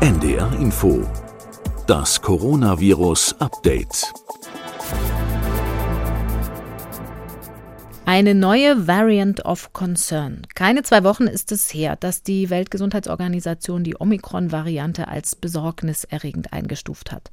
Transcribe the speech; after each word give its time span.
NDR 0.00 0.52
Info. 0.60 1.04
Das 1.88 2.22
Coronavirus 2.22 3.34
Update. 3.40 4.12
Eine 8.06 8.36
neue 8.36 8.86
Variant 8.86 9.44
of 9.44 9.72
Concern. 9.72 10.42
Keine 10.54 10.84
zwei 10.84 11.02
Wochen 11.02 11.24
ist 11.24 11.50
es 11.50 11.74
her, 11.74 11.96
dass 11.96 12.22
die 12.22 12.48
Weltgesundheitsorganisation 12.48 13.82
die 13.82 14.00
Omikron-Variante 14.00 15.08
als 15.08 15.34
besorgniserregend 15.34 16.52
eingestuft 16.52 17.10
hat. 17.10 17.32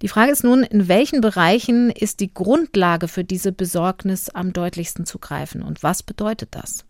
Die 0.00 0.08
Frage 0.08 0.30
ist 0.30 0.44
nun, 0.44 0.62
in 0.62 0.86
welchen 0.86 1.20
Bereichen 1.20 1.90
ist 1.90 2.20
die 2.20 2.32
Grundlage 2.32 3.08
für 3.08 3.24
diese 3.24 3.50
Besorgnis 3.50 4.28
am 4.28 4.52
deutlichsten 4.52 5.06
zu 5.06 5.18
greifen 5.18 5.60
und 5.60 5.82
was 5.82 6.04
bedeutet 6.04 6.50
das? 6.52 6.84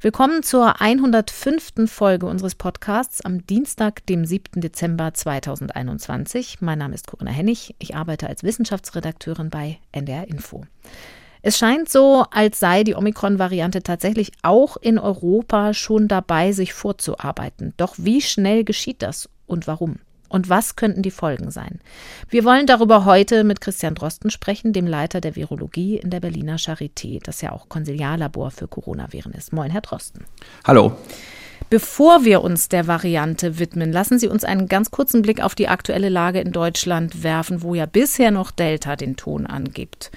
Willkommen 0.00 0.42
zur 0.42 0.80
105. 0.80 1.90
Folge 1.90 2.26
unseres 2.26 2.54
Podcasts 2.54 3.20
am 3.20 3.46
Dienstag, 3.46 4.04
dem 4.06 4.24
7. 4.24 4.60
Dezember 4.60 5.14
2021. 5.14 6.60
Mein 6.60 6.78
Name 6.78 6.94
ist 6.94 7.06
Corinna 7.06 7.30
Hennig. 7.30 7.74
Ich 7.78 7.94
arbeite 7.94 8.28
als 8.28 8.42
Wissenschaftsredakteurin 8.42 9.50
bei 9.50 9.78
NDR 9.92 10.28
Info. 10.28 10.64
Es 11.42 11.58
scheint 11.58 11.88
so, 11.88 12.24
als 12.30 12.60
sei 12.60 12.84
die 12.84 12.94
Omikron-Variante 12.94 13.82
tatsächlich 13.82 14.30
auch 14.42 14.76
in 14.76 14.98
Europa 14.98 15.74
schon 15.74 16.06
dabei, 16.06 16.52
sich 16.52 16.72
vorzuarbeiten. 16.72 17.74
Doch 17.76 17.94
wie 17.98 18.20
schnell 18.20 18.64
geschieht 18.64 19.02
das 19.02 19.28
und 19.46 19.66
warum? 19.66 19.96
Und 20.32 20.48
was 20.48 20.76
könnten 20.76 21.02
die 21.02 21.10
Folgen 21.10 21.50
sein? 21.50 21.80
Wir 22.30 22.44
wollen 22.44 22.66
darüber 22.66 23.04
heute 23.04 23.44
mit 23.44 23.60
Christian 23.60 23.94
Drosten 23.94 24.30
sprechen, 24.30 24.72
dem 24.72 24.86
Leiter 24.86 25.20
der 25.20 25.36
Virologie 25.36 25.98
in 25.98 26.08
der 26.08 26.20
Berliner 26.20 26.56
Charité, 26.56 27.22
das 27.22 27.42
ja 27.42 27.52
auch 27.52 27.68
Konsiliarlabor 27.68 28.50
für 28.50 28.66
Coronaviren 28.66 29.32
ist. 29.32 29.52
Moin, 29.52 29.70
Herr 29.70 29.82
Drosten. 29.82 30.24
Hallo. 30.66 30.96
Bevor 31.68 32.24
wir 32.24 32.42
uns 32.42 32.70
der 32.70 32.86
Variante 32.86 33.58
widmen, 33.58 33.92
lassen 33.92 34.18
Sie 34.18 34.26
uns 34.26 34.42
einen 34.42 34.68
ganz 34.68 34.90
kurzen 34.90 35.20
Blick 35.20 35.42
auf 35.42 35.54
die 35.54 35.68
aktuelle 35.68 36.08
Lage 36.08 36.40
in 36.40 36.52
Deutschland 36.52 37.22
werfen, 37.22 37.60
wo 37.60 37.74
ja 37.74 37.84
bisher 37.84 38.30
noch 38.30 38.52
Delta 38.52 38.96
den 38.96 39.16
Ton 39.16 39.46
angibt. 39.46 40.10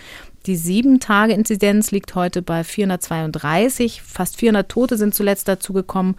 Die 0.45 0.55
Sieben-Tage-Inzidenz 0.55 1.91
liegt 1.91 2.15
heute 2.15 2.41
bei 2.41 2.63
432. 2.63 4.01
Fast 4.01 4.37
400 4.37 4.69
Tote 4.69 4.95
sind 4.95 5.13
zuletzt 5.13 5.49
dazugekommen. 5.49 6.15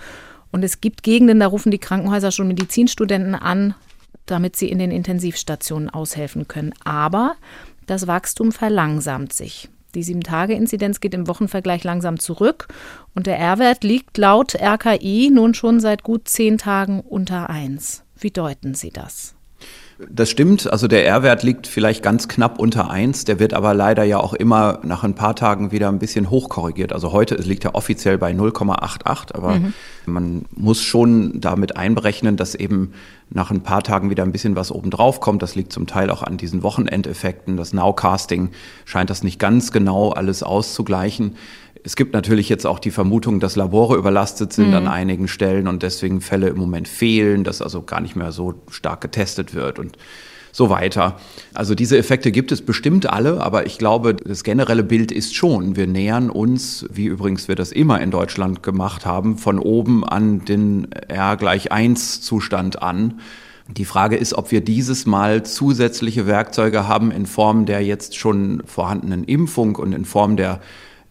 Und 0.52 0.64
es 0.64 0.80
gibt 0.80 1.02
Gegenden, 1.02 1.41
da 1.41 1.47
rufen 1.47 1.70
die 1.70 1.78
Krankenhäuser 1.78 2.30
schon 2.30 2.48
Medizinstudenten 2.48 3.34
an, 3.34 3.74
damit 4.27 4.56
sie 4.56 4.69
in 4.69 4.78
den 4.78 4.91
Intensivstationen 4.91 5.91
aushelfen 5.91 6.48
können. 6.48 6.74
Aber 6.84 7.36
das 7.86 8.06
Wachstum 8.06 8.52
verlangsamt 8.52 9.33
sich. 9.33 9.68
Die 9.94 10.02
Sieben-Tage-Inzidenz 10.02 11.00
geht 11.00 11.14
im 11.14 11.28
Wochenvergleich 11.28 11.83
langsam 11.84 12.18
zurück 12.18 12.68
und 13.14 13.27
der 13.27 13.38
R-Wert 13.38 13.83
liegt 13.83 14.18
laut 14.18 14.55
RKI 14.55 15.30
nun 15.33 15.55
schon 15.55 15.80
seit 15.80 16.02
gut 16.02 16.28
zehn 16.28 16.58
Tagen 16.58 17.00
unter 17.00 17.48
1. 17.48 18.02
Wie 18.18 18.30
deuten 18.30 18.74
Sie 18.74 18.91
das? 18.91 19.36
Das 20.11 20.28
stimmt. 20.28 20.70
Also 20.70 20.89
der 20.89 21.06
R-Wert 21.06 21.42
liegt 21.42 21.66
vielleicht 21.66 22.02
ganz 22.02 22.28
knapp 22.28 22.58
unter 22.58 22.91
1. 22.91 23.25
Der 23.25 23.39
wird 23.39 23.55
aber 23.55 23.72
leider 23.72 24.05
ja 24.05 24.19
auch 24.19 24.34
immer 24.34 24.80
nach 24.83 25.05
ein 25.05 25.14
paar 25.14 25.34
Tagen 25.34 25.72
wieder 25.72 25.89
ein 25.89 25.98
bisschen 25.98 26.28
hochkorrigiert. 26.28 26.92
Also 26.92 27.12
heute 27.12 27.36
liegt 27.36 27.64
er 27.64 27.75
offiziell 27.75 28.19
bei 28.19 28.33
0,88. 28.33 29.34
Aber 29.34 29.55
mhm. 29.55 29.72
man 30.05 30.44
muss 30.55 30.83
schon 30.83 31.41
damit 31.41 31.78
einberechnen, 31.78 32.36
dass 32.36 32.55
eben 32.55 32.92
nach 33.30 33.50
ein 33.50 33.62
paar 33.62 33.83
Tagen 33.83 34.11
wieder 34.11 34.22
ein 34.22 34.33
bisschen 34.33 34.55
was 34.55 34.70
obendrauf 34.70 35.20
kommt. 35.20 35.41
Das 35.41 35.55
liegt 35.55 35.72
zum 35.72 35.86
Teil 35.86 36.11
auch 36.11 36.22
an 36.22 36.36
diesen 36.36 36.62
Wochenendeffekten. 36.62 37.56
Das 37.56 37.72
Nowcasting 37.72 38.50
scheint 38.84 39.08
das 39.08 39.22
nicht 39.22 39.39
ganz 39.39 39.72
genau 39.72 40.11
alles 40.11 40.42
auszugleichen. 40.42 41.36
Es 41.87 41.95
gibt 41.95 42.15
natürlich 42.15 42.48
jetzt 42.48 42.67
auch 42.67 42.81
die 42.81 42.91
Vermutung, 42.91 43.39
dass 43.39 43.55
Labore 43.55 43.97
überlastet 43.97 44.53
sind 44.53 44.70
mhm. 44.70 44.75
an 44.75 44.89
einigen 44.89 45.29
Stellen 45.29 45.69
und 45.69 45.84
deswegen 45.84 46.20
Fälle 46.20 46.48
im 46.48 46.56
Moment 46.56 46.89
fehlen, 46.89 47.45
dass 47.45 47.62
also 47.62 47.81
gar 47.83 48.01
nicht 48.01 48.17
mehr 48.17 48.33
so 48.33 48.55
stark 48.73 49.03
getestet 49.03 49.55
wird 49.55 49.79
und 49.79 49.97
so 50.51 50.69
weiter. 50.69 51.20
Also 51.55 51.77
diese 51.77 51.97
Effekte 51.97 52.33
gibt 52.33 52.51
es 52.51 52.62
bestimmt 52.62 53.08
alle, 53.08 53.41
aber 53.41 53.67
ich 53.67 53.79
glaube, 53.79 54.14
das 54.14 54.42
generelle 54.42 54.83
Bild 54.83 55.13
ist 55.13 55.36
schon, 55.36 55.77
wir 55.77 55.86
nähern 55.86 56.29
uns, 56.29 56.86
wie 56.91 57.05
übrigens 57.05 57.46
wir 57.46 57.55
das 57.55 57.70
immer 57.70 58.01
in 58.01 58.11
Deutschland 58.11 58.64
gemacht 58.64 59.07
haben, 59.07 59.39
von 59.39 59.61
oben 59.61 60.02
an 60.05 60.45
den 60.45 60.91
R 60.91 61.36
gleich 61.36 61.70
1 61.70 62.20
Zustand 62.20 62.83
an. 62.83 63.20
Die 63.69 63.85
Frage 63.85 64.17
ist, 64.17 64.35
ob 64.35 64.51
wir 64.51 64.61
dieses 64.61 65.07
Mal 65.07 65.45
zusätzliche 65.45 66.27
Werkzeuge 66.27 66.89
haben 66.89 67.13
in 67.13 67.27
Form 67.27 67.64
der 67.64 67.85
jetzt 67.85 68.17
schon 68.17 68.64
vorhandenen 68.67 69.23
Impfung 69.23 69.77
und 69.77 69.92
in 69.92 70.05
Form 70.05 70.36
der 70.36 70.58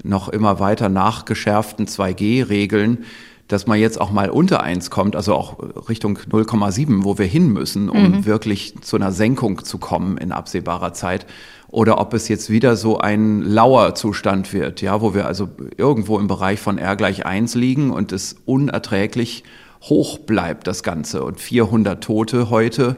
noch 0.08 0.30
immer 0.30 0.60
weiter 0.60 0.90
nachgeschärften 0.90 1.88
2G-Regeln, 1.88 3.06
dass 3.48 3.68
man 3.68 3.80
jetzt 3.80 4.02
auch 4.02 4.12
mal 4.12 4.30
unter 4.30 4.64
1 4.64 4.90
kommt, 4.90 5.16
also 5.16 5.36
auch 5.36 5.58
Richtung 5.88 6.18
0,7, 6.18 7.04
wo 7.04 7.18
wir 7.18 7.28
hin 7.28 7.50
müssen, 7.50 7.90
um 7.90 8.12
mhm. 8.12 8.26
wirklich 8.26 8.76
zu 8.82 8.96
einer 8.96 9.12
Senkung 9.12 9.64
zu 9.64 9.78
kommen 9.78 10.18
in 10.18 10.32
absehbarer 10.32 10.94
Zeit. 10.94 11.28
Oder 11.68 12.00
ob 12.00 12.14
es 12.14 12.28
jetzt 12.28 12.50
wieder 12.50 12.76
so 12.76 13.00
ein 13.00 13.42
lauer 13.42 13.96
Zustand 13.96 14.54
wird, 14.54 14.82
ja, 14.82 15.02
wo 15.02 15.14
wir 15.14 15.28
also 15.28 15.50
irgendwo 15.78 16.18
im 16.20 16.28
Bereich 16.28 16.60
von 16.60 16.78
R 16.78 16.96
gleich 16.96 17.26
1 17.26 17.56
liegen 17.56 17.92
und 17.92 18.12
es 18.12 18.38
unerträglich 18.46 19.44
hoch 19.82 20.20
bleibt, 20.20 20.68
das 20.68 20.84
Ganze. 20.84 21.24
Und 21.24 21.40
400 21.40 22.04
Tote 22.04 22.50
heute, 22.50 22.96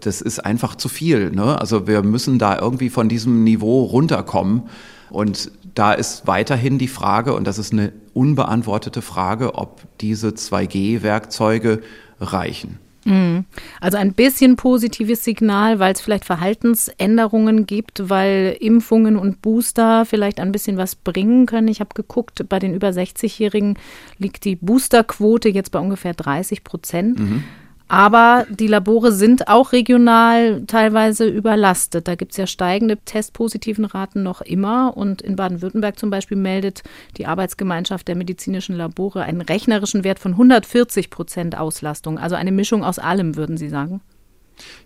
das 0.00 0.20
ist 0.20 0.40
einfach 0.40 0.74
zu 0.74 0.88
viel. 0.88 1.30
Ne? 1.30 1.58
Also 1.58 1.86
wir 1.86 2.02
müssen 2.02 2.38
da 2.38 2.58
irgendwie 2.58 2.90
von 2.90 3.08
diesem 3.08 3.44
Niveau 3.44 3.84
runterkommen. 3.84 4.64
Und 5.10 5.50
da 5.74 5.92
ist 5.92 6.26
weiterhin 6.26 6.78
die 6.78 6.88
Frage, 6.88 7.34
und 7.34 7.46
das 7.46 7.58
ist 7.58 7.72
eine 7.72 7.92
unbeantwortete 8.14 9.02
Frage, 9.02 9.54
ob 9.54 9.82
diese 10.00 10.28
2G-Werkzeuge 10.28 11.82
reichen. 12.20 12.78
Mhm. 13.06 13.44
Also 13.80 13.98
ein 13.98 14.12
bisschen 14.12 14.56
positives 14.56 15.22
Signal, 15.22 15.78
weil 15.78 15.92
es 15.92 16.00
vielleicht 16.00 16.24
Verhaltensänderungen 16.24 17.66
gibt, 17.66 18.08
weil 18.10 18.56
Impfungen 18.60 19.16
und 19.16 19.42
Booster 19.42 20.04
vielleicht 20.04 20.40
ein 20.40 20.50
bisschen 20.50 20.76
was 20.76 20.96
bringen 20.96 21.46
können. 21.46 21.68
Ich 21.68 21.80
habe 21.80 21.94
geguckt, 21.94 22.44
bei 22.48 22.58
den 22.58 22.74
über 22.74 22.88
60-Jährigen 22.88 23.78
liegt 24.18 24.44
die 24.44 24.56
Boosterquote 24.56 25.48
jetzt 25.48 25.70
bei 25.70 25.78
ungefähr 25.78 26.14
30 26.14 26.64
Prozent. 26.64 27.18
Mhm. 27.18 27.44
Aber 27.88 28.46
die 28.50 28.66
Labore 28.66 29.12
sind 29.12 29.46
auch 29.46 29.72
regional 29.72 30.62
teilweise 30.66 31.26
überlastet. 31.26 32.08
Da 32.08 32.16
gibt 32.16 32.32
es 32.32 32.38
ja 32.38 32.46
steigende 32.46 32.96
testpositiven 32.96 33.84
Raten 33.84 34.24
noch 34.24 34.40
immer. 34.40 34.96
Und 34.96 35.22
in 35.22 35.36
Baden-Württemberg 35.36 35.98
zum 35.98 36.10
Beispiel 36.10 36.36
meldet 36.36 36.82
die 37.16 37.26
Arbeitsgemeinschaft 37.26 38.08
der 38.08 38.16
medizinischen 38.16 38.76
Labore 38.76 39.22
einen 39.22 39.40
rechnerischen 39.40 40.02
Wert 40.02 40.18
von 40.18 40.32
140 40.32 41.10
Prozent 41.10 41.56
Auslastung. 41.56 42.18
Also 42.18 42.34
eine 42.34 42.52
Mischung 42.52 42.82
aus 42.82 42.98
allem, 42.98 43.36
würden 43.36 43.56
Sie 43.56 43.68
sagen? 43.68 44.00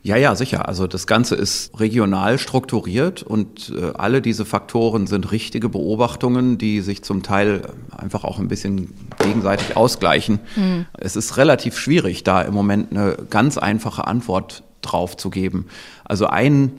Ja, 0.03 0.17
ja, 0.17 0.35
sicher. 0.35 0.67
Also 0.69 0.87
das 0.87 1.07
Ganze 1.07 1.35
ist 1.35 1.79
regional 1.79 2.39
strukturiert 2.39 3.23
und 3.23 3.73
äh, 3.77 3.93
alle 3.97 4.23
diese 4.23 4.45
Faktoren 4.45 5.07
sind 5.07 5.31
richtige 5.31 5.69
Beobachtungen, 5.69 6.59
die 6.59 6.81
sich 6.81 7.03
zum 7.03 7.23
Teil 7.23 7.63
einfach 7.97 8.25
auch 8.25 8.39
ein 8.39 8.49
bisschen 8.49 8.95
gegenseitig 9.23 9.77
ausgleichen. 9.77 10.41
Mhm. 10.57 10.87
Es 10.99 11.17
ist 11.17 11.37
relativ 11.37 11.79
schwierig, 11.79 12.25
da 12.25 12.43
im 12.43 12.55
Moment 12.55 12.91
eine 12.91 13.17
ganz 13.29 13.59
einfache 13.59 14.07
Antwort 14.07 14.63
drauf 14.83 15.17
zu 15.17 15.31
geben. 15.31 15.67
Also 16.05 16.27
ein 16.27 16.73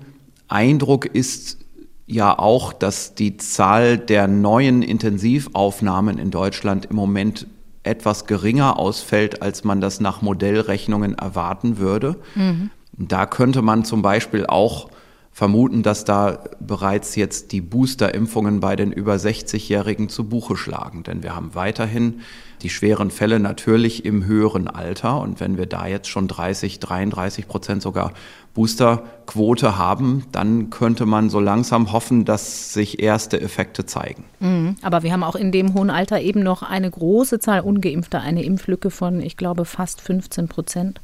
Eindruck 0.47 1.06
ist 1.06 1.59
ja 2.08 2.38
auch, 2.38 2.73
dass 2.73 3.16
die 3.16 3.38
Zahl 3.38 3.97
der 3.97 4.28
neuen 4.28 4.81
Intensivaufnahmen 4.81 6.18
in 6.18 6.31
Deutschland 6.31 6.88
im 6.88 6.96
Moment 6.96 7.47
etwas 7.84 8.25
geringer 8.25 8.78
ausfällt, 8.78 9.41
als 9.41 9.63
man 9.63 9.81
das 9.81 10.00
nach 10.02 10.22
Modellrechnungen 10.22 11.16
erwarten 11.16 11.78
würde. 11.78 12.18
Mhm. 12.35 12.69
Da 13.08 13.26
könnte 13.26 13.62
man 13.62 13.86
zum 13.86 14.02
Beispiel 14.02 14.46
auch 14.46 14.90
vermuten, 15.32 15.82
dass 15.82 16.04
da 16.04 16.44
bereits 16.60 17.16
jetzt 17.16 17.54
die 17.54 17.62
Boosterimpfungen 17.62 18.60
bei 18.60 18.76
den 18.76 18.92
über 18.92 19.16
60-Jährigen 19.16 20.10
zu 20.10 20.28
Buche 20.28 20.58
schlagen. 20.58 21.04
Denn 21.04 21.24
wir 21.24 21.36
haben 21.36 21.56
weiterhin 21.56 22.22
die 22.62 22.70
schweren 22.70 23.12
Fälle 23.12 23.40
natürlich 23.40 24.06
im 24.06 24.26
höheren 24.26 24.68
Alter. 24.68 25.22
Und 25.22 25.40
wenn 25.40 25.58
wir 25.58 25.68
da 25.68 25.88
jetzt 25.88 26.09
schon 26.09 26.28
30, 26.28 26.80
33 26.80 27.48
Prozent 27.48 27.82
sogar 27.82 28.12
Boosterquote 28.53 29.78
haben, 29.78 30.26
dann 30.34 30.70
könnte 30.70 31.06
man 31.06 31.30
so 31.30 31.40
langsam 31.40 31.94
hoffen, 31.94 32.26
dass 32.26 32.74
sich 32.74 33.02
erste 33.02 33.40
Effekte 33.40 33.86
zeigen. 33.86 34.26
Mhm. 34.42 34.76
Aber 34.82 35.02
wir 35.02 35.14
haben 35.14 35.24
auch 35.24 35.36
in 35.36 35.54
dem 35.54 35.74
hohen 35.74 35.90
Alter 35.90 36.20
eben 36.20 36.44
noch 36.44 36.62
eine 36.62 36.92
große 36.92 37.40
Zahl 37.40 37.62
ungeimpfter, 37.62 38.20
eine 38.20 38.44
Impflücke 38.44 38.90
von, 38.92 39.22
ich 39.22 39.38
glaube, 39.38 39.64
fast 39.64 40.02
15 40.02 40.50
Prozent. 40.50 41.00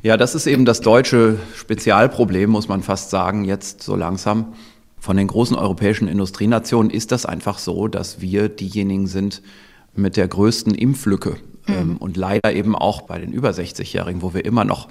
Ja, 0.00 0.16
das 0.16 0.36
ist 0.36 0.46
eben 0.46 0.64
das 0.64 0.80
deutsche 0.80 1.38
Spezialproblem, 1.56 2.48
muss 2.48 2.68
man 2.68 2.82
fast 2.82 3.10
sagen, 3.10 3.44
jetzt 3.44 3.82
so 3.82 3.96
langsam. 3.96 4.54
Von 5.00 5.16
den 5.16 5.26
großen 5.26 5.56
europäischen 5.56 6.06
Industrienationen 6.06 6.90
ist 6.90 7.10
das 7.10 7.26
einfach 7.26 7.58
so, 7.58 7.88
dass 7.88 8.20
wir 8.20 8.48
diejenigen 8.48 9.08
sind 9.08 9.42
mit 9.94 10.16
der 10.16 10.28
größten 10.28 10.74
Impflücke. 10.74 11.36
Mhm. 11.66 11.74
Ähm, 11.74 11.96
und 11.96 12.16
leider 12.16 12.52
eben 12.52 12.76
auch 12.76 13.02
bei 13.02 13.18
den 13.18 13.32
über 13.32 13.50
60-Jährigen, 13.50 14.22
wo 14.22 14.34
wir 14.34 14.44
immer 14.44 14.64
noch 14.64 14.88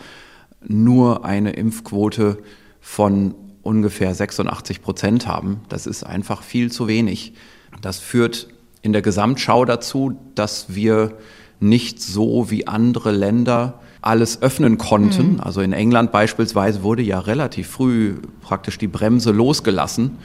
nur 0.67 1.23
eine 1.23 1.51
Impfquote 1.51 2.39
von 2.81 3.33
ungefähr 3.63 4.13
86 4.13 4.81
Prozent 4.81 5.25
haben. 5.25 5.61
Das 5.69 5.87
ist 5.87 6.03
einfach 6.03 6.41
viel 6.41 6.69
zu 6.71 6.87
wenig. 6.87 7.33
Das 7.81 7.99
führt 7.99 8.49
in 8.81 8.91
der 8.91 9.01
Gesamtschau 9.01 9.63
dazu, 9.63 10.19
dass 10.35 10.75
wir 10.75 11.17
nicht 11.59 12.01
so 12.01 12.51
wie 12.51 12.67
andere 12.67 13.11
Länder 13.11 13.79
alles 14.07 14.41
öffnen 14.41 14.77
konnten. 14.77 15.33
Mhm. 15.33 15.39
Also 15.41 15.61
in 15.61 15.73
England 15.73 16.11
beispielsweise 16.11 16.81
wurde 16.81 17.01
ja 17.01 17.19
relativ 17.19 17.67
früh 17.67 18.15
praktisch 18.41 18.77
die 18.77 18.87
Bremse 18.87 19.31
losgelassen. 19.31 20.17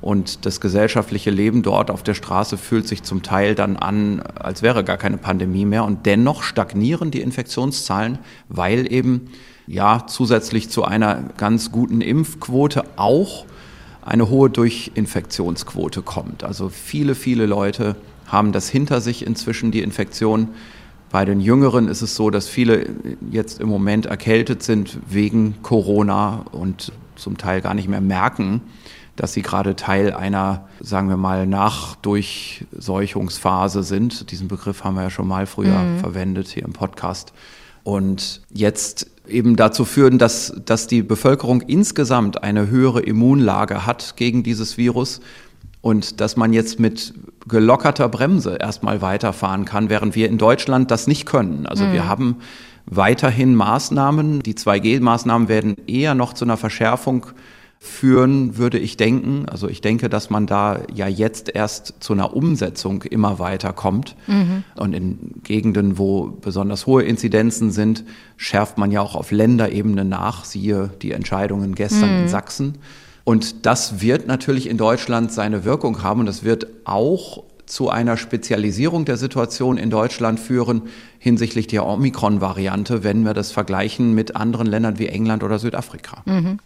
Und 0.00 0.46
das 0.46 0.60
gesellschaftliche 0.60 1.30
Leben 1.30 1.62
dort 1.62 1.90
auf 1.90 2.02
der 2.02 2.14
Straße 2.14 2.56
fühlt 2.56 2.86
sich 2.86 3.02
zum 3.02 3.22
Teil 3.22 3.54
dann 3.54 3.76
an, 3.76 4.20
als 4.20 4.62
wäre 4.62 4.84
gar 4.84 4.96
keine 4.96 5.18
Pandemie 5.18 5.64
mehr. 5.64 5.84
Und 5.84 6.06
dennoch 6.06 6.42
stagnieren 6.42 7.10
die 7.10 7.20
Infektionszahlen, 7.20 8.18
weil 8.48 8.92
eben 8.92 9.30
ja 9.66 10.06
zusätzlich 10.06 10.70
zu 10.70 10.84
einer 10.84 11.24
ganz 11.36 11.72
guten 11.72 12.00
Impfquote 12.00 12.84
auch 12.96 13.44
eine 14.02 14.30
hohe 14.30 14.50
Durchinfektionsquote 14.50 16.02
kommt. 16.02 16.44
Also 16.44 16.68
viele, 16.68 17.14
viele 17.14 17.46
Leute 17.46 17.96
haben 18.26 18.52
das 18.52 18.68
hinter 18.68 19.00
sich 19.00 19.26
inzwischen, 19.26 19.70
die 19.70 19.82
Infektion. 19.82 20.48
Bei 21.10 21.24
den 21.24 21.40
Jüngeren 21.40 21.88
ist 21.88 22.02
es 22.02 22.14
so, 22.14 22.30
dass 22.30 22.48
viele 22.48 22.86
jetzt 23.30 23.60
im 23.60 23.68
Moment 23.68 24.06
erkältet 24.06 24.62
sind 24.62 24.98
wegen 25.08 25.62
Corona 25.62 26.44
und 26.52 26.92
zum 27.16 27.38
Teil 27.38 27.60
gar 27.60 27.74
nicht 27.74 27.88
mehr 27.88 28.00
merken, 28.00 28.60
dass 29.16 29.32
sie 29.32 29.42
gerade 29.42 29.74
Teil 29.74 30.12
einer, 30.12 30.68
sagen 30.80 31.08
wir 31.08 31.16
mal, 31.16 31.46
Nachdurchseuchungsphase 31.46 33.82
sind. 33.82 34.30
Diesen 34.30 34.46
Begriff 34.48 34.84
haben 34.84 34.94
wir 34.94 35.02
ja 35.02 35.10
schon 35.10 35.26
mal 35.26 35.46
früher 35.46 35.78
mhm. 35.78 35.98
verwendet 35.98 36.48
hier 36.48 36.64
im 36.64 36.72
Podcast. 36.72 37.32
Und 37.82 38.42
jetzt 38.52 39.10
eben 39.26 39.56
dazu 39.56 39.84
führen, 39.84 40.18
dass, 40.18 40.54
dass 40.64 40.86
die 40.86 41.02
Bevölkerung 41.02 41.62
insgesamt 41.62 42.42
eine 42.42 42.68
höhere 42.68 43.00
Immunlage 43.00 43.86
hat 43.86 44.16
gegen 44.16 44.42
dieses 44.42 44.76
Virus 44.76 45.20
und 45.80 46.20
dass 46.20 46.36
man 46.36 46.52
jetzt 46.52 46.78
mit 46.78 47.14
gelockerter 47.48 48.08
Bremse 48.08 48.56
erstmal 48.60 49.02
weiterfahren 49.02 49.64
kann, 49.64 49.90
während 49.90 50.14
wir 50.14 50.28
in 50.28 50.38
Deutschland 50.38 50.90
das 50.90 51.06
nicht 51.06 51.26
können. 51.26 51.66
Also 51.66 51.84
mhm. 51.84 51.92
wir 51.92 52.08
haben 52.08 52.36
weiterhin 52.86 53.54
Maßnahmen. 53.54 54.42
Die 54.42 54.54
2G-Maßnahmen 54.54 55.48
werden 55.48 55.76
eher 55.86 56.14
noch 56.14 56.32
zu 56.32 56.44
einer 56.44 56.56
Verschärfung 56.56 57.26
führen, 57.80 58.56
würde 58.56 58.78
ich 58.78 58.96
denken. 58.96 59.46
Also 59.48 59.68
ich 59.68 59.80
denke, 59.80 60.08
dass 60.08 60.30
man 60.30 60.46
da 60.46 60.80
ja 60.92 61.06
jetzt 61.06 61.54
erst 61.54 61.94
zu 62.00 62.12
einer 62.12 62.34
Umsetzung 62.34 63.02
immer 63.02 63.38
weiter 63.38 63.72
kommt. 63.72 64.16
Mhm. 64.26 64.64
Und 64.76 64.94
in 64.94 65.34
Gegenden, 65.44 65.96
wo 65.96 66.26
besonders 66.40 66.86
hohe 66.86 67.04
Inzidenzen 67.04 67.70
sind, 67.70 68.04
schärft 68.36 68.78
man 68.78 68.90
ja 68.90 69.00
auch 69.00 69.14
auf 69.14 69.30
Länderebene 69.30 70.04
nach. 70.04 70.44
Siehe 70.44 70.90
die 71.02 71.12
Entscheidungen 71.12 71.74
gestern 71.74 72.16
mhm. 72.16 72.22
in 72.22 72.28
Sachsen. 72.28 72.78
Und 73.28 73.66
das 73.66 74.00
wird 74.00 74.26
natürlich 74.26 74.70
in 74.70 74.78
Deutschland 74.78 75.30
seine 75.30 75.66
Wirkung 75.66 76.02
haben 76.02 76.20
und 76.20 76.24
das 76.24 76.44
wird 76.44 76.66
auch 76.84 77.44
zu 77.66 77.90
einer 77.90 78.16
Spezialisierung 78.16 79.04
der 79.04 79.18
Situation 79.18 79.76
in 79.76 79.90
Deutschland 79.90 80.40
führen 80.40 80.84
hinsichtlich 81.18 81.66
der 81.66 81.84
Omikron-Variante, 81.84 83.04
wenn 83.04 83.26
wir 83.26 83.34
das 83.34 83.52
vergleichen 83.52 84.14
mit 84.14 84.34
anderen 84.34 84.66
Ländern 84.66 84.98
wie 84.98 85.08
England 85.08 85.42
oder 85.42 85.58
Südafrika. 85.58 86.22
Mhm. 86.24 86.58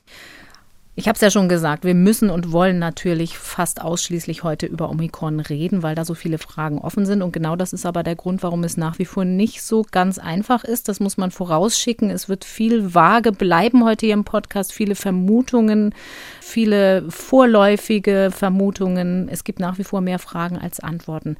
Ich 0.94 1.08
habe 1.08 1.14
es 1.14 1.22
ja 1.22 1.30
schon 1.30 1.48
gesagt, 1.48 1.84
wir 1.84 1.94
müssen 1.94 2.28
und 2.28 2.52
wollen 2.52 2.78
natürlich 2.78 3.38
fast 3.38 3.80
ausschließlich 3.80 4.42
heute 4.42 4.66
über 4.66 4.90
Omikron 4.90 5.40
reden, 5.40 5.82
weil 5.82 5.94
da 5.94 6.04
so 6.04 6.12
viele 6.12 6.36
Fragen 6.36 6.78
offen 6.78 7.06
sind. 7.06 7.22
Und 7.22 7.32
genau 7.32 7.56
das 7.56 7.72
ist 7.72 7.86
aber 7.86 8.02
der 8.02 8.14
Grund, 8.14 8.42
warum 8.42 8.62
es 8.62 8.76
nach 8.76 8.98
wie 8.98 9.06
vor 9.06 9.24
nicht 9.24 9.62
so 9.62 9.86
ganz 9.90 10.18
einfach 10.18 10.64
ist. 10.64 10.90
Das 10.90 11.00
muss 11.00 11.16
man 11.16 11.30
vorausschicken. 11.30 12.10
Es 12.10 12.28
wird 12.28 12.44
viel 12.44 12.94
vage 12.94 13.32
bleiben 13.32 13.86
heute 13.86 14.04
hier 14.04 14.14
im 14.14 14.24
Podcast, 14.24 14.70
viele 14.70 14.94
Vermutungen, 14.94 15.94
viele 16.42 17.10
vorläufige 17.10 18.28
Vermutungen. 18.30 19.30
Es 19.30 19.44
gibt 19.44 19.60
nach 19.60 19.78
wie 19.78 19.84
vor 19.84 20.02
mehr 20.02 20.18
Fragen 20.18 20.58
als 20.58 20.78
Antworten. 20.78 21.38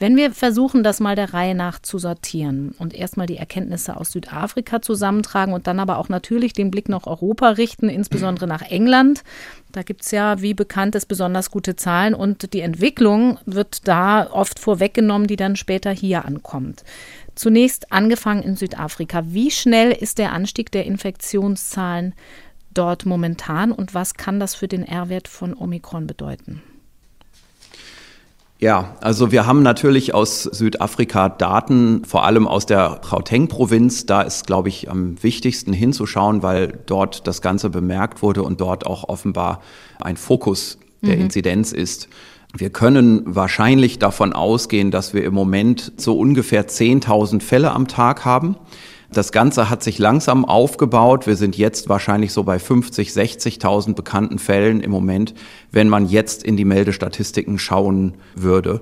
Wenn 0.00 0.16
wir 0.16 0.32
versuchen, 0.32 0.82
das 0.82 0.98
mal 0.98 1.14
der 1.14 1.34
Reihe 1.34 1.54
nach 1.54 1.78
zu 1.78 1.98
sortieren 1.98 2.74
und 2.78 2.94
erstmal 2.94 3.26
die 3.26 3.36
Erkenntnisse 3.36 3.96
aus 3.96 4.10
Südafrika 4.10 4.82
zusammentragen 4.82 5.54
und 5.54 5.66
dann 5.68 5.78
aber 5.78 5.98
auch 5.98 6.08
natürlich 6.08 6.52
den 6.52 6.70
Blick 6.70 6.88
nach 6.88 7.06
Europa 7.06 7.50
richten, 7.50 7.88
insbesondere 7.88 8.48
nach 8.48 8.62
England. 8.62 9.22
Da 9.70 9.82
gibt 9.82 10.02
es 10.02 10.10
ja, 10.10 10.42
wie 10.42 10.54
bekannt 10.54 10.96
ist, 10.96 11.06
besonders 11.06 11.50
gute 11.50 11.76
Zahlen 11.76 12.14
und 12.14 12.52
die 12.52 12.60
Entwicklung 12.60 13.38
wird 13.46 13.86
da 13.86 14.28
oft 14.30 14.58
vorweggenommen, 14.58 15.28
die 15.28 15.36
dann 15.36 15.54
später 15.54 15.92
hier 15.92 16.24
ankommt. 16.24 16.82
Zunächst 17.36 17.92
angefangen 17.92 18.42
in 18.42 18.56
Südafrika. 18.56 19.22
Wie 19.26 19.50
schnell 19.50 19.92
ist 19.92 20.18
der 20.18 20.32
Anstieg 20.32 20.72
der 20.72 20.86
Infektionszahlen 20.86 22.14
dort 22.72 23.06
momentan 23.06 23.70
und 23.70 23.94
was 23.94 24.14
kann 24.14 24.40
das 24.40 24.56
für 24.56 24.68
den 24.68 24.82
R-Wert 24.84 25.28
von 25.28 25.54
Omikron 25.54 26.06
bedeuten? 26.08 26.62
Ja, 28.60 28.94
also 29.00 29.32
wir 29.32 29.46
haben 29.46 29.62
natürlich 29.62 30.14
aus 30.14 30.44
Südafrika 30.44 31.28
Daten, 31.28 32.04
vor 32.04 32.24
allem 32.24 32.46
aus 32.46 32.66
der 32.66 33.00
Gauteng-Provinz. 33.08 34.06
Da 34.06 34.22
ist, 34.22 34.46
glaube 34.46 34.68
ich, 34.68 34.88
am 34.90 35.22
wichtigsten 35.22 35.72
hinzuschauen, 35.72 36.42
weil 36.42 36.78
dort 36.86 37.26
das 37.26 37.42
Ganze 37.42 37.68
bemerkt 37.68 38.22
wurde 38.22 38.42
und 38.42 38.60
dort 38.60 38.86
auch 38.86 39.08
offenbar 39.08 39.60
ein 40.00 40.16
Fokus 40.16 40.78
der 41.02 41.16
mhm. 41.16 41.22
Inzidenz 41.22 41.72
ist. 41.72 42.08
Wir 42.56 42.70
können 42.70 43.22
wahrscheinlich 43.26 43.98
davon 43.98 44.32
ausgehen, 44.32 44.92
dass 44.92 45.12
wir 45.12 45.24
im 45.24 45.34
Moment 45.34 45.92
so 45.96 46.16
ungefähr 46.16 46.68
10.000 46.68 47.42
Fälle 47.42 47.72
am 47.72 47.88
Tag 47.88 48.24
haben. 48.24 48.56
Das 49.14 49.32
Ganze 49.32 49.70
hat 49.70 49.82
sich 49.82 49.98
langsam 49.98 50.44
aufgebaut. 50.44 51.26
Wir 51.26 51.36
sind 51.36 51.56
jetzt 51.56 51.88
wahrscheinlich 51.88 52.32
so 52.32 52.42
bei 52.42 52.58
50, 52.58 53.10
60.000 53.10 53.94
bekannten 53.94 54.38
Fällen 54.38 54.80
im 54.80 54.90
Moment, 54.90 55.34
wenn 55.70 55.88
man 55.88 56.08
jetzt 56.08 56.42
in 56.42 56.56
die 56.56 56.64
Meldestatistiken 56.64 57.58
schauen 57.58 58.14
würde. 58.34 58.80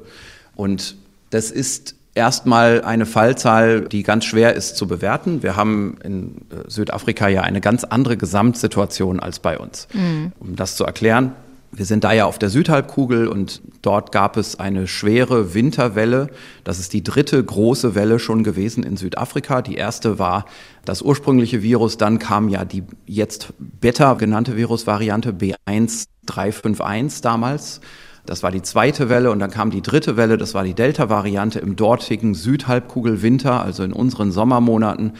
Und 0.56 0.96
das 1.30 1.50
ist 1.50 1.94
erstmal 2.14 2.82
eine 2.82 3.06
Fallzahl, 3.06 3.82
die 3.82 4.02
ganz 4.02 4.24
schwer 4.24 4.54
ist 4.54 4.76
zu 4.76 4.86
bewerten. 4.86 5.42
Wir 5.42 5.56
haben 5.56 5.98
in 6.02 6.36
äh, 6.50 6.68
Südafrika 6.68 7.28
ja 7.28 7.42
eine 7.42 7.60
ganz 7.60 7.84
andere 7.84 8.16
Gesamtsituation 8.16 9.20
als 9.20 9.38
bei 9.38 9.58
uns. 9.58 9.88
Mhm. 9.92 10.32
Um 10.40 10.56
das 10.56 10.76
zu 10.76 10.84
erklären, 10.84 11.32
wir 11.74 11.86
sind 11.86 12.04
da 12.04 12.12
ja 12.12 12.26
auf 12.26 12.38
der 12.38 12.50
Südhalbkugel 12.50 13.26
und 13.28 13.62
dort 13.80 14.12
gab 14.12 14.36
es 14.36 14.60
eine 14.60 14.86
schwere 14.86 15.54
Winterwelle. 15.54 16.28
Das 16.64 16.78
ist 16.78 16.92
die 16.92 17.02
dritte 17.02 17.42
große 17.42 17.94
Welle 17.94 18.18
schon 18.18 18.44
gewesen 18.44 18.82
in 18.82 18.98
Südafrika. 18.98 19.62
Die 19.62 19.76
erste 19.76 20.18
war 20.18 20.44
das 20.84 21.00
ursprüngliche 21.00 21.62
Virus, 21.62 21.96
dann 21.96 22.18
kam 22.18 22.50
ja 22.50 22.66
die 22.66 22.84
jetzt 23.06 23.54
Beta 23.58 24.12
genannte 24.14 24.54
Virusvariante 24.54 25.32
B1351 25.32 27.22
damals. 27.22 27.80
Das 28.26 28.42
war 28.42 28.50
die 28.50 28.62
zweite 28.62 29.08
Welle 29.08 29.30
und 29.30 29.38
dann 29.38 29.50
kam 29.50 29.70
die 29.70 29.82
dritte 29.82 30.18
Welle, 30.18 30.36
das 30.36 30.52
war 30.52 30.64
die 30.64 30.74
Delta-Variante 30.74 31.58
im 31.58 31.74
dortigen 31.74 32.34
Südhalbkugelwinter, 32.34 33.62
also 33.62 33.82
in 33.82 33.94
unseren 33.94 34.30
Sommermonaten. 34.30 35.14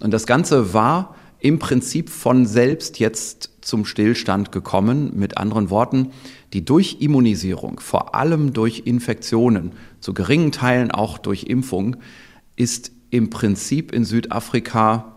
Und 0.00 0.10
das 0.12 0.26
Ganze 0.26 0.74
war 0.74 1.14
im 1.40 1.58
Prinzip 1.58 2.10
von 2.10 2.46
selbst 2.46 2.98
jetzt 2.98 3.53
zum 3.64 3.84
Stillstand 3.84 4.52
gekommen. 4.52 5.12
Mit 5.14 5.38
anderen 5.38 5.70
Worten, 5.70 6.10
die 6.52 6.64
Durchimmunisierung, 6.64 7.80
vor 7.80 8.14
allem 8.14 8.52
durch 8.52 8.82
Infektionen, 8.84 9.72
zu 10.00 10.14
geringen 10.14 10.52
Teilen 10.52 10.90
auch 10.90 11.18
durch 11.18 11.44
Impfung, 11.44 11.96
ist 12.56 12.92
im 13.10 13.30
Prinzip 13.30 13.92
in 13.92 14.04
Südafrika, 14.04 15.14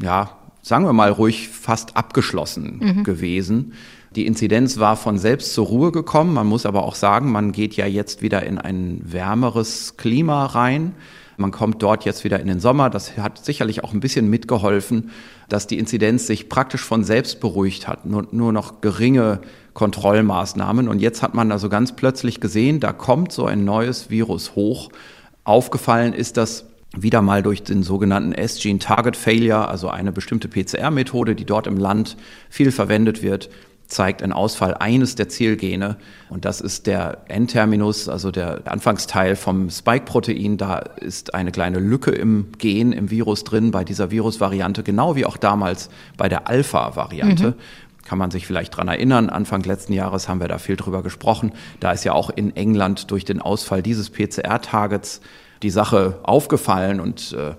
ja, 0.00 0.38
sagen 0.62 0.86
wir 0.86 0.92
mal 0.92 1.10
ruhig, 1.10 1.48
fast 1.48 1.96
abgeschlossen 1.96 2.80
mhm. 2.80 3.04
gewesen. 3.04 3.72
Die 4.16 4.26
Inzidenz 4.26 4.78
war 4.78 4.96
von 4.96 5.18
selbst 5.18 5.54
zur 5.54 5.66
Ruhe 5.66 5.92
gekommen. 5.92 6.34
Man 6.34 6.46
muss 6.46 6.66
aber 6.66 6.84
auch 6.84 6.94
sagen, 6.94 7.32
man 7.32 7.52
geht 7.52 7.74
ja 7.74 7.86
jetzt 7.86 8.22
wieder 8.22 8.44
in 8.44 8.58
ein 8.58 9.00
wärmeres 9.04 9.96
Klima 9.96 10.46
rein. 10.46 10.94
Man 11.36 11.50
kommt 11.50 11.82
dort 11.82 12.04
jetzt 12.04 12.24
wieder 12.24 12.40
in 12.40 12.46
den 12.46 12.60
Sommer. 12.60 12.90
Das 12.90 13.16
hat 13.16 13.44
sicherlich 13.44 13.84
auch 13.84 13.92
ein 13.92 14.00
bisschen 14.00 14.28
mitgeholfen, 14.28 15.10
dass 15.48 15.66
die 15.66 15.78
Inzidenz 15.78 16.26
sich 16.26 16.48
praktisch 16.48 16.82
von 16.82 17.04
selbst 17.04 17.40
beruhigt 17.40 17.88
hat. 17.88 18.06
Nur, 18.06 18.26
nur 18.30 18.52
noch 18.52 18.80
geringe 18.80 19.40
Kontrollmaßnahmen. 19.72 20.88
Und 20.88 21.00
jetzt 21.00 21.22
hat 21.22 21.34
man 21.34 21.52
also 21.52 21.68
ganz 21.68 21.96
plötzlich 21.96 22.40
gesehen, 22.40 22.80
da 22.80 22.92
kommt 22.92 23.32
so 23.32 23.46
ein 23.46 23.64
neues 23.64 24.10
Virus 24.10 24.54
hoch. 24.54 24.90
Aufgefallen 25.44 26.12
ist 26.12 26.36
das 26.36 26.66
wieder 26.96 27.22
mal 27.22 27.42
durch 27.42 27.62
den 27.64 27.82
sogenannten 27.82 28.32
S-Gene 28.32 28.78
Target 28.78 29.16
Failure, 29.16 29.68
also 29.68 29.88
eine 29.88 30.12
bestimmte 30.12 30.48
PCR-Methode, 30.48 31.34
die 31.34 31.44
dort 31.44 31.66
im 31.66 31.76
Land 31.76 32.16
viel 32.48 32.70
verwendet 32.70 33.22
wird 33.22 33.50
zeigt 33.86 34.22
einen 34.22 34.32
Ausfall 34.32 34.74
eines 34.74 35.14
der 35.14 35.28
Zielgene. 35.28 35.96
Und 36.28 36.44
das 36.44 36.60
ist 36.60 36.86
der 36.86 37.18
N-Terminus, 37.28 38.08
also 38.08 38.30
der 38.30 38.62
Anfangsteil 38.64 39.36
vom 39.36 39.70
Spike-Protein. 39.70 40.56
Da 40.56 40.78
ist 40.78 41.34
eine 41.34 41.52
kleine 41.52 41.78
Lücke 41.78 42.10
im 42.10 42.48
Gen, 42.58 42.92
im 42.92 43.10
Virus 43.10 43.44
drin, 43.44 43.70
bei 43.70 43.84
dieser 43.84 44.10
Virusvariante, 44.10 44.82
genau 44.82 45.16
wie 45.16 45.26
auch 45.26 45.36
damals 45.36 45.90
bei 46.16 46.28
der 46.28 46.48
Alpha-Variante. 46.48 47.48
Mhm. 47.48 47.54
Kann 48.06 48.18
man 48.18 48.30
sich 48.30 48.46
vielleicht 48.46 48.76
dran 48.76 48.88
erinnern, 48.88 49.30
Anfang 49.30 49.62
letzten 49.62 49.94
Jahres 49.94 50.28
haben 50.28 50.40
wir 50.40 50.48
da 50.48 50.58
viel 50.58 50.76
drüber 50.76 51.02
gesprochen. 51.02 51.52
Da 51.80 51.92
ist 51.92 52.04
ja 52.04 52.12
auch 52.12 52.28
in 52.28 52.54
England 52.54 53.10
durch 53.10 53.24
den 53.24 53.40
Ausfall 53.40 53.82
dieses 53.82 54.10
PCR-Targets 54.10 55.22
die 55.62 55.70
Sache 55.70 56.18
aufgefallen 56.22 57.00
und 57.00 57.32
äh, 57.32 57.54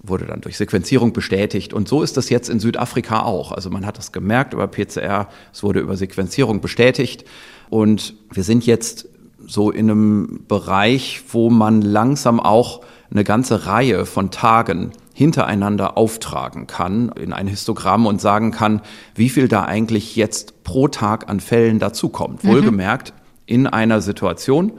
wurde 0.00 0.26
dann 0.26 0.40
durch 0.40 0.56
Sequenzierung 0.56 1.12
bestätigt. 1.12 1.72
Und 1.72 1.88
so 1.88 2.02
ist 2.02 2.16
das 2.16 2.30
jetzt 2.30 2.48
in 2.48 2.60
Südafrika 2.60 3.22
auch. 3.22 3.52
Also 3.52 3.70
man 3.70 3.84
hat 3.84 3.98
das 3.98 4.12
gemerkt 4.12 4.54
über 4.54 4.66
PCR, 4.68 5.28
es 5.52 5.62
wurde 5.62 5.80
über 5.80 5.96
Sequenzierung 5.96 6.60
bestätigt. 6.60 7.24
Und 7.68 8.14
wir 8.32 8.44
sind 8.44 8.64
jetzt 8.64 9.08
so 9.46 9.70
in 9.70 9.90
einem 9.90 10.44
Bereich, 10.46 11.22
wo 11.32 11.50
man 11.50 11.82
langsam 11.82 12.38
auch 12.38 12.82
eine 13.10 13.24
ganze 13.24 13.66
Reihe 13.66 14.06
von 14.06 14.30
Tagen 14.30 14.92
hintereinander 15.14 15.96
auftragen 15.98 16.68
kann 16.68 17.08
in 17.08 17.32
ein 17.32 17.48
Histogramm 17.48 18.06
und 18.06 18.20
sagen 18.20 18.52
kann, 18.52 18.82
wie 19.16 19.28
viel 19.28 19.48
da 19.48 19.64
eigentlich 19.64 20.14
jetzt 20.14 20.62
pro 20.62 20.86
Tag 20.86 21.28
an 21.28 21.40
Fällen 21.40 21.80
dazukommt. 21.80 22.44
Mhm. 22.44 22.48
Wohlgemerkt 22.50 23.14
in 23.46 23.66
einer 23.66 24.00
Situation, 24.00 24.72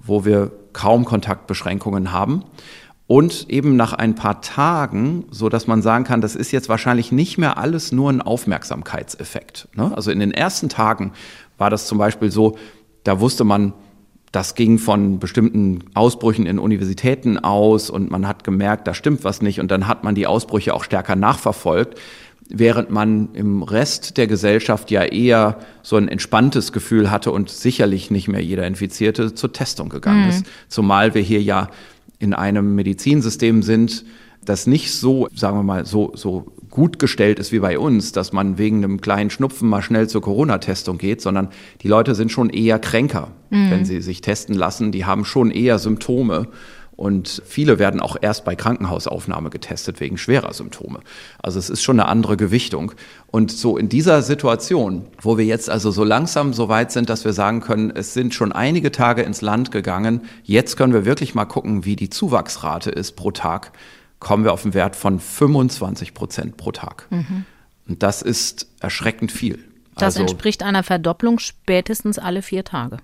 wo 0.00 0.24
wir 0.24 0.52
kaum 0.72 1.04
Kontaktbeschränkungen 1.04 2.12
haben 2.12 2.44
und 3.06 3.50
eben 3.50 3.76
nach 3.76 3.92
ein 3.92 4.14
paar 4.14 4.40
Tagen, 4.40 5.26
so 5.30 5.48
dass 5.48 5.66
man 5.66 5.82
sagen 5.82 6.04
kann, 6.04 6.20
das 6.20 6.36
ist 6.36 6.52
jetzt 6.52 6.68
wahrscheinlich 6.68 7.12
nicht 7.12 7.36
mehr 7.36 7.58
alles 7.58 7.92
nur 7.92 8.10
ein 8.10 8.22
Aufmerksamkeitseffekt. 8.22 9.68
Ne? 9.74 9.92
Also 9.94 10.10
in 10.10 10.20
den 10.20 10.32
ersten 10.32 10.68
Tagen 10.68 11.12
war 11.58 11.70
das 11.70 11.86
zum 11.86 11.98
Beispiel 11.98 12.30
so, 12.30 12.56
da 13.04 13.20
wusste 13.20 13.44
man, 13.44 13.74
das 14.32 14.54
ging 14.54 14.78
von 14.78 15.18
bestimmten 15.18 15.84
Ausbrüchen 15.94 16.46
in 16.46 16.58
Universitäten 16.58 17.38
aus 17.38 17.90
und 17.90 18.10
man 18.10 18.26
hat 18.26 18.42
gemerkt, 18.42 18.88
da 18.88 18.94
stimmt 18.94 19.22
was 19.22 19.42
nicht 19.42 19.60
und 19.60 19.70
dann 19.70 19.86
hat 19.86 20.02
man 20.02 20.14
die 20.14 20.26
Ausbrüche 20.26 20.74
auch 20.74 20.82
stärker 20.82 21.14
nachverfolgt, 21.14 22.00
während 22.48 22.90
man 22.90 23.28
im 23.34 23.62
Rest 23.62 24.16
der 24.16 24.26
Gesellschaft 24.26 24.90
ja 24.90 25.04
eher 25.04 25.58
so 25.82 25.96
ein 25.96 26.08
entspanntes 26.08 26.72
Gefühl 26.72 27.10
hatte 27.10 27.30
und 27.30 27.48
sicherlich 27.48 28.10
nicht 28.10 28.28
mehr 28.28 28.42
jeder 28.42 28.66
Infizierte 28.66 29.34
zur 29.34 29.52
Testung 29.52 29.88
gegangen 29.88 30.24
mhm. 30.24 30.30
ist. 30.30 30.46
Zumal 30.68 31.14
wir 31.14 31.22
hier 31.22 31.42
ja 31.42 31.68
in 32.24 32.34
einem 32.34 32.74
Medizinsystem 32.74 33.62
sind, 33.62 34.04
das 34.44 34.66
nicht 34.66 34.92
so, 34.92 35.28
sagen 35.34 35.58
wir 35.58 35.62
mal, 35.62 35.86
so, 35.86 36.12
so 36.14 36.52
gut 36.70 36.98
gestellt 36.98 37.38
ist 37.38 37.52
wie 37.52 37.60
bei 37.60 37.78
uns, 37.78 38.12
dass 38.12 38.32
man 38.32 38.58
wegen 38.58 38.82
einem 38.82 39.00
kleinen 39.00 39.30
Schnupfen 39.30 39.68
mal 39.68 39.80
schnell 39.80 40.08
zur 40.08 40.22
Corona-Testung 40.22 40.98
geht, 40.98 41.20
sondern 41.20 41.48
die 41.82 41.88
Leute 41.88 42.14
sind 42.14 42.32
schon 42.32 42.50
eher 42.50 42.78
kränker, 42.78 43.28
mhm. 43.50 43.70
wenn 43.70 43.84
sie 43.84 44.00
sich 44.00 44.20
testen 44.20 44.54
lassen. 44.54 44.90
Die 44.90 45.04
haben 45.04 45.24
schon 45.24 45.50
eher 45.50 45.78
Symptome. 45.78 46.48
Und 46.96 47.42
viele 47.44 47.78
werden 47.78 48.00
auch 48.00 48.16
erst 48.20 48.44
bei 48.44 48.54
Krankenhausaufnahme 48.54 49.50
getestet 49.50 50.00
wegen 50.00 50.16
schwerer 50.16 50.52
Symptome. 50.52 51.00
Also 51.42 51.58
es 51.58 51.68
ist 51.68 51.82
schon 51.82 51.98
eine 51.98 52.08
andere 52.08 52.36
Gewichtung. 52.36 52.92
Und 53.26 53.50
so 53.50 53.76
in 53.76 53.88
dieser 53.88 54.22
Situation, 54.22 55.06
wo 55.20 55.36
wir 55.36 55.44
jetzt 55.44 55.68
also 55.68 55.90
so 55.90 56.04
langsam 56.04 56.52
so 56.52 56.68
weit 56.68 56.92
sind, 56.92 57.10
dass 57.10 57.24
wir 57.24 57.32
sagen 57.32 57.60
können, 57.60 57.90
es 57.90 58.14
sind 58.14 58.32
schon 58.32 58.52
einige 58.52 58.92
Tage 58.92 59.22
ins 59.22 59.40
Land 59.40 59.72
gegangen, 59.72 60.22
jetzt 60.44 60.76
können 60.76 60.92
wir 60.92 61.04
wirklich 61.04 61.34
mal 61.34 61.46
gucken, 61.46 61.84
wie 61.84 61.96
die 61.96 62.10
Zuwachsrate 62.10 62.90
ist 62.90 63.16
pro 63.16 63.32
Tag 63.32 63.72
kommen 64.20 64.44
wir 64.44 64.52
auf 64.52 64.64
einen 64.64 64.74
Wert 64.74 64.96
von 64.96 65.20
25 65.20 66.14
Prozent 66.14 66.56
pro 66.56 66.72
Tag. 66.72 67.06
Mhm. 67.10 67.44
Und 67.86 68.02
das 68.02 68.22
ist 68.22 68.68
erschreckend 68.80 69.30
viel. 69.30 69.62
Das 69.96 70.16
also, 70.16 70.20
entspricht 70.20 70.62
einer 70.62 70.82
Verdopplung 70.82 71.38
spätestens 71.38 72.18
alle 72.18 72.42
vier 72.42 72.64
Tage. 72.64 72.98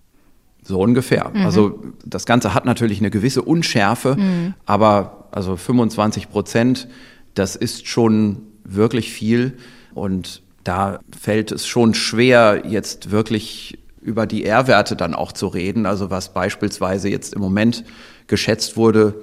So 0.63 0.81
ungefähr. 0.81 1.31
Mhm. 1.33 1.45
Also 1.45 1.79
das 2.05 2.27
Ganze 2.27 2.55
hat 2.55 2.65
natürlich 2.65 3.01
eine 3.01 3.11
gewisse 3.11 3.43
Unschärfe, 3.43 4.17
mhm. 4.17 4.55
aber 4.67 5.29
also 5.33 5.57
25 5.57 6.31
Prozent, 6.31 6.89
das 7.35 7.57
ist 7.57 7.87
schon 7.87 8.43
wirklich 8.65 9.13
viel. 9.13 9.57
Und 9.95 10.43
da 10.65 11.01
fällt 11.19 11.53
es 11.53 11.67
schon 11.67 11.95
schwer, 11.95 12.63
jetzt 12.67 13.11
wirklich 13.11 13.79
über 14.03 14.27
die 14.27 14.45
R-Werte 14.45 14.97
dann 14.97 15.15
auch 15.15 15.33
zu 15.33 15.47
reden. 15.49 15.87
Also 15.87 16.11
was 16.11 16.33
beispielsweise 16.33 17.09
jetzt 17.09 17.35
im 17.35 17.41
Moment 17.41 17.85
geschätzt 18.27 18.77
wurde, 18.77 19.15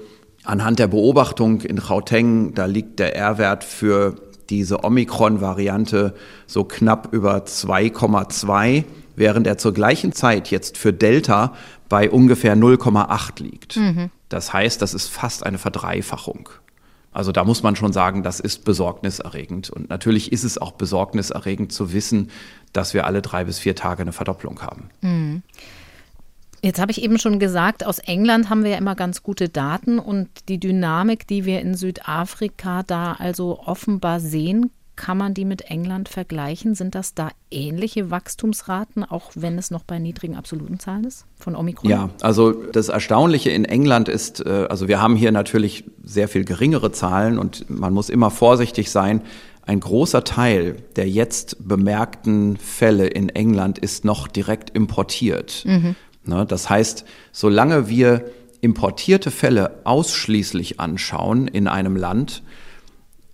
Anhand 0.43 0.79
der 0.79 0.87
Beobachtung 0.87 1.59
in 1.61 1.75
Gauteng, 1.75 2.53
da 2.53 2.67
liegt 2.67 2.99
der 2.99 3.17
R-Wert 3.17 3.65
für 3.65 4.15
diese 4.49 4.85
Omikron-Variante 4.85 6.13
so 6.45 6.63
knapp 6.63 7.09
über 7.11 7.39
2,2, 7.39 8.85
während 9.17 9.45
er 9.47 9.57
zur 9.57 9.73
gleichen 9.73 10.13
Zeit 10.13 10.49
jetzt 10.49 10.77
für 10.77 10.93
Delta 10.93 11.53
bei 11.89 12.09
ungefähr 12.09 12.55
0,8 12.55 13.43
liegt. 13.43 13.75
Mhm. 13.75 14.09
Das 14.29 14.53
heißt, 14.53 14.81
das 14.81 14.93
ist 14.93 15.09
fast 15.09 15.45
eine 15.45 15.57
Verdreifachung. 15.57 16.49
Also 17.11 17.31
da 17.31 17.43
muss 17.43 17.63
man 17.63 17.75
schon 17.75 17.93
sagen, 17.93 18.21
das 18.21 18.39
ist 18.39 18.63
besorgniserregend. 18.63 19.71
Und 19.71 19.89
natürlich 19.89 20.31
ist 20.31 20.43
es 20.43 20.59
auch 20.59 20.73
besorgniserregend 20.73 21.71
zu 21.71 21.91
wissen, 21.91 22.29
dass 22.73 22.93
wir 22.93 23.07
alle 23.07 23.23
drei 23.23 23.43
bis 23.43 23.57
vier 23.57 23.75
Tage 23.75 24.03
eine 24.03 24.13
Verdopplung 24.13 24.61
haben. 24.61 24.89
Mhm. 25.01 25.41
Jetzt 26.61 26.79
habe 26.79 26.91
ich 26.91 27.01
eben 27.01 27.17
schon 27.17 27.39
gesagt, 27.39 27.85
aus 27.85 27.99
England 27.99 28.49
haben 28.49 28.63
wir 28.63 28.71
ja 28.71 28.77
immer 28.77 28.95
ganz 28.95 29.23
gute 29.23 29.49
Daten 29.49 29.99
und 29.99 30.27
die 30.49 30.59
Dynamik, 30.59 31.27
die 31.27 31.45
wir 31.45 31.61
in 31.61 31.75
Südafrika 31.75 32.83
da 32.83 33.13
also 33.13 33.59
offenbar 33.59 34.19
sehen, 34.19 34.71
kann 34.97 35.17
man 35.17 35.33
die 35.33 35.45
mit 35.45 35.61
England 35.61 36.09
vergleichen? 36.09 36.75
Sind 36.75 36.95
das 36.95 37.13
da 37.13 37.29
ähnliche 37.49 38.11
Wachstumsraten, 38.11 39.05
auch 39.05 39.31
wenn 39.35 39.57
es 39.57 39.71
noch 39.71 39.83
bei 39.83 39.99
niedrigen 39.99 40.35
absoluten 40.35 40.79
Zahlen 40.79 41.05
ist 41.05 41.25
von 41.37 41.55
Omikron? 41.55 41.89
Ja, 41.89 42.09
also 42.21 42.51
das 42.51 42.89
Erstaunliche 42.89 43.51
in 43.51 43.63
England 43.63 44.09
ist, 44.09 44.45
äh, 44.45 44.67
also 44.69 44.89
wir 44.89 45.01
haben 45.01 45.15
hier 45.15 45.31
natürlich 45.31 45.85
sehr 46.03 46.27
viel 46.27 46.43
geringere 46.43 46.91
Zahlen 46.91 47.39
und 47.39 47.69
man 47.69 47.93
muss 47.93 48.09
immer 48.09 48.31
vorsichtig 48.31 48.91
sein. 48.91 49.21
Ein 49.65 49.79
großer 49.79 50.23
Teil 50.23 50.77
der 50.95 51.07
jetzt 51.07 51.67
bemerkten 51.67 52.57
Fälle 52.57 53.07
in 53.07 53.29
England 53.29 53.77
ist 53.79 54.03
noch 54.03 54.27
direkt 54.27 54.71
importiert. 54.71 55.63
Mhm. 55.65 55.95
Ne? 56.25 56.45
Das 56.45 56.69
heißt, 56.69 57.05
solange 57.31 57.87
wir 57.87 58.25
importierte 58.61 59.31
Fälle 59.31 59.79
ausschließlich 59.83 60.79
anschauen 60.79 61.47
in 61.47 61.67
einem 61.67 61.95
Land, 61.95 62.43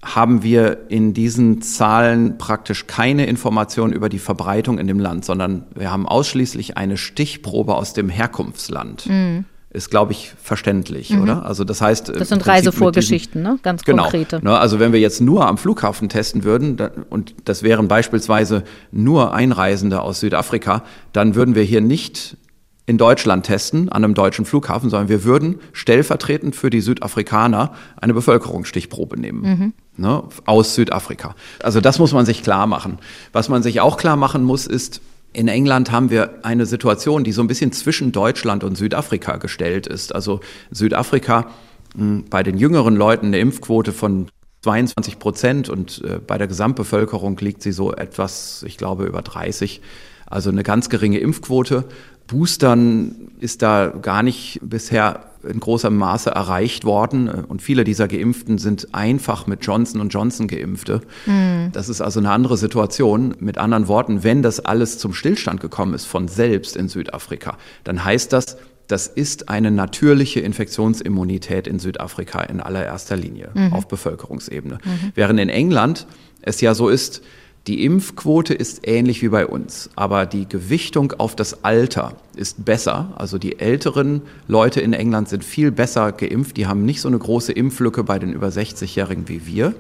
haben 0.04 0.44
wir 0.44 0.90
in 0.90 1.14
diesen 1.14 1.62
Zahlen 1.62 2.38
praktisch 2.38 2.88
keine 2.88 3.26
Information 3.26 3.94
über 3.94 4.10
die 4.10 4.20
Verbreitung 4.20 4.78
in 4.78 4.88
dem 4.88 5.00
Land, 5.00 5.26
sondern 5.26 5.66
wir 5.76 5.92
haben 5.92 6.08
ausschließlich 6.08 6.78
eine 6.78 6.98
Stichprobe 6.98 7.76
aus 7.76 7.94
dem 7.94 8.10
Herkunftsland. 8.10 9.08
Mhm. 9.08 9.46
Ist, 9.70 9.90
glaube 9.90 10.12
ich, 10.12 10.32
verständlich, 10.40 11.10
mhm. 11.10 11.24
oder? 11.24 11.46
Also 11.48 11.64
das 11.64 11.82
heißt. 11.82 12.10
Das 12.10 12.30
sind 12.30 12.46
Reisevorgeschichten, 12.46 13.42
ne? 13.42 13.58
Ganz 13.64 13.84
genau, 13.84 14.04
konkrete. 14.04 14.40
Ne? 14.44 14.56
Also 14.56 14.80
wenn 14.80 14.94
wir 14.94 15.00
jetzt 15.00 15.20
nur 15.20 15.48
am 15.48 15.58
Flughafen 15.58 16.10
testen 16.10 16.44
würden, 16.44 16.78
und 17.10 17.34
das 17.46 17.64
wären 17.64 17.88
beispielsweise 17.88 18.66
nur 18.92 19.34
Einreisende 19.34 20.02
aus 20.02 20.20
Südafrika, 20.20 20.84
dann 21.12 21.34
würden 21.34 21.56
wir 21.56 21.64
hier 21.64 21.82
nicht 21.82 22.38
in 22.86 22.98
Deutschland 22.98 23.46
testen, 23.46 23.90
an 23.90 24.04
einem 24.04 24.14
deutschen 24.14 24.46
Flughafen, 24.46 24.90
sondern 24.90 25.10
wir 25.10 25.24
würden 25.24 25.60
stellvertretend 25.72 26.56
für 26.56 26.70
die 26.70 26.82
Südafrikaner 26.82 27.74
eine 28.00 28.14
Bevölkerungsstichprobe 28.14 29.20
nehmen. 29.20 29.42
Mhm. 29.42 29.74
Ne, 29.96 30.24
aus 30.46 30.74
Südafrika. 30.74 31.36
Also 31.62 31.80
das 31.80 32.00
muss 32.00 32.14
man 32.14 32.26
sich 32.26 32.42
klar 32.42 32.66
machen. 32.66 32.98
Was 33.32 33.48
man 33.48 33.62
sich 33.62 33.80
auch 33.80 33.98
klar 33.98 34.16
machen 34.16 34.44
muss, 34.44 34.66
ist, 34.66 35.02
in 35.34 35.48
England 35.48 35.92
haben 35.92 36.10
wir 36.10 36.40
eine 36.44 36.66
Situation, 36.66 37.24
die 37.24 37.32
so 37.32 37.42
ein 37.42 37.48
bisschen 37.48 37.72
zwischen 37.72 38.12
Deutschland 38.12 38.64
und 38.64 38.76
Südafrika 38.76 39.38
gestellt 39.38 39.86
ist. 39.86 40.16
Also 40.16 40.40
Südafrika 40.72 41.48
hm, 41.96 42.26
bei 42.30 42.44
den 42.44 42.58
jüngeren 42.58 42.96
Leuten 42.96 43.28
eine 43.28 43.40
Impfquote 43.40 43.92
von 43.92 44.30
22 44.64 45.20
Prozent 45.20 45.70
und 45.70 46.02
äh, 46.04 46.20
bei 46.26 46.38
der 46.38 46.48
Gesamtbevölkerung 46.48 47.38
liegt 47.38 47.62
sie 47.62 47.72
so 47.72 47.94
etwas, 47.94 48.64
ich 48.66 48.78
glaube, 48.78 49.06
über 49.06 49.22
30. 49.22 49.82
Also 50.26 50.50
eine 50.50 50.64
ganz 50.64 50.90
geringe 50.90 51.20
Impfquote. 51.20 51.84
Boostern 52.28 53.32
ist 53.40 53.62
da 53.62 53.88
gar 53.88 54.24
nicht 54.24 54.60
bisher 54.64 55.33
in 55.48 55.60
großem 55.60 55.96
Maße 55.96 56.30
erreicht 56.30 56.86
worden. 56.86 57.28
Und 57.30 57.62
viele 57.62 57.84
dieser 57.84 58.08
Geimpften 58.08 58.58
sind 58.58 58.94
einfach 58.94 59.48
mit 59.48 59.66
Johnson 59.66 60.08
Johnson 60.10 60.48
Geimpfte. 60.48 61.02
Mhm. 61.26 61.70
Das 61.74 61.90
ist 61.90 62.02
also 62.02 62.20
eine 62.20 62.32
andere 62.32 62.58
Situation. 62.58 63.36
Mit 63.40 63.58
anderen 63.58 63.88
Worten, 63.88 64.24
wenn 64.24 64.42
das 64.42 64.60
alles 64.60 64.98
zum 64.98 65.14
Stillstand 65.14 65.62
gekommen 65.62 65.94
ist 65.94 66.06
von 66.06 66.28
selbst 66.28 66.76
in 66.76 66.90
Südafrika, 66.90 67.58
dann 67.84 68.04
heißt 68.04 68.34
das, 68.34 68.58
das 68.88 69.08
ist 69.08 69.50
eine 69.50 69.72
natürliche 69.72 70.42
Infektionsimmunität 70.42 71.68
in 71.68 71.80
Südafrika 71.80 72.42
in 72.42 72.60
allererster 72.60 73.16
Linie 73.16 73.50
mhm. 73.54 73.74
auf 73.74 73.88
Bevölkerungsebene. 73.88 74.80
Mhm. 74.84 75.12
Während 75.16 75.40
in 75.40 75.50
England 75.50 76.06
es 76.42 76.60
ja 76.62 76.76
so 76.76 76.90
ist, 76.90 77.22
die 77.68 77.86
Impfquote 77.86 78.54
ist 78.54 78.86
ähnlich 78.86 79.22
wie 79.22 79.30
bei 79.30 79.48
uns, 79.48 79.90
aber 79.96 80.26
die 80.26 80.50
Gewichtung 80.50 81.14
auf 81.18 81.34
das 81.34 81.64
Alter 81.64 82.18
ist 82.36 82.66
besser. 82.66 83.14
Also 83.16 83.38
die 83.38 83.60
älteren 83.60 84.22
Leute 84.50 84.82
in 84.82 84.92
England 84.92 85.30
sind 85.30 85.46
viel 85.46 85.72
besser 85.72 86.12
geimpft. 86.12 86.58
Die 86.58 86.68
haben 86.68 86.84
nicht 86.84 87.00
so 87.00 87.08
eine 87.08 87.18
große 87.18 87.54
Impflücke 87.54 88.04
bei 88.04 88.20
den 88.20 88.34
über 88.34 88.48
60-Jährigen 88.50 89.30
wie 89.30 89.46
wir. 89.46 89.76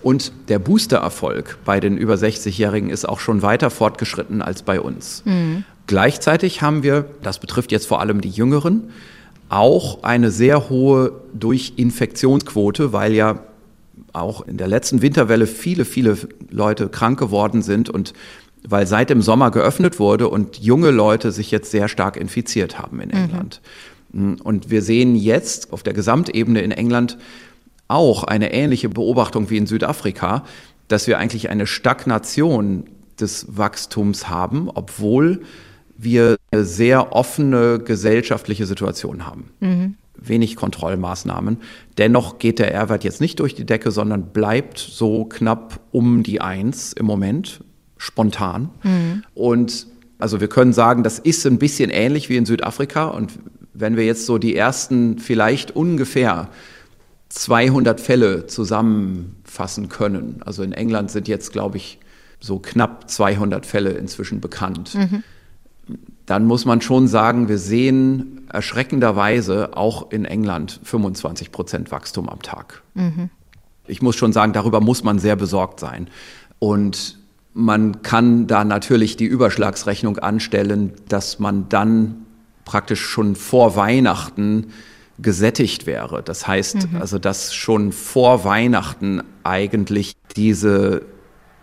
Und 0.00 0.30
der 0.48 0.60
Boostererfolg 0.60 1.58
bei 1.64 1.80
den 1.80 1.96
über 1.96 2.14
60-Jährigen 2.14 2.88
ist 2.88 3.08
auch 3.08 3.18
schon 3.18 3.42
weiter 3.42 3.70
fortgeschritten 3.70 4.40
als 4.40 4.62
bei 4.62 4.80
uns. 4.80 5.22
Mhm. 5.24 5.64
Gleichzeitig 5.88 6.62
haben 6.62 6.84
wir, 6.84 7.06
das 7.24 7.40
betrifft 7.40 7.72
jetzt 7.72 7.88
vor 7.88 8.00
allem 8.00 8.20
die 8.20 8.30
Jüngeren, 8.30 8.90
auch 9.48 10.04
eine 10.04 10.30
sehr 10.30 10.68
hohe 10.68 11.12
Durchinfektionsquote, 11.34 12.92
weil 12.92 13.14
ja 13.14 13.40
auch 14.20 14.46
in 14.46 14.56
der 14.56 14.68
letzten 14.68 15.02
Winterwelle 15.02 15.46
viele, 15.46 15.84
viele 15.84 16.16
Leute 16.50 16.88
krank 16.88 17.18
geworden 17.18 17.62
sind 17.62 17.90
und 17.90 18.12
weil 18.66 18.86
seit 18.86 19.10
dem 19.10 19.22
Sommer 19.22 19.50
geöffnet 19.50 19.98
wurde 19.98 20.28
und 20.28 20.58
junge 20.58 20.90
Leute 20.90 21.32
sich 21.32 21.50
jetzt 21.50 21.70
sehr 21.70 21.88
stark 21.88 22.16
infiziert 22.16 22.78
haben 22.78 23.00
in 23.00 23.08
mhm. 23.08 23.14
England. 23.14 23.60
Mhm. 24.12 24.36
Und 24.42 24.70
wir 24.70 24.82
sehen 24.82 25.16
jetzt 25.16 25.72
auf 25.72 25.82
der 25.82 25.94
Gesamtebene 25.94 26.60
in 26.60 26.70
England 26.70 27.18
auch 27.88 28.24
eine 28.24 28.52
ähnliche 28.52 28.88
Beobachtung 28.88 29.50
wie 29.50 29.56
in 29.56 29.66
Südafrika, 29.66 30.44
dass 30.88 31.06
wir 31.06 31.18
eigentlich 31.18 31.50
eine 31.50 31.66
Stagnation 31.66 32.84
des 33.18 33.46
Wachstums 33.56 34.28
haben, 34.28 34.70
obwohl 34.72 35.42
wir 35.96 36.36
eine 36.50 36.64
sehr 36.64 37.12
offene 37.12 37.80
gesellschaftliche 37.80 38.66
Situation 38.66 39.26
haben. 39.26 39.50
Mhm. 39.60 39.94
Wenig 40.20 40.56
Kontrollmaßnahmen. 40.56 41.58
Dennoch 41.96 42.38
geht 42.38 42.58
der 42.58 42.74
R-Wert 42.74 43.04
jetzt 43.04 43.20
nicht 43.20 43.40
durch 43.40 43.54
die 43.54 43.66
Decke, 43.66 43.90
sondern 43.90 44.32
bleibt 44.32 44.78
so 44.78 45.24
knapp 45.24 45.80
um 45.90 46.22
die 46.22 46.40
Eins 46.40 46.92
im 46.92 47.06
Moment, 47.06 47.64
spontan. 47.96 48.70
Mhm. 48.82 49.24
Und 49.34 49.86
also 50.18 50.40
wir 50.40 50.48
können 50.48 50.72
sagen, 50.72 51.02
das 51.02 51.18
ist 51.18 51.46
ein 51.46 51.58
bisschen 51.58 51.90
ähnlich 51.90 52.28
wie 52.28 52.36
in 52.36 52.46
Südafrika. 52.46 53.06
Und 53.06 53.38
wenn 53.72 53.96
wir 53.96 54.04
jetzt 54.04 54.26
so 54.26 54.38
die 54.38 54.56
ersten 54.56 55.18
vielleicht 55.18 55.74
ungefähr 55.74 56.48
200 57.28 58.00
Fälle 58.00 58.46
zusammenfassen 58.46 59.88
können, 59.88 60.40
also 60.44 60.62
in 60.62 60.72
England 60.72 61.10
sind 61.10 61.28
jetzt, 61.28 61.52
glaube 61.52 61.76
ich, 61.76 61.98
so 62.40 62.58
knapp 62.58 63.10
200 63.10 63.66
Fälle 63.66 63.90
inzwischen 63.90 64.40
bekannt. 64.40 64.94
Mhm 64.94 65.22
dann 66.28 66.44
muss 66.44 66.66
man 66.66 66.82
schon 66.82 67.08
sagen, 67.08 67.48
wir 67.48 67.56
sehen 67.56 68.42
erschreckenderweise 68.52 69.70
auch 69.74 70.10
in 70.10 70.26
England 70.26 70.78
25 70.84 71.50
Prozent 71.50 71.90
Wachstum 71.90 72.28
am 72.28 72.42
Tag. 72.42 72.82
Mhm. 72.92 73.30
Ich 73.86 74.02
muss 74.02 74.14
schon 74.16 74.34
sagen, 74.34 74.52
darüber 74.52 74.82
muss 74.82 75.02
man 75.02 75.18
sehr 75.18 75.36
besorgt 75.36 75.80
sein. 75.80 76.08
Und 76.58 77.18
man 77.54 78.02
kann 78.02 78.46
da 78.46 78.62
natürlich 78.64 79.16
die 79.16 79.24
Überschlagsrechnung 79.24 80.18
anstellen, 80.18 80.92
dass 81.08 81.38
man 81.38 81.70
dann 81.70 82.26
praktisch 82.66 83.00
schon 83.00 83.34
vor 83.34 83.74
Weihnachten 83.74 84.66
gesättigt 85.18 85.86
wäre. 85.86 86.22
Das 86.22 86.46
heißt 86.46 86.92
mhm. 86.92 87.00
also, 87.00 87.18
dass 87.18 87.54
schon 87.54 87.90
vor 87.90 88.44
Weihnachten 88.44 89.22
eigentlich 89.44 90.14
diese 90.36 91.06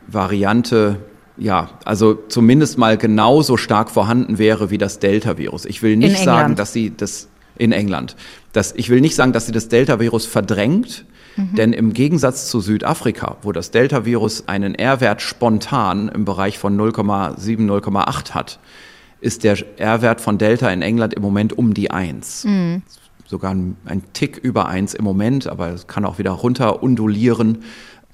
Variante 0.07 0.97
ja, 1.37 1.69
also 1.83 2.13
zumindest 2.13 2.77
mal 2.77 2.97
genauso 2.97 3.57
stark 3.57 3.89
vorhanden 3.89 4.37
wäre 4.37 4.69
wie 4.69 4.77
das 4.77 4.99
Delta-Virus. 4.99 5.65
Ich 5.65 5.81
will 5.81 5.97
nicht 5.97 6.17
sagen, 6.19 6.55
dass 6.55 6.73
sie 6.73 6.93
das 6.95 7.27
in 7.57 7.71
England, 7.71 8.15
dass 8.53 8.73
ich 8.75 8.89
will 8.89 9.01
nicht 9.01 9.15
sagen, 9.15 9.33
dass 9.33 9.45
sie 9.45 9.51
das 9.51 9.67
Delta-Virus 9.67 10.25
verdrängt, 10.25 11.05
mhm. 11.35 11.55
denn 11.55 11.73
im 11.73 11.93
Gegensatz 11.93 12.49
zu 12.49 12.61
Südafrika, 12.61 13.37
wo 13.41 13.51
das 13.51 13.71
Delta-Virus 13.71 14.47
einen 14.47 14.75
R-Wert 14.75 15.21
spontan 15.21 16.09
im 16.09 16.25
Bereich 16.25 16.57
von 16.57 16.77
0,7, 16.77 17.37
0,8 17.37 18.31
hat, 18.31 18.59
ist 19.21 19.43
der 19.43 19.57
R-Wert 19.77 20.21
von 20.21 20.37
Delta 20.37 20.69
in 20.69 20.81
England 20.81 21.13
im 21.13 21.21
Moment 21.21 21.57
um 21.57 21.73
die 21.73 21.91
1. 21.91 22.45
Mhm. 22.45 22.81
Sogar 23.27 23.51
ein, 23.51 23.75
ein 23.85 24.03
Tick 24.13 24.37
über 24.37 24.67
1 24.67 24.93
im 24.93 25.03
Moment, 25.03 25.47
aber 25.47 25.69
es 25.69 25.87
kann 25.87 26.05
auch 26.05 26.19
wieder 26.19 26.31
runter 26.31 26.83
undulieren. 26.83 27.59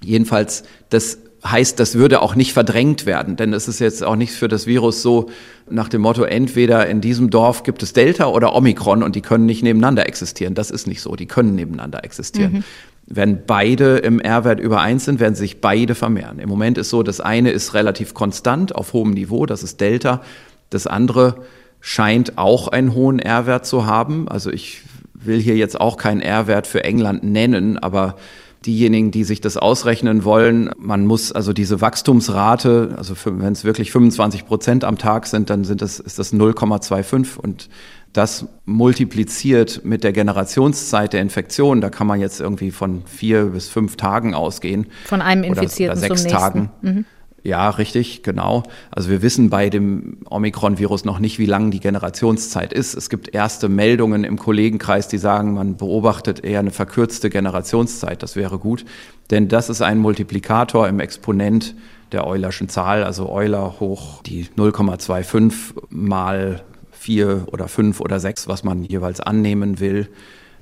Jedenfalls, 0.01 0.63
das 0.89 1.17
heißt, 1.43 1.79
das 1.79 1.95
würde 1.95 2.21
auch 2.21 2.36
nicht 2.36 2.53
verdrängt 2.53 3.05
werden, 3.05 3.36
denn 3.36 3.53
es 3.53 3.67
ist 3.67 3.79
jetzt 3.79 4.03
auch 4.03 4.15
nicht 4.15 4.33
für 4.33 4.48
das 4.48 4.67
Virus 4.67 5.01
so 5.01 5.29
nach 5.69 5.89
dem 5.89 6.01
Motto, 6.01 6.24
entweder 6.24 6.88
in 6.88 7.01
diesem 7.01 7.29
Dorf 7.29 7.63
gibt 7.63 7.81
es 7.81 7.93
Delta 7.93 8.27
oder 8.27 8.53
Omikron 8.53 9.01
und 9.01 9.15
die 9.15 9.21
können 9.21 9.45
nicht 9.45 9.63
nebeneinander 9.63 10.07
existieren. 10.07 10.53
Das 10.53 10.69
ist 10.69 10.86
nicht 10.86 11.01
so, 11.01 11.15
die 11.15 11.25
können 11.25 11.55
nebeneinander 11.55 12.03
existieren. 12.03 12.53
Mhm. 12.53 12.63
Wenn 13.07 13.45
beide 13.45 13.98
im 13.98 14.19
R-Wert 14.19 14.60
über 14.60 14.81
eins 14.81 15.05
sind, 15.05 15.19
werden 15.19 15.36
sich 15.36 15.60
beide 15.60 15.95
vermehren. 15.95 16.39
Im 16.39 16.48
Moment 16.48 16.77
ist 16.77 16.89
so, 16.89 17.01
das 17.03 17.19
eine 17.19 17.51
ist 17.51 17.74
relativ 17.74 18.13
konstant 18.13 18.75
auf 18.75 18.93
hohem 18.93 19.12
Niveau, 19.12 19.45
das 19.45 19.63
ist 19.63 19.81
Delta. 19.81 20.21
Das 20.69 20.88
andere 20.88 21.38
scheint 21.79 22.38
auch 22.38 22.67
einen 22.67 22.93
hohen 22.93 23.19
R-Wert 23.19 23.65
zu 23.65 23.86
haben. 23.86 24.27
Also 24.27 24.51
ich 24.51 24.83
will 25.13 25.41
hier 25.41 25.55
jetzt 25.55 25.79
auch 25.81 25.98
keinen 25.98 26.21
R-Wert 26.21 26.67
für 26.67 26.83
England 26.83 27.24
nennen, 27.24 27.77
aber 27.79 28.15
diejenigen, 28.65 29.11
die 29.11 29.23
sich 29.23 29.41
das 29.41 29.57
ausrechnen 29.57 30.23
wollen, 30.23 30.69
man 30.77 31.05
muss 31.05 31.31
also 31.31 31.51
diese 31.51 31.81
Wachstumsrate, 31.81 32.93
also 32.95 33.15
wenn 33.25 33.53
es 33.53 33.63
wirklich 33.63 33.91
25 33.91 34.45
Prozent 34.45 34.83
am 34.83 34.97
Tag 34.97 35.25
sind, 35.25 35.49
dann 35.49 35.63
sind 35.63 35.81
das, 35.81 35.99
ist 35.99 36.19
das 36.19 36.33
0,25 36.33 37.37
und 37.37 37.69
das 38.13 38.45
multipliziert 38.65 39.81
mit 39.83 40.03
der 40.03 40.11
Generationszeit 40.11 41.13
der 41.13 41.21
Infektion, 41.21 41.81
da 41.81 41.89
kann 41.89 42.07
man 42.07 42.19
jetzt 42.19 42.41
irgendwie 42.41 42.71
von 42.71 43.03
vier 43.05 43.45
bis 43.45 43.69
fünf 43.69 43.95
Tagen 43.95 44.35
ausgehen. 44.35 44.87
Von 45.05 45.21
einem 45.21 45.43
Infizierten 45.43 45.97
oder, 45.97 46.07
oder 46.07 46.17
sechs 46.17 46.21
zum 46.23 46.31
nächsten. 46.31 46.53
Tagen. 46.53 46.71
Mhm. 46.81 47.05
Ja, 47.43 47.69
richtig, 47.71 48.21
genau. 48.21 48.63
Also 48.91 49.09
wir 49.09 49.21
wissen 49.23 49.49
bei 49.49 49.69
dem 49.69 50.17
Omikron-Virus 50.29 51.05
noch 51.05 51.17
nicht, 51.17 51.39
wie 51.39 51.47
lang 51.47 51.71
die 51.71 51.79
Generationszeit 51.79 52.71
ist. 52.71 52.93
Es 52.93 53.09
gibt 53.09 53.33
erste 53.33 53.67
Meldungen 53.67 54.23
im 54.23 54.37
Kollegenkreis, 54.37 55.07
die 55.07 55.17
sagen, 55.17 55.55
man 55.55 55.75
beobachtet 55.75 56.43
eher 56.43 56.59
eine 56.59 56.71
verkürzte 56.71 57.31
Generationszeit. 57.31 58.21
Das 58.21 58.35
wäre 58.35 58.59
gut, 58.59 58.85
denn 59.31 59.47
das 59.47 59.69
ist 59.69 59.81
ein 59.81 59.97
Multiplikator 59.97 60.87
im 60.87 60.99
Exponent 60.99 61.75
der 62.11 62.27
Eulerschen 62.27 62.69
Zahl, 62.69 63.03
also 63.03 63.29
Euler 63.29 63.79
hoch 63.79 64.21
die 64.23 64.45
0,25 64.57 65.53
mal 65.89 66.61
4 66.91 67.47
oder 67.51 67.67
5 67.67 68.01
oder 68.01 68.19
6, 68.19 68.47
was 68.47 68.63
man 68.63 68.83
jeweils 68.83 69.19
annehmen 69.19 69.79
will. 69.79 70.09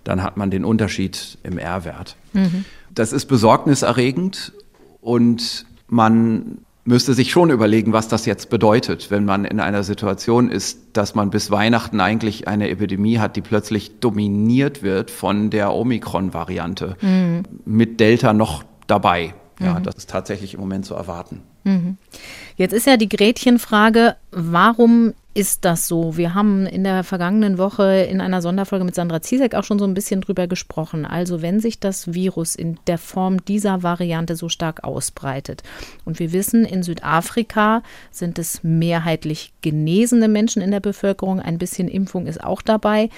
Dann 0.03 0.23
hat 0.23 0.37
man 0.37 0.49
den 0.51 0.63
Unterschied 0.63 1.37
im 1.43 1.57
R-Wert. 1.57 2.15
Mhm. 2.33 2.63
Das 2.93 3.11
ist 3.11 3.25
besorgniserregend 3.25 4.53
und 5.01 5.65
man 5.87 6.59
müsste 6.89 7.13
sich 7.13 7.32
schon 7.32 7.52
überlegen, 7.52 7.93
was 7.93 8.08
das 8.08 8.25
jetzt 8.25 8.49
bedeutet, 8.49 9.12
wenn 9.12 9.23
man 9.23 9.45
in 9.45 9.60
einer 9.60 9.84
Situation 9.84 10.49
ist, 10.49 10.80
dass 10.93 11.13
man 11.13 11.30
bis 11.30 11.52
Weihnachten 11.52 12.02
eigentlich 12.02 12.47
eine 12.47 12.67
Epidemie 12.69 13.19
hat, 13.19 13.36
die 13.36 13.41
plötzlich 13.41 13.99
dominiert 13.99 14.82
wird 14.82 15.12
von 15.12 15.52
der 15.52 15.71
Omikron-Variante 15.71 16.97
mhm. 16.99 17.43
mit 17.63 17.99
Delta 17.99 18.34
noch 18.34 18.63
dabei. 18.88 19.36
Ja, 19.60 19.78
mhm. 19.78 19.84
das 19.84 19.95
ist 19.95 20.10
tatsächlich 20.10 20.56
im 20.56 20.62
Moment 20.62 20.86
zu 20.86 20.95
erwarten. 20.95 21.43
Mhm. 21.63 21.97
Jetzt 22.56 22.73
ist 22.73 22.88
ja 22.88 22.97
die 22.97 23.10
Gretchenfrage, 23.10 24.15
warum 24.32 25.13
ist 25.39 25.63
das 25.63 25.88
so? 25.88 26.17
Wir 26.17 26.34
haben 26.34 26.65
in 26.65 26.84
der 26.84 27.06
vergangenen 27.06 27.58
Woche 27.58 28.06
in 28.12 28.19
einer 28.19 28.41
Sonderfolge 28.41 28.84
mit 28.84 28.93
Sandra 28.93 29.21
Ziesek 29.21 29.56
auch 29.56 29.63
schon 29.63 29.80
so 29.80 29.86
ein 29.86 29.93
bisschen 29.93 30.19
drüber 30.19 30.47
gesprochen. 30.47 31.06
Also 31.06 31.41
wenn 31.41 31.62
sich 31.62 31.80
das 31.80 32.13
Virus 32.13 32.56
in 32.56 32.78
der 32.88 32.97
Form 32.97 33.45
dieser 33.45 33.82
Variante 33.82 34.36
so 34.36 34.49
stark 34.49 34.84
ausbreitet 34.84 35.63
und 36.04 36.19
wir 36.19 36.34
wissen, 36.34 36.65
in 36.65 36.84
Südafrika 36.84 37.84
sind 38.12 38.38
es 38.38 38.65
mehrheitlich 38.65 39.54
genesene 39.62 40.28
Menschen 40.28 40.62
in 40.62 40.71
der 40.71 40.82
Bevölkerung, 40.82 41.39
ein 41.39 41.58
bisschen 41.58 41.88
Impfung 41.88 42.28
ist 42.28 42.43
auch 42.43 42.62
dabei 42.62 43.10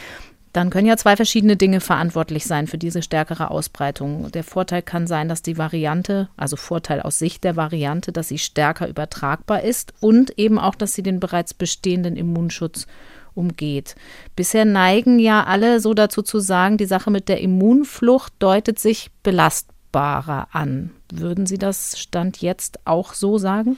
dann 0.54 0.70
können 0.70 0.88
ja 0.88 0.98
zwei 0.98 1.16
verschiedene 1.16 1.56
Dinge 1.56 1.80
verantwortlich 1.80 2.46
sein 2.46 2.68
für 2.68 2.78
diese 2.78 3.02
stärkere 3.02 3.52
Ausbreitung. 3.52 4.32
Der 4.32 4.44
Vorteil 4.44 4.82
kann 4.82 5.08
sein, 5.08 5.30
dass 5.30 5.42
die 5.42 5.58
Variante, 5.58 6.30
also 6.36 6.56
Vorteil 6.58 7.02
aus 7.02 7.20
Sicht 7.20 7.44
der 7.44 7.56
Variante, 7.56 8.12
dass 8.12 8.28
sie 8.28 8.38
stärker 8.38 8.88
übertragbar 8.88 9.64
ist 9.64 9.94
und 10.02 10.38
eben 10.38 10.60
auch, 10.60 10.76
dass 10.76 10.94
sie 10.94 11.04
den 11.04 11.20
bereits 11.20 11.54
bestehenden 11.54 12.18
Immunschutz 12.18 12.86
umgeht. 13.34 13.96
Bisher 14.36 14.66
neigen 14.66 15.20
ja 15.20 15.46
alle 15.46 15.80
so 15.80 15.94
dazu 15.94 16.22
zu 16.22 16.40
sagen, 16.40 16.78
die 16.78 16.86
Sache 16.86 17.12
mit 17.12 17.30
der 17.30 17.40
Immunflucht 17.40 18.34
deutet 18.40 18.78
sich 18.78 19.10
belastbarer 19.24 20.50
an. 20.52 20.92
Würden 21.14 21.46
Sie 21.46 21.58
das 21.58 21.98
Stand 21.98 22.42
jetzt 22.42 22.80
auch 22.86 23.14
so 23.14 23.38
sagen? 23.38 23.78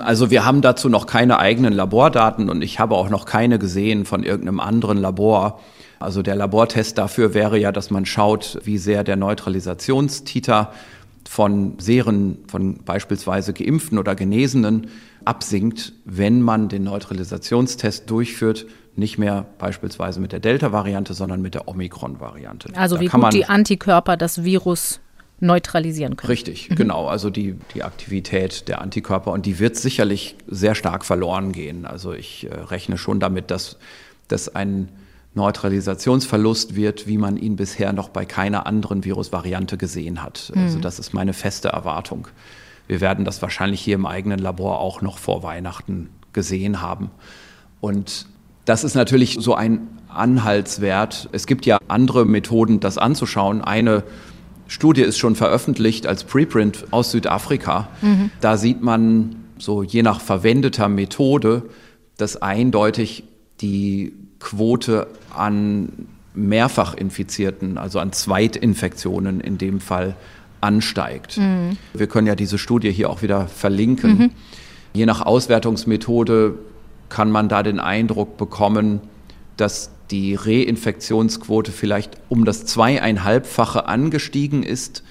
Also 0.00 0.30
wir 0.30 0.44
haben 0.44 0.62
dazu 0.62 0.88
noch 0.88 1.06
keine 1.06 1.38
eigenen 1.38 1.72
Labordaten 1.72 2.50
und 2.50 2.62
ich 2.62 2.78
habe 2.78 2.94
auch 2.94 3.08
noch 3.08 3.24
keine 3.24 3.58
gesehen 3.58 4.04
von 4.04 4.22
irgendeinem 4.22 4.60
anderen 4.60 4.98
Labor. 4.98 5.60
Also 6.02 6.22
der 6.22 6.36
Labortest 6.36 6.98
dafür 6.98 7.34
wäre 7.34 7.58
ja, 7.58 7.72
dass 7.72 7.90
man 7.90 8.06
schaut, 8.06 8.58
wie 8.64 8.78
sehr 8.78 9.04
der 9.04 9.16
Neutralisationstiter 9.16 10.72
von 11.28 11.78
Seren 11.78 12.38
von 12.48 12.78
beispielsweise 12.84 13.52
Geimpften 13.52 13.98
oder 13.98 14.14
Genesenen 14.14 14.88
absinkt, 15.24 15.92
wenn 16.04 16.42
man 16.42 16.68
den 16.68 16.84
Neutralisationstest 16.84 18.10
durchführt, 18.10 18.66
nicht 18.96 19.18
mehr 19.18 19.46
beispielsweise 19.58 20.20
mit 20.20 20.32
der 20.32 20.40
Delta-Variante, 20.40 21.14
sondern 21.14 21.40
mit 21.40 21.54
der 21.54 21.68
Omikron-Variante. 21.68 22.70
Also 22.74 22.96
da 22.96 23.00
wie 23.00 23.06
gut 23.06 23.32
die 23.32 23.46
Antikörper 23.46 24.16
das 24.16 24.44
Virus 24.44 25.00
neutralisieren 25.40 26.16
können. 26.16 26.28
Richtig, 26.30 26.70
mhm. 26.70 26.74
genau. 26.76 27.06
Also 27.06 27.30
die, 27.30 27.56
die 27.74 27.82
Aktivität 27.82 28.68
der 28.68 28.80
Antikörper 28.80 29.32
und 29.32 29.44
die 29.44 29.58
wird 29.58 29.76
sicherlich 29.76 30.36
sehr 30.46 30.74
stark 30.74 31.04
verloren 31.04 31.52
gehen. 31.52 31.84
Also 31.84 32.12
ich 32.12 32.48
äh, 32.50 32.54
rechne 32.54 32.96
schon 32.96 33.18
damit, 33.18 33.50
dass, 33.50 33.78
dass 34.28 34.54
ein 34.54 34.88
Neutralisationsverlust 35.34 36.76
wird, 36.76 37.06
wie 37.06 37.18
man 37.18 37.36
ihn 37.36 37.56
bisher 37.56 37.92
noch 37.92 38.10
bei 38.10 38.24
keiner 38.24 38.66
anderen 38.66 39.04
Virusvariante 39.04 39.78
gesehen 39.78 40.22
hat. 40.22 40.52
Mhm. 40.54 40.62
Also 40.62 40.78
das 40.78 40.98
ist 40.98 41.14
meine 41.14 41.32
feste 41.32 41.68
Erwartung. 41.68 42.28
Wir 42.86 43.00
werden 43.00 43.24
das 43.24 43.40
wahrscheinlich 43.40 43.80
hier 43.80 43.94
im 43.94 44.06
eigenen 44.06 44.38
Labor 44.38 44.80
auch 44.80 45.00
noch 45.00 45.18
vor 45.18 45.42
Weihnachten 45.42 46.10
gesehen 46.32 46.82
haben. 46.82 47.10
Und 47.80 48.26
das 48.64 48.84
ist 48.84 48.94
natürlich 48.94 49.38
so 49.40 49.54
ein 49.54 49.88
Anhaltswert. 50.08 51.28
Es 51.32 51.46
gibt 51.46 51.64
ja 51.64 51.78
andere 51.88 52.26
Methoden, 52.26 52.80
das 52.80 52.98
anzuschauen. 52.98 53.62
Eine 53.62 54.04
Studie 54.68 55.02
ist 55.02 55.18
schon 55.18 55.34
veröffentlicht 55.36 56.06
als 56.06 56.24
Preprint 56.24 56.86
aus 56.90 57.10
Südafrika. 57.10 57.88
Mhm. 58.02 58.30
Da 58.40 58.56
sieht 58.56 58.82
man 58.82 59.36
so 59.58 59.82
je 59.82 60.02
nach 60.02 60.20
verwendeter 60.20 60.88
Methode, 60.88 61.62
dass 62.16 62.40
eindeutig 62.40 63.24
die 63.60 64.12
Quote 64.42 65.06
an 65.34 66.08
Mehrfachinfizierten, 66.34 67.78
also 67.78 67.98
an 68.00 68.12
Zweitinfektionen 68.12 69.40
in 69.40 69.56
dem 69.56 69.80
Fall, 69.80 70.16
ansteigt. 70.60 71.38
Mhm. 71.38 71.76
Wir 71.94 72.06
können 72.06 72.26
ja 72.26 72.34
diese 72.34 72.58
Studie 72.58 72.90
hier 72.90 73.10
auch 73.10 73.22
wieder 73.22 73.46
verlinken. 73.46 74.18
Mhm. 74.18 74.30
Je 74.92 75.06
nach 75.06 75.20
Auswertungsmethode 75.22 76.54
kann 77.08 77.30
man 77.30 77.48
da 77.48 77.62
den 77.62 77.80
Eindruck 77.80 78.36
bekommen, 78.36 79.00
dass 79.56 79.90
die 80.10 80.34
Reinfektionsquote 80.34 81.72
vielleicht 81.72 82.18
um 82.28 82.44
das 82.44 82.66
zweieinhalbfache 82.66 83.86
angestiegen 83.86 84.62
ist 84.62 85.02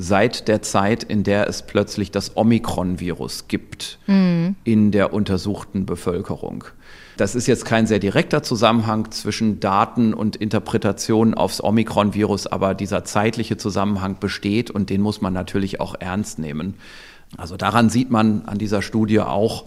seit 0.00 0.48
der 0.48 0.62
Zeit, 0.62 1.02
in 1.02 1.22
der 1.22 1.48
es 1.48 1.62
plötzlich 1.62 2.10
das 2.10 2.36
Omikron-Virus 2.36 3.48
gibt 3.48 3.98
mhm. 4.06 4.56
in 4.64 4.92
der 4.92 5.12
untersuchten 5.12 5.84
Bevölkerung. 5.84 6.64
Das 7.18 7.34
ist 7.34 7.46
jetzt 7.46 7.66
kein 7.66 7.86
sehr 7.86 7.98
direkter 7.98 8.42
Zusammenhang 8.42 9.10
zwischen 9.10 9.60
Daten 9.60 10.14
und 10.14 10.36
Interpretation 10.36 11.34
aufs 11.34 11.62
Omikron-Virus, 11.62 12.46
aber 12.46 12.74
dieser 12.74 13.04
zeitliche 13.04 13.58
Zusammenhang 13.58 14.16
besteht 14.18 14.70
und 14.70 14.88
den 14.88 15.02
muss 15.02 15.20
man 15.20 15.34
natürlich 15.34 15.80
auch 15.80 15.94
ernst 16.00 16.38
nehmen. 16.38 16.74
Also 17.36 17.58
daran 17.58 17.90
sieht 17.90 18.10
man 18.10 18.46
an 18.46 18.56
dieser 18.56 18.80
Studie 18.80 19.20
auch, 19.20 19.66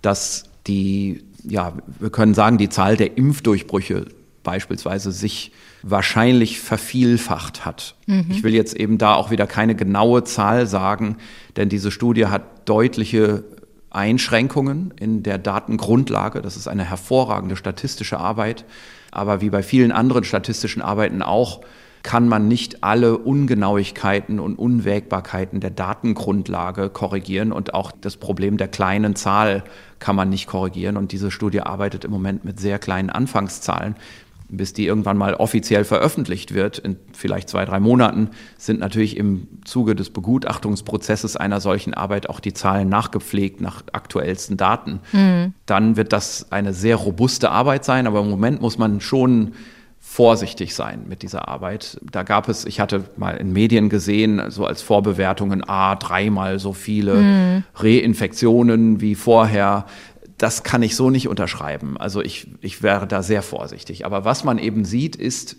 dass 0.00 0.44
die, 0.66 1.24
ja, 1.44 1.74
wir 1.98 2.08
können 2.08 2.32
sagen, 2.32 2.56
die 2.56 2.70
Zahl 2.70 2.96
der 2.96 3.18
Impfdurchbrüche 3.18 4.06
beispielsweise 4.42 5.12
sich 5.12 5.52
wahrscheinlich 5.86 6.60
vervielfacht 6.60 7.66
hat. 7.66 7.94
Mhm. 8.06 8.26
Ich 8.30 8.42
will 8.42 8.54
jetzt 8.54 8.74
eben 8.74 8.96
da 8.96 9.14
auch 9.14 9.30
wieder 9.30 9.46
keine 9.46 9.74
genaue 9.74 10.24
Zahl 10.24 10.66
sagen, 10.66 11.16
denn 11.56 11.68
diese 11.68 11.90
Studie 11.90 12.26
hat 12.26 12.68
deutliche 12.68 13.44
Einschränkungen 13.90 14.94
in 14.98 15.22
der 15.22 15.38
Datengrundlage. 15.38 16.40
Das 16.40 16.56
ist 16.56 16.68
eine 16.68 16.84
hervorragende 16.84 17.56
statistische 17.56 18.18
Arbeit. 18.18 18.64
Aber 19.10 19.42
wie 19.42 19.50
bei 19.50 19.62
vielen 19.62 19.92
anderen 19.92 20.24
statistischen 20.24 20.82
Arbeiten 20.82 21.22
auch, 21.22 21.60
kann 22.02 22.28
man 22.28 22.48
nicht 22.48 22.84
alle 22.84 23.16
Ungenauigkeiten 23.16 24.38
und 24.38 24.58
Unwägbarkeiten 24.58 25.60
der 25.60 25.70
Datengrundlage 25.70 26.90
korrigieren 26.90 27.50
und 27.50 27.72
auch 27.72 27.92
das 27.92 28.18
Problem 28.18 28.58
der 28.58 28.68
kleinen 28.68 29.16
Zahl 29.16 29.64
kann 30.00 30.14
man 30.14 30.28
nicht 30.28 30.46
korrigieren. 30.46 30.98
Und 30.98 31.12
diese 31.12 31.30
Studie 31.30 31.62
arbeitet 31.62 32.04
im 32.04 32.10
Moment 32.10 32.44
mit 32.44 32.60
sehr 32.60 32.78
kleinen 32.78 33.08
Anfangszahlen 33.08 33.96
bis 34.56 34.72
die 34.72 34.86
irgendwann 34.86 35.16
mal 35.16 35.34
offiziell 35.34 35.84
veröffentlicht 35.84 36.54
wird, 36.54 36.78
in 36.78 36.96
vielleicht 37.12 37.48
zwei, 37.48 37.64
drei 37.64 37.80
Monaten, 37.80 38.30
sind 38.56 38.80
natürlich 38.80 39.16
im 39.16 39.48
Zuge 39.64 39.94
des 39.94 40.10
Begutachtungsprozesses 40.10 41.36
einer 41.36 41.60
solchen 41.60 41.94
Arbeit 41.94 42.28
auch 42.28 42.40
die 42.40 42.52
Zahlen 42.52 42.88
nachgepflegt 42.88 43.60
nach 43.60 43.82
aktuellsten 43.92 44.56
Daten. 44.56 45.00
Mhm. 45.12 45.54
Dann 45.66 45.96
wird 45.96 46.12
das 46.12 46.50
eine 46.52 46.72
sehr 46.72 46.96
robuste 46.96 47.50
Arbeit 47.50 47.84
sein, 47.84 48.06
aber 48.06 48.20
im 48.20 48.30
Moment 48.30 48.60
muss 48.60 48.78
man 48.78 49.00
schon 49.00 49.52
vorsichtig 50.06 50.74
sein 50.74 51.06
mit 51.08 51.22
dieser 51.22 51.48
Arbeit. 51.48 51.98
Da 52.02 52.22
gab 52.22 52.48
es, 52.48 52.66
ich 52.66 52.78
hatte 52.78 53.04
mal 53.16 53.36
in 53.36 53.52
Medien 53.52 53.88
gesehen, 53.88 54.42
so 54.48 54.66
als 54.66 54.82
Vorbewertungen, 54.82 55.64
ah, 55.66 55.96
dreimal 55.96 56.58
so 56.58 56.72
viele 56.72 57.14
mhm. 57.14 57.64
Reinfektionen 57.74 59.00
wie 59.00 59.14
vorher 59.14 59.86
das 60.38 60.62
kann 60.62 60.82
ich 60.82 60.96
so 60.96 61.10
nicht 61.10 61.28
unterschreiben. 61.28 61.96
Also 61.96 62.20
ich, 62.20 62.48
ich 62.60 62.82
wäre 62.82 63.06
da 63.06 63.22
sehr 63.22 63.42
vorsichtig. 63.42 64.04
Aber 64.04 64.24
was 64.24 64.44
man 64.44 64.58
eben 64.58 64.84
sieht, 64.84 65.16
ist, 65.16 65.56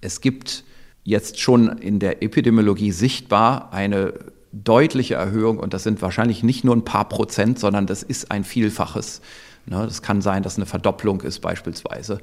es 0.00 0.20
gibt 0.20 0.64
jetzt 1.04 1.38
schon 1.38 1.68
in 1.78 2.00
der 2.00 2.22
Epidemiologie 2.22 2.90
sichtbar 2.90 3.72
eine 3.72 4.14
deutliche 4.52 5.14
Erhöhung 5.14 5.58
und 5.58 5.74
das 5.74 5.82
sind 5.82 6.02
wahrscheinlich 6.02 6.42
nicht 6.42 6.64
nur 6.64 6.74
ein 6.74 6.84
paar 6.84 7.08
Prozent, 7.08 7.58
sondern 7.58 7.86
das 7.86 8.02
ist 8.02 8.30
ein 8.30 8.42
Vielfaches. 8.42 9.20
Ne, 9.66 9.84
das 9.84 10.02
kann 10.02 10.22
sein, 10.22 10.42
dass 10.42 10.56
eine 10.56 10.66
Verdopplung 10.66 11.20
ist 11.20 11.40
beispielsweise 11.40 12.20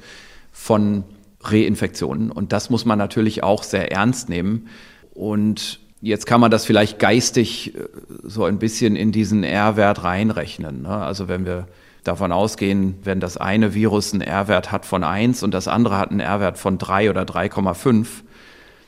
von 0.51 1.03
Reinfektionen 1.41 2.31
und 2.31 2.51
das 2.53 2.69
muss 2.69 2.85
man 2.85 2.97
natürlich 2.97 3.43
auch 3.43 3.63
sehr 3.63 3.91
ernst 3.91 4.29
nehmen. 4.29 4.67
Und 5.13 5.79
Jetzt 6.03 6.25
kann 6.25 6.41
man 6.41 6.51
das 6.51 6.65
vielleicht 6.65 6.99
geistig 6.99 7.75
äh, 7.75 7.79
so 8.23 8.43
ein 8.43 8.59
bisschen 8.59 8.97
in 8.97 9.13
diesen 9.13 9.45
R-Wert 9.45 10.03
reinrechnen. 10.03 10.81
Ne? 10.81 10.89
Also 10.89 11.29
wenn 11.29 11.45
wir 11.45 11.67
davon 12.03 12.33
ausgehen, 12.33 12.95
wenn 13.05 13.21
das 13.21 13.37
eine 13.37 13.73
Virus 13.73 14.11
einen 14.11 14.21
R-Wert 14.21 14.73
hat 14.73 14.85
von 14.85 15.05
1 15.05 15.43
und 15.43 15.53
das 15.53 15.69
andere 15.69 15.97
hat 15.97 16.11
einen 16.11 16.19
R-Wert 16.19 16.57
von 16.57 16.77
3 16.77 17.09
oder 17.09 17.21
3,5, 17.23 18.05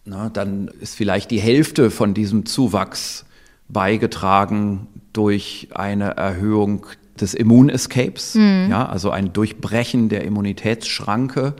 ne, 0.03 0.29
dann 0.33 0.69
ist 0.81 0.97
vielleicht 0.97 1.31
die 1.31 1.39
Hälfte 1.39 1.89
von 1.89 2.13
diesem 2.13 2.45
Zuwachs 2.45 3.25
beigetragen 3.69 4.87
durch 5.13 5.69
eine 5.73 6.17
Erhöhung 6.17 6.85
des 7.17 7.33
Immunescapes, 7.33 8.35
mhm. 8.35 8.67
ja, 8.69 8.85
also 8.85 9.11
ein 9.11 9.31
Durchbrechen 9.31 10.09
der 10.09 10.25
Immunitätsschranke 10.25 11.53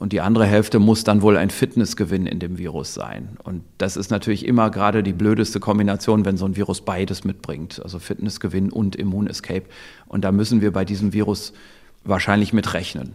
und 0.00 0.14
die 0.14 0.22
andere 0.22 0.46
Hälfte 0.46 0.78
muss 0.78 1.04
dann 1.04 1.20
wohl 1.20 1.36
ein 1.36 1.50
Fitnessgewinn 1.50 2.24
in 2.26 2.38
dem 2.38 2.56
Virus 2.56 2.94
sein. 2.94 3.36
Und 3.44 3.62
das 3.76 3.98
ist 3.98 4.10
natürlich 4.10 4.46
immer 4.46 4.70
gerade 4.70 5.02
die 5.02 5.12
blödeste 5.12 5.60
Kombination, 5.60 6.24
wenn 6.24 6.38
so 6.38 6.46
ein 6.46 6.56
Virus 6.56 6.80
beides 6.80 7.24
mitbringt, 7.24 7.82
also 7.82 7.98
Fitnessgewinn 7.98 8.72
und 8.72 8.96
Immunescape. 8.96 9.66
Und 10.08 10.24
da 10.24 10.32
müssen 10.32 10.62
wir 10.62 10.72
bei 10.72 10.86
diesem 10.86 11.12
Virus 11.12 11.52
wahrscheinlich 12.02 12.54
mit 12.54 12.72
rechnen. 12.72 13.12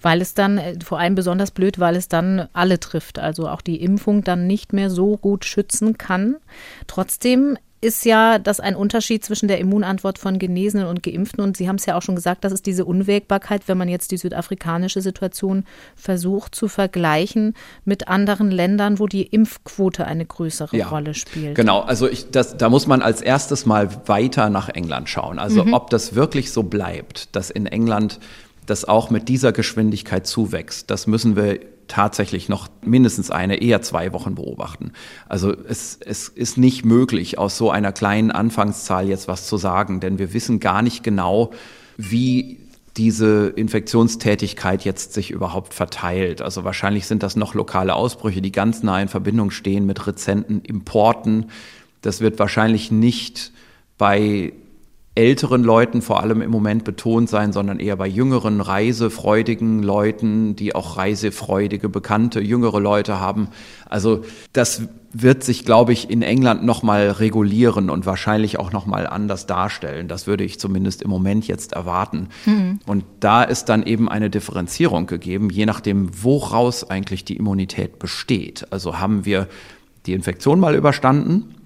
Weil 0.00 0.20
es 0.20 0.34
dann 0.34 0.58
äh, 0.58 0.74
vor 0.84 0.98
allem 0.98 1.14
besonders 1.14 1.50
blöd, 1.50 1.78
weil 1.78 1.96
es 1.96 2.08
dann 2.08 2.48
alle 2.52 2.80
trifft, 2.80 3.18
also 3.18 3.48
auch 3.48 3.60
die 3.60 3.82
Impfung 3.82 4.22
dann 4.22 4.46
nicht 4.46 4.72
mehr 4.72 4.90
so 4.90 5.16
gut 5.16 5.44
schützen 5.44 5.98
kann. 5.98 6.36
Trotzdem 6.86 7.58
ist 7.80 8.04
ja 8.04 8.38
das 8.38 8.58
ein 8.58 8.74
Unterschied 8.74 9.24
zwischen 9.24 9.46
der 9.46 9.58
Immunantwort 9.58 10.18
von 10.18 10.38
Genesenen 10.38 10.86
und 10.86 11.02
Geimpften. 11.02 11.42
Und 11.42 11.56
Sie 11.56 11.68
haben 11.68 11.76
es 11.76 11.86
ja 11.86 11.96
auch 11.96 12.02
schon 12.02 12.16
gesagt, 12.16 12.44
das 12.44 12.52
ist 12.52 12.66
diese 12.66 12.84
Unwägbarkeit, 12.84 13.62
wenn 13.66 13.78
man 13.78 13.88
jetzt 13.88 14.10
die 14.10 14.16
südafrikanische 14.16 15.00
Situation 15.00 15.64
versucht 15.94 16.54
zu 16.54 16.66
vergleichen 16.66 17.54
mit 17.84 18.08
anderen 18.08 18.50
Ländern, 18.50 18.98
wo 18.98 19.06
die 19.06 19.22
Impfquote 19.22 20.06
eine 20.06 20.26
größere 20.26 20.76
ja, 20.76 20.88
Rolle 20.88 21.14
spielt. 21.14 21.54
Genau, 21.54 21.80
also 21.80 22.08
ich, 22.08 22.30
das, 22.30 22.56
da 22.56 22.68
muss 22.68 22.88
man 22.88 23.00
als 23.00 23.22
erstes 23.22 23.64
mal 23.64 23.88
weiter 24.06 24.50
nach 24.50 24.68
England 24.68 25.08
schauen. 25.08 25.38
Also 25.38 25.64
mhm. 25.64 25.72
ob 25.72 25.90
das 25.90 26.16
wirklich 26.16 26.50
so 26.50 26.64
bleibt, 26.64 27.34
dass 27.36 27.50
in 27.50 27.66
England 27.66 28.18
das 28.70 28.84
auch 28.84 29.10
mit 29.10 29.28
dieser 29.28 29.52
Geschwindigkeit 29.52 30.26
zuwächst, 30.26 30.90
das 30.90 31.06
müssen 31.06 31.36
wir 31.36 31.60
tatsächlich 31.88 32.48
noch 32.50 32.68
mindestens 32.82 33.30
eine, 33.30 33.62
eher 33.62 33.80
zwei 33.80 34.12
Wochen 34.12 34.34
beobachten. 34.34 34.92
Also 35.28 35.52
es, 35.52 35.98
es 36.04 36.28
ist 36.28 36.58
nicht 36.58 36.84
möglich, 36.84 37.38
aus 37.38 37.56
so 37.56 37.70
einer 37.70 37.92
kleinen 37.92 38.30
Anfangszahl 38.30 39.08
jetzt 39.08 39.26
was 39.26 39.46
zu 39.46 39.56
sagen, 39.56 40.00
denn 40.00 40.18
wir 40.18 40.34
wissen 40.34 40.60
gar 40.60 40.82
nicht 40.82 41.02
genau, 41.02 41.50
wie 41.96 42.58
diese 42.98 43.48
Infektionstätigkeit 43.48 44.84
jetzt 44.84 45.14
sich 45.14 45.30
überhaupt 45.30 45.72
verteilt. 45.72 46.42
Also 46.42 46.64
wahrscheinlich 46.64 47.06
sind 47.06 47.22
das 47.22 47.36
noch 47.36 47.54
lokale 47.54 47.94
Ausbrüche, 47.94 48.42
die 48.42 48.52
ganz 48.52 48.82
nah 48.82 49.00
in 49.00 49.08
Verbindung 49.08 49.50
stehen 49.50 49.86
mit 49.86 50.06
rezenten 50.06 50.60
Importen. 50.60 51.46
Das 52.02 52.20
wird 52.20 52.38
wahrscheinlich 52.38 52.90
nicht 52.90 53.52
bei 53.96 54.52
älteren 55.18 55.64
Leuten 55.64 56.00
vor 56.00 56.22
allem 56.22 56.40
im 56.42 56.50
Moment 56.52 56.84
betont 56.84 57.28
sein, 57.28 57.52
sondern 57.52 57.80
eher 57.80 57.96
bei 57.96 58.06
jüngeren, 58.06 58.60
reisefreudigen 58.60 59.82
Leuten, 59.82 60.54
die 60.54 60.76
auch 60.76 60.96
reisefreudige, 60.96 61.88
bekannte, 61.88 62.40
jüngere 62.40 62.78
Leute 62.78 63.18
haben. 63.18 63.48
Also 63.88 64.22
das 64.52 64.82
wird 65.12 65.42
sich, 65.42 65.64
glaube 65.64 65.92
ich, 65.92 66.08
in 66.08 66.22
England 66.22 66.64
nochmal 66.64 67.10
regulieren 67.10 67.90
und 67.90 68.06
wahrscheinlich 68.06 68.60
auch 68.60 68.70
nochmal 68.70 69.08
anders 69.08 69.46
darstellen. 69.46 70.06
Das 70.06 70.28
würde 70.28 70.44
ich 70.44 70.60
zumindest 70.60 71.02
im 71.02 71.10
Moment 71.10 71.48
jetzt 71.48 71.72
erwarten. 71.72 72.28
Mhm. 72.46 72.78
Und 72.86 73.04
da 73.18 73.42
ist 73.42 73.64
dann 73.64 73.82
eben 73.82 74.08
eine 74.08 74.30
Differenzierung 74.30 75.06
gegeben, 75.06 75.50
je 75.50 75.66
nachdem, 75.66 76.10
woraus 76.22 76.88
eigentlich 76.88 77.24
die 77.24 77.36
Immunität 77.36 77.98
besteht. 77.98 78.68
Also 78.70 79.00
haben 79.00 79.24
wir 79.24 79.48
die 80.06 80.12
Infektion 80.12 80.60
mal 80.60 80.76
überstanden 80.76 81.56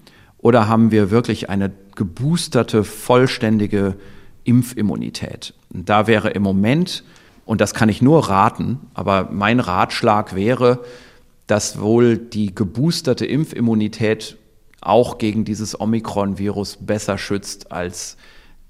oder 0.42 0.68
haben 0.68 0.90
wir 0.90 1.10
wirklich 1.10 1.48
eine 1.48 1.70
geboosterte, 1.94 2.84
vollständige 2.84 3.94
Impfimmunität? 4.44 5.54
Und 5.72 5.88
da 5.88 6.06
wäre 6.06 6.30
im 6.30 6.42
Moment, 6.42 7.04
und 7.46 7.62
das 7.62 7.72
kann 7.72 7.88
ich 7.88 8.02
nur 8.02 8.28
raten, 8.28 8.80
aber 8.92 9.30
mein 9.32 9.60
Ratschlag 9.60 10.34
wäre, 10.34 10.80
dass 11.46 11.80
wohl 11.80 12.18
die 12.18 12.54
geboosterte 12.54 13.24
Impfimmunität 13.24 14.36
auch 14.80 15.18
gegen 15.18 15.44
dieses 15.44 15.80
Omikron-Virus 15.80 16.78
besser 16.80 17.18
schützt 17.18 17.70
als 17.70 18.16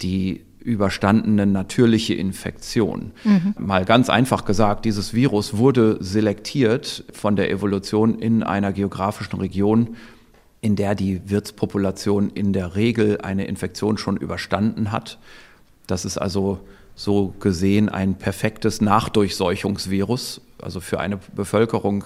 die 0.03 0.45
überstandene 0.61 1.47
natürliche 1.47 2.15
Infektion. 2.15 3.13
Mhm. 3.25 3.55
Mal 3.59 3.85
ganz 3.85 4.11
einfach 4.11 4.45
gesagt, 4.45 4.85
dieses 4.85 5.15
Virus 5.15 5.57
wurde 5.57 5.97
selektiert 6.01 7.05
von 7.13 7.35
der 7.35 7.51
Evolution 7.51 8.19
in 8.19 8.43
einer 8.43 8.73
geografischen 8.73 9.41
Region, 9.41 9.97
in 10.63 10.77
der 10.77 10.95
die 10.95 11.29
Wirtspopulation 11.29 12.31
in 12.31 12.55
der 12.55 12.77
Regel 12.77 13.21
eine 13.21 13.45
Infektion 13.45 13.99
schon 13.99 14.17
überstanden 14.17 14.93
hat. 14.93 15.19
Das 15.87 16.07
ist 16.07 16.17
also 16.17 16.61
so 16.95 17.35
gesehen 17.41 17.89
ein 17.89 18.15
perfektes 18.15 18.81
Nachdurchseuchungsvirus, 18.81 20.41
also 20.63 20.81
für 20.81 21.01
eine 21.01 21.19
Bevölkerung, 21.35 22.05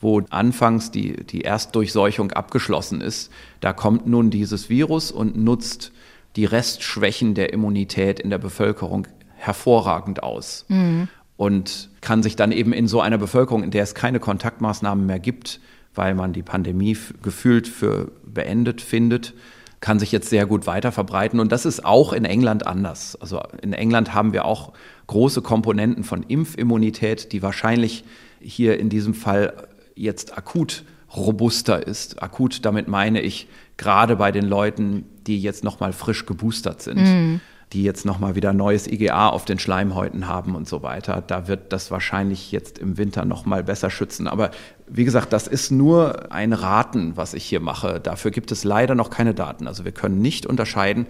wo 0.00 0.22
anfangs 0.30 0.92
die, 0.92 1.24
die 1.24 1.40
Erstdurchseuchung 1.40 2.30
abgeschlossen 2.30 3.00
ist. 3.00 3.32
Da 3.60 3.72
kommt 3.72 4.06
nun 4.06 4.30
dieses 4.30 4.70
Virus 4.70 5.10
und 5.10 5.36
nutzt 5.36 5.90
die 6.36 6.44
Restschwächen 6.44 7.34
der 7.34 7.52
Immunität 7.52 8.20
in 8.20 8.30
der 8.30 8.38
Bevölkerung 8.38 9.08
hervorragend 9.34 10.22
aus. 10.22 10.64
Mhm. 10.68 11.08
Und 11.36 11.90
kann 12.02 12.22
sich 12.22 12.36
dann 12.36 12.52
eben 12.52 12.72
in 12.72 12.86
so 12.86 13.00
einer 13.00 13.18
Bevölkerung, 13.18 13.64
in 13.64 13.72
der 13.72 13.82
es 13.82 13.94
keine 13.94 14.20
Kontaktmaßnahmen 14.20 15.04
mehr 15.04 15.18
gibt, 15.18 15.60
weil 15.96 16.14
man 16.14 16.32
die 16.32 16.42
Pandemie 16.42 16.96
gefühlt 17.22 17.66
für 17.66 18.12
beendet 18.24 18.80
findet, 18.80 19.34
kann 19.80 19.98
sich 19.98 20.12
jetzt 20.12 20.30
sehr 20.30 20.46
gut 20.46 20.66
weiter 20.66 20.92
verbreiten. 20.92 21.40
Und 21.40 21.52
das 21.52 21.66
ist 21.66 21.84
auch 21.84 22.12
in 22.12 22.24
England 22.24 22.66
anders. 22.66 23.16
Also 23.20 23.42
in 23.62 23.72
England 23.72 24.14
haben 24.14 24.32
wir 24.32 24.44
auch 24.44 24.72
große 25.06 25.42
Komponenten 25.42 26.04
von 26.04 26.22
Impfimmunität, 26.22 27.32
die 27.32 27.42
wahrscheinlich 27.42 28.04
hier 28.40 28.78
in 28.78 28.88
diesem 28.88 29.14
Fall 29.14 29.52
jetzt 29.94 30.36
akut 30.36 30.84
robuster 31.14 31.86
ist. 31.86 32.22
Akut, 32.22 32.64
damit 32.64 32.88
meine 32.88 33.20
ich 33.20 33.48
gerade 33.76 34.16
bei 34.16 34.32
den 34.32 34.44
Leuten, 34.44 35.04
die 35.26 35.40
jetzt 35.40 35.64
nochmal 35.64 35.92
frisch 35.92 36.26
geboostert 36.26 36.82
sind. 36.82 36.98
Mhm 36.98 37.40
die 37.72 37.82
jetzt 37.82 38.04
nochmal 38.04 38.36
wieder 38.36 38.52
neues 38.52 38.86
IgA 38.86 39.28
auf 39.28 39.44
den 39.44 39.58
Schleimhäuten 39.58 40.28
haben 40.28 40.54
und 40.54 40.68
so 40.68 40.82
weiter. 40.82 41.22
Da 41.26 41.48
wird 41.48 41.72
das 41.72 41.90
wahrscheinlich 41.90 42.52
jetzt 42.52 42.78
im 42.78 42.96
Winter 42.96 43.24
nochmal 43.24 43.64
besser 43.64 43.90
schützen. 43.90 44.28
Aber 44.28 44.52
wie 44.86 45.04
gesagt, 45.04 45.32
das 45.32 45.48
ist 45.48 45.72
nur 45.72 46.32
ein 46.32 46.52
Raten, 46.52 47.16
was 47.16 47.34
ich 47.34 47.44
hier 47.44 47.60
mache. 47.60 47.98
Dafür 48.00 48.30
gibt 48.30 48.52
es 48.52 48.62
leider 48.62 48.94
noch 48.94 49.10
keine 49.10 49.34
Daten. 49.34 49.66
Also 49.66 49.84
wir 49.84 49.92
können 49.92 50.22
nicht 50.22 50.46
unterscheiden. 50.46 51.06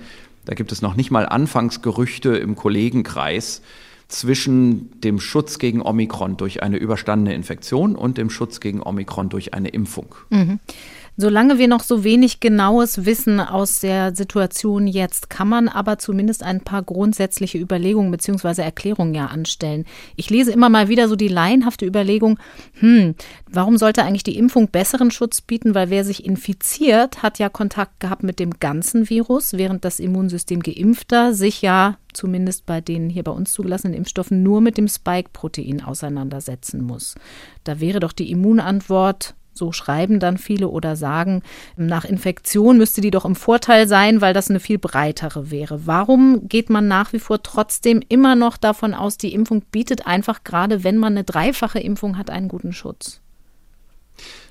Da 0.47 0.55
gibt 0.55 0.73
es 0.73 0.81
noch 0.81 0.97
nicht 0.97 1.11
mal 1.11 1.27
Anfangsgerüchte 1.27 2.37
im 2.37 2.57
Kollegenkreis 2.57 3.61
zwischen 4.09 5.01
dem 5.01 5.21
Schutz 5.21 5.59
gegen 5.59 5.83
Omikron 5.83 6.37
durch 6.37 6.63
eine 6.63 6.77
überstandene 6.77 7.35
Infektion 7.35 7.97
und 7.97 8.19
dem 8.19 8.31
Schutz 8.31 8.61
gegen 8.61 8.81
Omikron 8.83 9.29
durch 9.29 9.53
eine 9.53 9.69
Impfung. 9.69 10.15
Mhm. 10.31 10.61
Solange 11.19 11.59
wir 11.59 11.67
noch 11.67 11.83
so 11.83 12.05
wenig 12.05 12.41
Genaues 12.41 13.07
wissen 13.07 13.41
aus 13.41 13.81
der 13.81 14.15
Situation 14.15 14.87
jetzt, 14.87 15.31
kann 15.31 15.49
man 15.49 15.69
aber 15.69 15.99
zumindest 15.99 16.43
ein 16.43 16.61
paar 16.61 16.83
grundsätzliche 16.83 17.57
Überlegungen 17.59 18.11
bzw. 18.11 18.61
Erklärungen 18.61 19.15
ja 19.15 19.27
anstellen. 19.27 19.87
Ich 20.17 20.29
lese 20.29 20.53
immer 20.53 20.69
mal 20.69 20.89
wieder 20.89 21.09
so 21.09 21.17
die 21.17 21.29
laienhafte 21.29 21.87
Überlegung, 21.87 22.39
hm, 22.81 23.15
warum 23.51 23.79
sollte 23.79 24.05
eigentlich 24.05 24.25
die 24.25 24.37
Impfung 24.37 24.69
besseren 24.69 25.11
Schutz 25.11 25.41
bieten? 25.41 25.75
Weil 25.75 25.89
wer 25.89 26.05
sich 26.05 26.27
infiziert, 26.27 27.23
hat 27.23 27.39
ja 27.39 27.49
Kontakt 27.49 27.99
gehabt 28.01 28.23
mit 28.23 28.39
dem 28.39 28.59
ganzen 28.61 29.09
Virus, 29.09 29.55
während 29.55 29.87
das 29.87 30.01
Immunsystem 30.01 30.61
geimpfter 30.61 31.33
sich 31.33 31.63
ja 31.63 31.97
zumindest 32.13 32.67
bei 32.67 32.81
den 32.81 33.09
hier 33.09 33.23
bei 33.23 33.33
uns 33.33 33.53
zugelassenen 33.53 33.95
Impfstoffen 33.95 34.43
nur 34.43 34.61
mit 34.61 34.77
dem 34.77 34.89
Spike-Protein 34.89 35.83
auseinandersetzen 35.83 36.83
muss. 36.83 37.15
Da 37.65 37.81
wäre 37.81 38.01
doch 38.01 38.13
die 38.13 38.31
Immunantwort 38.31 39.35
so 39.57 39.73
schreiben 39.73 40.21
dann 40.21 40.39
viele 40.39 40.69
oder 40.69 40.97
sagen, 40.97 41.43
nach 41.77 42.05
Infektion 42.05 42.79
müsste 42.79 43.01
die 43.01 43.11
doch 43.11 43.25
im 43.25 43.35
Vorteil 43.37 43.89
sein, 43.89 44.21
weil 44.21 44.35
das 44.35 44.51
eine 44.51 44.61
viel 44.61 44.79
breitere 44.79 45.51
wäre. 45.51 45.87
Warum 45.87 46.49
geht 46.49 46.71
man 46.71 46.89
nach 46.89 47.13
wie 47.13 47.19
vor 47.19 47.43
trotzdem 47.43 48.03
immer 48.09 48.35
noch 48.35 48.57
davon 48.57 48.95
aus, 48.95 49.19
die 49.19 49.33
Impfung 49.33 49.63
bietet 49.71 50.07
einfach 50.07 50.45
gerade, 50.45 50.85
wenn 50.85 50.99
man 50.99 51.15
eine 51.15 51.25
dreifache 51.25 51.81
Impfung 51.81 52.19
hat, 52.19 52.31
einen 52.31 52.49
guten 52.49 52.73
Schutz? 52.73 53.21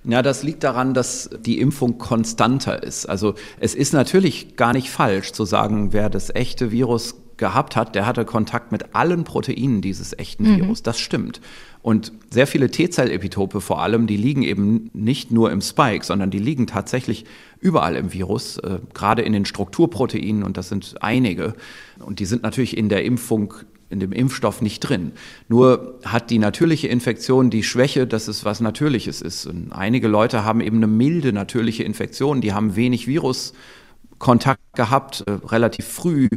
Ja, 0.04 0.22
das 0.22 0.44
liegt 0.44 0.64
daran, 0.64 0.94
dass 0.94 1.30
die 1.40 1.60
Impfung 1.60 1.98
konstanter 1.98 2.84
ist. 2.84 3.08
Also 3.08 3.34
es 3.60 3.74
ist 3.74 3.94
natürlich 3.94 4.56
gar 4.56 4.74
nicht 4.74 4.90
falsch 4.90 5.32
zu 5.32 5.46
sagen, 5.46 5.94
wer 5.94 6.10
das 6.10 6.34
echte 6.34 6.72
Virus 6.72 7.16
gehabt 7.38 7.76
hat, 7.76 7.96
der 7.96 8.06
hatte 8.06 8.26
Kontakt 8.26 8.72
mit 8.72 8.96
allen 8.96 9.24
Proteinen 9.24 9.82
dieses 9.82 10.18
echten 10.18 10.52
mhm. 10.52 10.58
Virus. 10.58 10.84
Das 10.84 11.00
stimmt. 11.00 11.42
Und 11.82 12.12
sehr 12.32 12.48
viele 12.48 12.72
T-Zell-Epitope 12.72 13.62
vor 13.62 13.82
allem, 13.82 14.08
die 14.08 14.18
liegen 14.18 14.44
eben 14.44 14.90
nicht 14.94 15.32
nur 15.32 15.52
im 15.52 15.62
Spike, 15.62 16.06
sondern 16.06 16.32
die 16.32 16.40
liegen 16.40 16.66
tatsächlich 16.66 17.26
überall 17.60 17.96
im 17.96 18.14
Virus, 18.14 18.58
äh, 18.58 18.80
gerade 18.94 19.22
in 19.22 19.34
den 19.34 19.46
Strukturproteinen 19.46 20.44
und 20.44 20.58
das 20.58 20.70
sind 20.70 20.96
einige. 21.02 21.54
Und 22.00 22.20
die 22.20 22.26
sind 22.26 22.44
natürlich 22.44 22.78
in 22.78 22.90
der 22.90 23.06
Impfung 23.06 23.54
in 23.90 24.00
dem 24.00 24.12
Impfstoff 24.12 24.62
nicht 24.62 24.80
drin. 24.80 25.12
Nur 25.48 26.00
hat 26.04 26.30
die 26.30 26.40
natürliche 26.40 26.88
Infektion 26.88 27.50
die 27.50 27.64
Schwäche, 27.64 28.08
dass 28.08 28.28
es 28.28 28.44
was 28.44 28.60
Natürliches 28.60 29.22
ist. 29.22 29.46
Und 29.46 29.72
einige 29.72 30.08
Leute 30.08 30.44
haben 30.44 30.62
eben 30.62 30.78
eine 30.78 30.88
milde 30.88 31.34
natürliche 31.34 31.84
Infektion, 31.84 32.42
die 32.42 32.54
haben 32.54 32.76
wenig 32.76 33.08
Viruskontakt 33.08 34.62
gehabt, 34.74 35.24
äh, 35.28 35.32
relativ 35.48 35.86
früh 35.86 36.30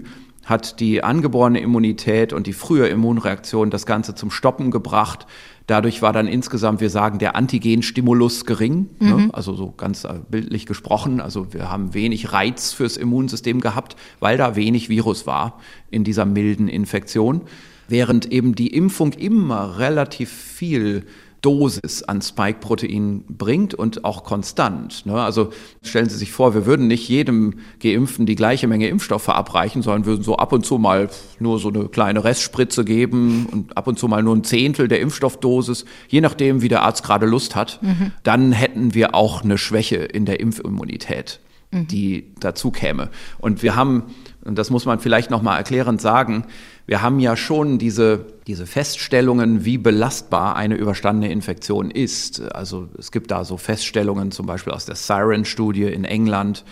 hat 0.48 0.80
die 0.80 1.04
angeborene 1.04 1.60
Immunität 1.60 2.32
und 2.32 2.46
die 2.46 2.54
frühe 2.54 2.88
Immunreaktion 2.88 3.68
das 3.68 3.84
Ganze 3.84 4.14
zum 4.14 4.30
Stoppen 4.30 4.70
gebracht. 4.70 5.26
Dadurch 5.66 6.00
war 6.00 6.14
dann 6.14 6.26
insgesamt, 6.26 6.80
wir 6.80 6.88
sagen, 6.88 7.18
der 7.18 7.36
Antigenstimulus 7.36 8.46
gering, 8.46 8.88
ne? 8.98 9.12
mhm. 9.12 9.26
ne? 9.26 9.34
also 9.34 9.52
so 9.52 9.74
ganz 9.76 10.04
äh, 10.04 10.14
bildlich 10.30 10.64
gesprochen. 10.64 11.20
Also 11.20 11.52
wir 11.52 11.70
haben 11.70 11.92
wenig 11.92 12.32
Reiz 12.32 12.72
fürs 12.72 12.96
Immunsystem 12.96 13.60
gehabt, 13.60 13.94
weil 14.20 14.38
da 14.38 14.56
wenig 14.56 14.88
Virus 14.88 15.26
war 15.26 15.60
in 15.90 16.02
dieser 16.02 16.24
milden 16.24 16.68
Infektion. 16.68 17.42
Während 17.86 18.32
eben 18.32 18.54
die 18.54 18.68
Impfung 18.68 19.12
immer 19.12 19.78
relativ 19.78 20.30
viel 20.30 21.04
Dosis 21.40 22.02
an 22.02 22.20
Spike-Protein 22.20 23.24
bringt 23.28 23.74
und 23.74 24.04
auch 24.04 24.24
konstant. 24.24 25.06
Ne? 25.06 25.14
Also 25.14 25.50
stellen 25.82 26.08
Sie 26.08 26.16
sich 26.16 26.32
vor, 26.32 26.54
wir 26.54 26.66
würden 26.66 26.88
nicht 26.88 27.08
jedem 27.08 27.60
Geimpften 27.80 28.26
die 28.26 28.34
gleiche 28.34 28.66
Menge 28.66 28.88
Impfstoff 28.88 29.22
verabreichen, 29.22 29.82
sondern 29.82 30.04
würden 30.04 30.24
so 30.24 30.36
ab 30.36 30.52
und 30.52 30.66
zu 30.66 30.78
mal 30.78 31.08
nur 31.38 31.58
so 31.58 31.68
eine 31.68 31.88
kleine 31.88 32.24
Restspritze 32.24 32.84
geben 32.84 33.46
und 33.50 33.76
ab 33.76 33.86
und 33.86 33.98
zu 33.98 34.08
mal 34.08 34.22
nur 34.22 34.34
ein 34.34 34.44
Zehntel 34.44 34.88
der 34.88 35.00
Impfstoffdosis, 35.00 35.84
je 36.08 36.20
nachdem, 36.20 36.62
wie 36.62 36.68
der 36.68 36.82
Arzt 36.82 37.04
gerade 37.04 37.26
Lust 37.26 37.54
hat. 37.54 37.80
Mhm. 37.82 38.12
Dann 38.22 38.52
hätten 38.52 38.94
wir 38.94 39.14
auch 39.14 39.44
eine 39.44 39.58
Schwäche 39.58 39.96
in 39.96 40.24
der 40.24 40.40
Impfimmunität, 40.40 41.40
mhm. 41.70 41.86
die 41.86 42.32
dazu 42.40 42.70
käme. 42.70 43.10
Und 43.38 43.62
wir 43.62 43.76
haben, 43.76 44.04
und 44.48 44.56
das 44.56 44.70
muss 44.70 44.86
man 44.86 44.98
vielleicht 44.98 45.30
noch 45.30 45.42
mal 45.42 45.58
erklärend 45.58 46.00
sagen, 46.00 46.46
wir 46.86 47.02
haben 47.02 47.20
ja 47.20 47.36
schon 47.36 47.76
diese, 47.78 48.24
diese 48.46 48.66
Feststellungen, 48.66 49.66
wie 49.66 49.76
belastbar 49.76 50.56
eine 50.56 50.74
überstandene 50.74 51.30
Infektion 51.30 51.90
ist. 51.90 52.40
Also 52.54 52.88
es 52.98 53.12
gibt 53.12 53.30
da 53.30 53.44
so 53.44 53.58
Feststellungen, 53.58 54.30
zum 54.30 54.46
Beispiel 54.46 54.72
aus 54.72 54.86
der 54.86 54.94
Siren-Studie 54.94 55.84
in 55.84 56.04
England, 56.04 56.64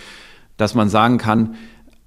dass 0.57 0.75
man 0.75 0.89
sagen 0.89 1.19
kann, 1.19 1.57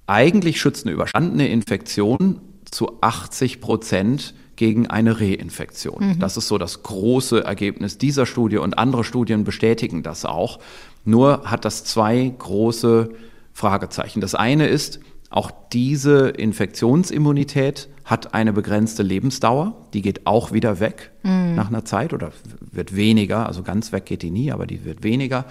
eigentlich 0.08 0.60
schützt 0.60 0.86
eine 0.86 0.92
überstandene 0.92 1.46
Infektion 1.46 2.40
zu 2.68 2.98
80 3.00 3.60
Prozent 3.60 4.34
gegen 4.56 4.88
eine 4.88 5.20
Reinfektion. 5.20 6.14
Mhm. 6.14 6.18
Das 6.18 6.36
ist 6.36 6.48
so 6.48 6.58
das 6.58 6.82
große 6.82 7.44
Ergebnis 7.44 7.96
dieser 7.96 8.26
Studie 8.26 8.58
und 8.58 8.76
andere 8.76 9.04
Studien 9.04 9.44
bestätigen 9.44 10.02
das 10.02 10.24
auch. 10.24 10.58
Nur 11.04 11.44
hat 11.44 11.64
das 11.64 11.84
zwei 11.84 12.34
große 12.36 13.10
Fragezeichen. 13.52 14.20
Das 14.20 14.34
eine 14.34 14.66
ist, 14.66 14.98
auch 15.30 15.52
diese 15.72 16.28
Infektionsimmunität 16.28 17.88
hat 18.04 18.34
eine 18.34 18.52
begrenzte 18.52 19.04
Lebensdauer. 19.04 19.74
Die 19.94 20.02
geht 20.02 20.26
auch 20.26 20.52
wieder 20.52 20.80
weg 20.80 21.12
mhm. 21.22 21.54
nach 21.54 21.68
einer 21.68 21.84
Zeit 21.84 22.12
oder 22.12 22.32
wird 22.72 22.96
weniger. 22.96 23.46
Also 23.46 23.62
ganz 23.62 23.92
weg 23.92 24.06
geht 24.06 24.22
die 24.22 24.30
nie, 24.30 24.50
aber 24.50 24.66
die 24.66 24.84
wird 24.84 25.04
weniger. 25.04 25.44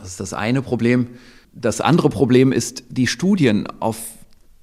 Das 0.00 0.08
ist 0.08 0.20
das 0.20 0.34
eine 0.34 0.62
Problem. 0.62 1.06
Das 1.52 1.80
andere 1.80 2.10
Problem 2.10 2.50
ist 2.50 2.84
die 2.90 3.06
Studien, 3.06 3.68
auf 3.78 3.98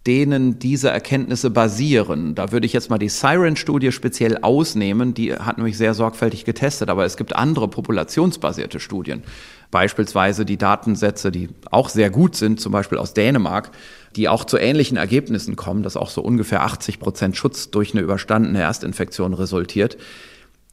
denen 0.05 0.57
diese 0.57 0.89
Erkenntnisse 0.89 1.49
basieren. 1.49 2.33
Da 2.33 2.51
würde 2.53 2.65
ich 2.65 2.71
jetzt 2.71 2.89
mal 2.89 2.97
die 2.97 3.09
Siren-Studie 3.09 3.91
speziell 3.91 4.37
ausnehmen. 4.37 5.13
Die 5.13 5.33
hat 5.33 5.57
nämlich 5.57 5.77
sehr 5.77 5.93
sorgfältig 5.93 6.45
getestet, 6.45 6.89
aber 6.89 7.03
es 7.03 7.17
gibt 7.17 7.35
andere 7.35 7.67
populationsbasierte 7.67 8.79
Studien. 8.79 9.23
Beispielsweise 9.69 10.45
die 10.45 10.57
Datensätze, 10.57 11.29
die 11.29 11.49
auch 11.71 11.89
sehr 11.89 12.09
gut 12.09 12.37
sind, 12.37 12.61
zum 12.61 12.71
Beispiel 12.71 12.97
aus 12.97 13.13
Dänemark, 13.13 13.71
die 14.15 14.29
auch 14.29 14.45
zu 14.45 14.57
ähnlichen 14.57 14.97
Ergebnissen 14.97 15.55
kommen, 15.55 15.83
dass 15.83 15.97
auch 15.97 16.09
so 16.09 16.21
ungefähr 16.21 16.63
80 16.63 16.99
Prozent 16.99 17.37
Schutz 17.37 17.71
durch 17.71 17.93
eine 17.93 18.01
überstandene 18.01 18.61
Erstinfektion 18.61 19.33
resultiert. 19.33 19.97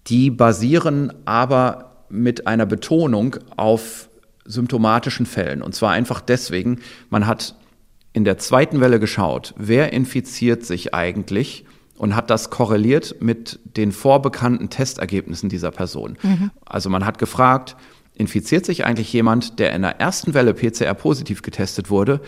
Die 0.07 0.31
basieren 0.31 1.13
aber 1.25 2.07
mit 2.09 2.47
einer 2.47 2.67
Betonung 2.67 3.37
auf 3.57 4.09
symptomatischen 4.45 5.27
Fällen. 5.27 5.63
Und 5.63 5.75
zwar 5.75 5.93
einfach 5.93 6.21
deswegen, 6.21 6.81
man 7.11 7.27
hat 7.27 7.57
in 8.13 8.25
der 8.25 8.39
zweiten 8.39 8.81
Welle 8.81 9.01
geschaut, 9.01 9.55
wer 9.57 9.93
infiziert 9.93 10.65
sich 10.65 10.95
eigentlich 10.95 11.65
und 11.97 12.15
hat 12.15 12.31
das 12.31 12.51
korreliert 12.51 13.17
mit 13.21 13.59
den 13.65 13.93
vorbekannten 13.93 14.71
Testergebnissen 14.71 15.49
dieser 15.49 15.71
Person. 15.71 16.19
Mhm. 16.23 16.51
Also 16.65 16.91
man 16.91 17.05
hat 17.05 17.19
gefragt, 17.19 17.77
infiziert 18.15 18.65
sich 18.65 18.85
eigentlich 18.85 19.13
jemand, 19.13 19.59
der 19.59 19.73
in 19.73 19.83
der 19.83 20.01
ersten 20.01 20.35
Welle 20.35 20.55
PCR 20.55 20.95
positiv 20.95 21.43
getestet 21.43 21.91
wurde, 21.91 22.21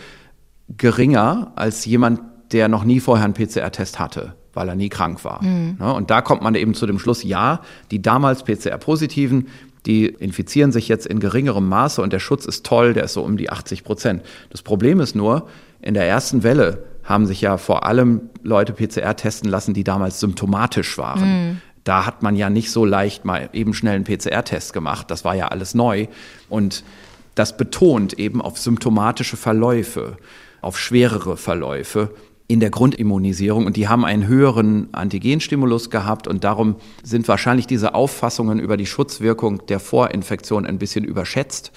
geringer 0.75 1.51
als 1.55 1.85
jemand, 1.85 2.19
der 2.51 2.67
noch 2.67 2.83
nie 2.83 2.99
vorher 2.99 3.25
einen 3.25 3.33
PCR-Test 3.33 3.99
hatte, 3.99 4.35
weil 4.53 4.69
er 4.69 4.75
nie 4.75 4.89
krank 4.89 5.23
war. 5.23 5.43
Mhm. 5.43 5.77
Und 5.79 6.09
da 6.09 6.21
kommt 6.21 6.41
man 6.41 6.55
eben 6.55 6.73
zu 6.73 6.85
dem 6.85 6.99
Schluss, 6.99 7.23
ja, 7.23 7.61
die 7.91 8.01
damals 8.01 8.43
PCR-Positiven, 8.43 9.47
die 9.85 10.05
infizieren 10.07 10.71
sich 10.71 10.87
jetzt 10.87 11.05
in 11.05 11.19
geringerem 11.19 11.67
Maße 11.67 12.01
und 12.01 12.11
der 12.11 12.19
Schutz 12.19 12.45
ist 12.45 12.65
toll, 12.65 12.93
der 12.93 13.05
ist 13.05 13.13
so 13.13 13.23
um 13.23 13.37
die 13.37 13.49
80 13.49 13.83
Prozent. 13.83 14.23
Das 14.49 14.61
Problem 14.61 14.99
ist 14.99 15.15
nur, 15.15 15.47
in 15.81 15.93
der 15.93 16.07
ersten 16.07 16.43
Welle 16.43 16.83
haben 17.03 17.25
sich 17.25 17.39
ja 17.39 17.57
vor 17.57 17.85
allem 17.85 18.29
Leute 18.43 18.73
PCR 18.73 19.15
testen 19.15 19.49
lassen, 19.49 19.73
die 19.73 19.85
damals 19.85 20.19
symptomatisch 20.19 20.97
waren. 20.97 21.21
Mhm. 21.21 21.61
Da 21.85 22.05
hat 22.05 22.21
man 22.21 22.35
ja 22.35 22.49
nicht 22.49 22.69
so 22.71 22.83
leicht 22.83 23.23
mal 23.23 23.49
eben 23.53 23.73
schnell 23.73 23.95
einen 23.95 24.03
PCR-Test 24.03 24.73
gemacht. 24.73 25.09
Das 25.09 25.23
war 25.23 25.35
ja 25.35 25.47
alles 25.47 25.73
neu. 25.73 26.07
Und 26.49 26.83
das 27.35 27.55
betont 27.55 28.13
eben 28.19 28.41
auf 28.41 28.57
symptomatische 28.57 29.37
Verläufe 29.37 30.17
auf 30.61 30.79
schwerere 30.79 31.37
Verläufe 31.37 32.11
in 32.47 32.59
der 32.59 32.69
Grundimmunisierung 32.69 33.65
und 33.65 33.75
die 33.75 33.87
haben 33.87 34.05
einen 34.05 34.27
höheren 34.27 34.87
Antigenstimulus 34.93 35.89
gehabt 35.89 36.27
und 36.27 36.43
darum 36.43 36.77
sind 37.03 37.27
wahrscheinlich 37.27 37.67
diese 37.67 37.93
Auffassungen 37.93 38.59
über 38.59 38.77
die 38.77 38.85
Schutzwirkung 38.85 39.65
der 39.67 39.79
Vorinfektion 39.79 40.65
ein 40.65 40.77
bisschen 40.77 41.03
überschätzt 41.03 41.71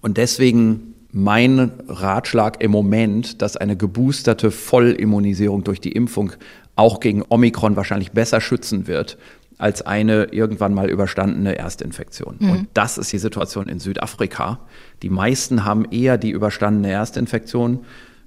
und 0.00 0.16
deswegen 0.16 0.94
mein 1.10 1.72
Ratschlag 1.86 2.60
im 2.60 2.72
Moment, 2.72 3.40
dass 3.40 3.56
eine 3.56 3.76
geboosterte 3.76 4.50
Vollimmunisierung 4.50 5.62
durch 5.62 5.80
die 5.80 5.92
Impfung 5.92 6.32
auch 6.76 6.98
gegen 6.98 7.22
Omikron 7.28 7.76
wahrscheinlich 7.76 8.10
besser 8.12 8.40
schützen 8.40 8.88
wird 8.88 9.16
als 9.58 9.82
eine 9.82 10.24
irgendwann 10.32 10.74
mal 10.74 10.90
überstandene 10.90 11.56
Erstinfektion. 11.56 12.36
Mhm. 12.40 12.50
Und 12.50 12.68
das 12.74 12.98
ist 12.98 13.12
die 13.12 13.18
Situation 13.18 13.68
in 13.68 13.78
Südafrika. 13.78 14.58
Die 15.02 15.10
meisten 15.10 15.64
haben 15.64 15.84
eher 15.90 16.18
die 16.18 16.30
überstandene 16.30 16.90
Erstinfektion. 16.90 17.84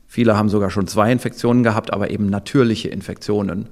Viele 0.07 0.37
haben 0.37 0.49
sogar 0.49 0.69
schon 0.69 0.87
zwei 0.87 1.11
Infektionen 1.11 1.63
gehabt, 1.63 1.93
aber 1.93 2.09
eben 2.09 2.27
natürliche 2.29 2.87
Infektionen. 2.87 3.69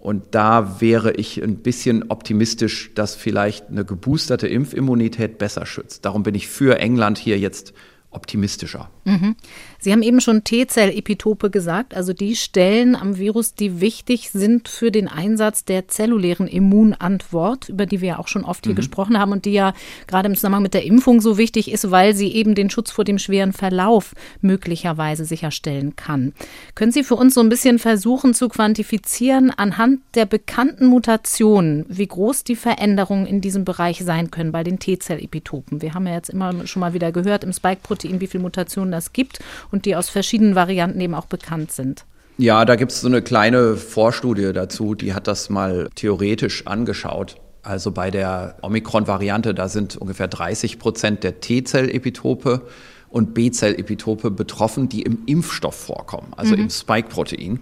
Und 0.00 0.26
da 0.30 0.80
wäre 0.80 1.12
ich 1.12 1.42
ein 1.42 1.56
bisschen 1.56 2.10
optimistisch, 2.10 2.92
dass 2.94 3.16
vielleicht 3.16 3.68
eine 3.68 3.84
geboosterte 3.84 4.46
Impfimmunität 4.46 5.38
besser 5.38 5.66
schützt. 5.66 6.04
Darum 6.04 6.22
bin 6.22 6.34
ich 6.34 6.46
für 6.46 6.78
England 6.78 7.18
hier 7.18 7.38
jetzt 7.38 7.72
optimistischer. 8.10 8.90
Mhm. 9.04 9.34
Sie 9.80 9.92
haben 9.92 10.02
eben 10.02 10.20
schon 10.20 10.42
T-Zell-Epitope 10.42 11.50
gesagt, 11.50 11.94
also 11.94 12.12
die 12.12 12.34
Stellen 12.34 12.96
am 12.96 13.16
Virus, 13.16 13.54
die 13.54 13.80
wichtig 13.80 14.30
sind 14.30 14.68
für 14.68 14.90
den 14.90 15.06
Einsatz 15.06 15.64
der 15.64 15.86
zellulären 15.86 16.48
Immunantwort, 16.48 17.68
über 17.68 17.86
die 17.86 18.00
wir 18.00 18.08
ja 18.08 18.18
auch 18.18 18.26
schon 18.26 18.44
oft 18.44 18.64
hier 18.64 18.72
mhm. 18.72 18.78
gesprochen 18.78 19.18
haben 19.18 19.30
und 19.30 19.44
die 19.44 19.52
ja 19.52 19.74
gerade 20.08 20.28
im 20.28 20.34
Zusammenhang 20.34 20.64
mit 20.64 20.74
der 20.74 20.84
Impfung 20.84 21.20
so 21.20 21.38
wichtig 21.38 21.70
ist, 21.70 21.92
weil 21.92 22.14
sie 22.14 22.34
eben 22.34 22.56
den 22.56 22.70
Schutz 22.70 22.90
vor 22.90 23.04
dem 23.04 23.18
schweren 23.18 23.52
Verlauf 23.52 24.14
möglicherweise 24.40 25.24
sicherstellen 25.24 25.94
kann. 25.94 26.32
Können 26.74 26.90
Sie 26.90 27.04
für 27.04 27.14
uns 27.14 27.34
so 27.34 27.40
ein 27.40 27.48
bisschen 27.48 27.78
versuchen 27.78 28.34
zu 28.34 28.48
quantifizieren 28.48 29.50
anhand 29.50 30.00
der 30.14 30.26
bekannten 30.26 30.86
Mutationen, 30.86 31.86
wie 31.88 32.06
groß 32.06 32.42
die 32.42 32.56
Veränderungen 32.56 33.26
in 33.26 33.40
diesem 33.40 33.64
Bereich 33.64 34.04
sein 34.04 34.32
können 34.32 34.50
bei 34.50 34.64
den 34.64 34.80
T-Zell-Epitopen? 34.80 35.82
Wir 35.82 35.94
haben 35.94 36.06
ja 36.06 36.14
jetzt 36.14 36.30
immer 36.30 36.66
schon 36.66 36.80
mal 36.80 36.94
wieder 36.94 37.12
gehört 37.12 37.44
im 37.44 37.52
Spike-Protein, 37.52 38.20
wie 38.20 38.26
viele 38.26 38.42
Mutationen 38.42 38.90
das 38.90 39.12
gibt 39.12 39.38
und 39.70 39.84
die 39.84 39.96
aus 39.96 40.08
verschiedenen 40.08 40.54
Varianten 40.54 41.00
eben 41.00 41.14
auch 41.14 41.26
bekannt 41.26 41.72
sind. 41.72 42.04
Ja, 42.38 42.64
da 42.64 42.76
gibt 42.76 42.92
es 42.92 43.00
so 43.00 43.08
eine 43.08 43.20
kleine 43.20 43.76
Vorstudie 43.76 44.52
dazu, 44.52 44.94
die 44.94 45.12
hat 45.12 45.26
das 45.26 45.50
mal 45.50 45.88
theoretisch 45.96 46.66
angeschaut. 46.66 47.36
Also 47.62 47.90
bei 47.90 48.10
der 48.10 48.56
Omikron-Variante, 48.62 49.54
da 49.54 49.68
sind 49.68 49.96
ungefähr 49.96 50.28
30 50.28 50.78
Prozent 50.78 51.24
der 51.24 51.40
T-Zell-Epitope 51.40 52.62
und 53.10 53.34
B-Zell-Epitope 53.34 54.30
betroffen, 54.30 54.88
die 54.88 55.02
im 55.02 55.24
Impfstoff 55.26 55.74
vorkommen, 55.74 56.32
also 56.36 56.54
mhm. 56.54 56.62
im 56.62 56.70
Spike-Protein. 56.70 57.60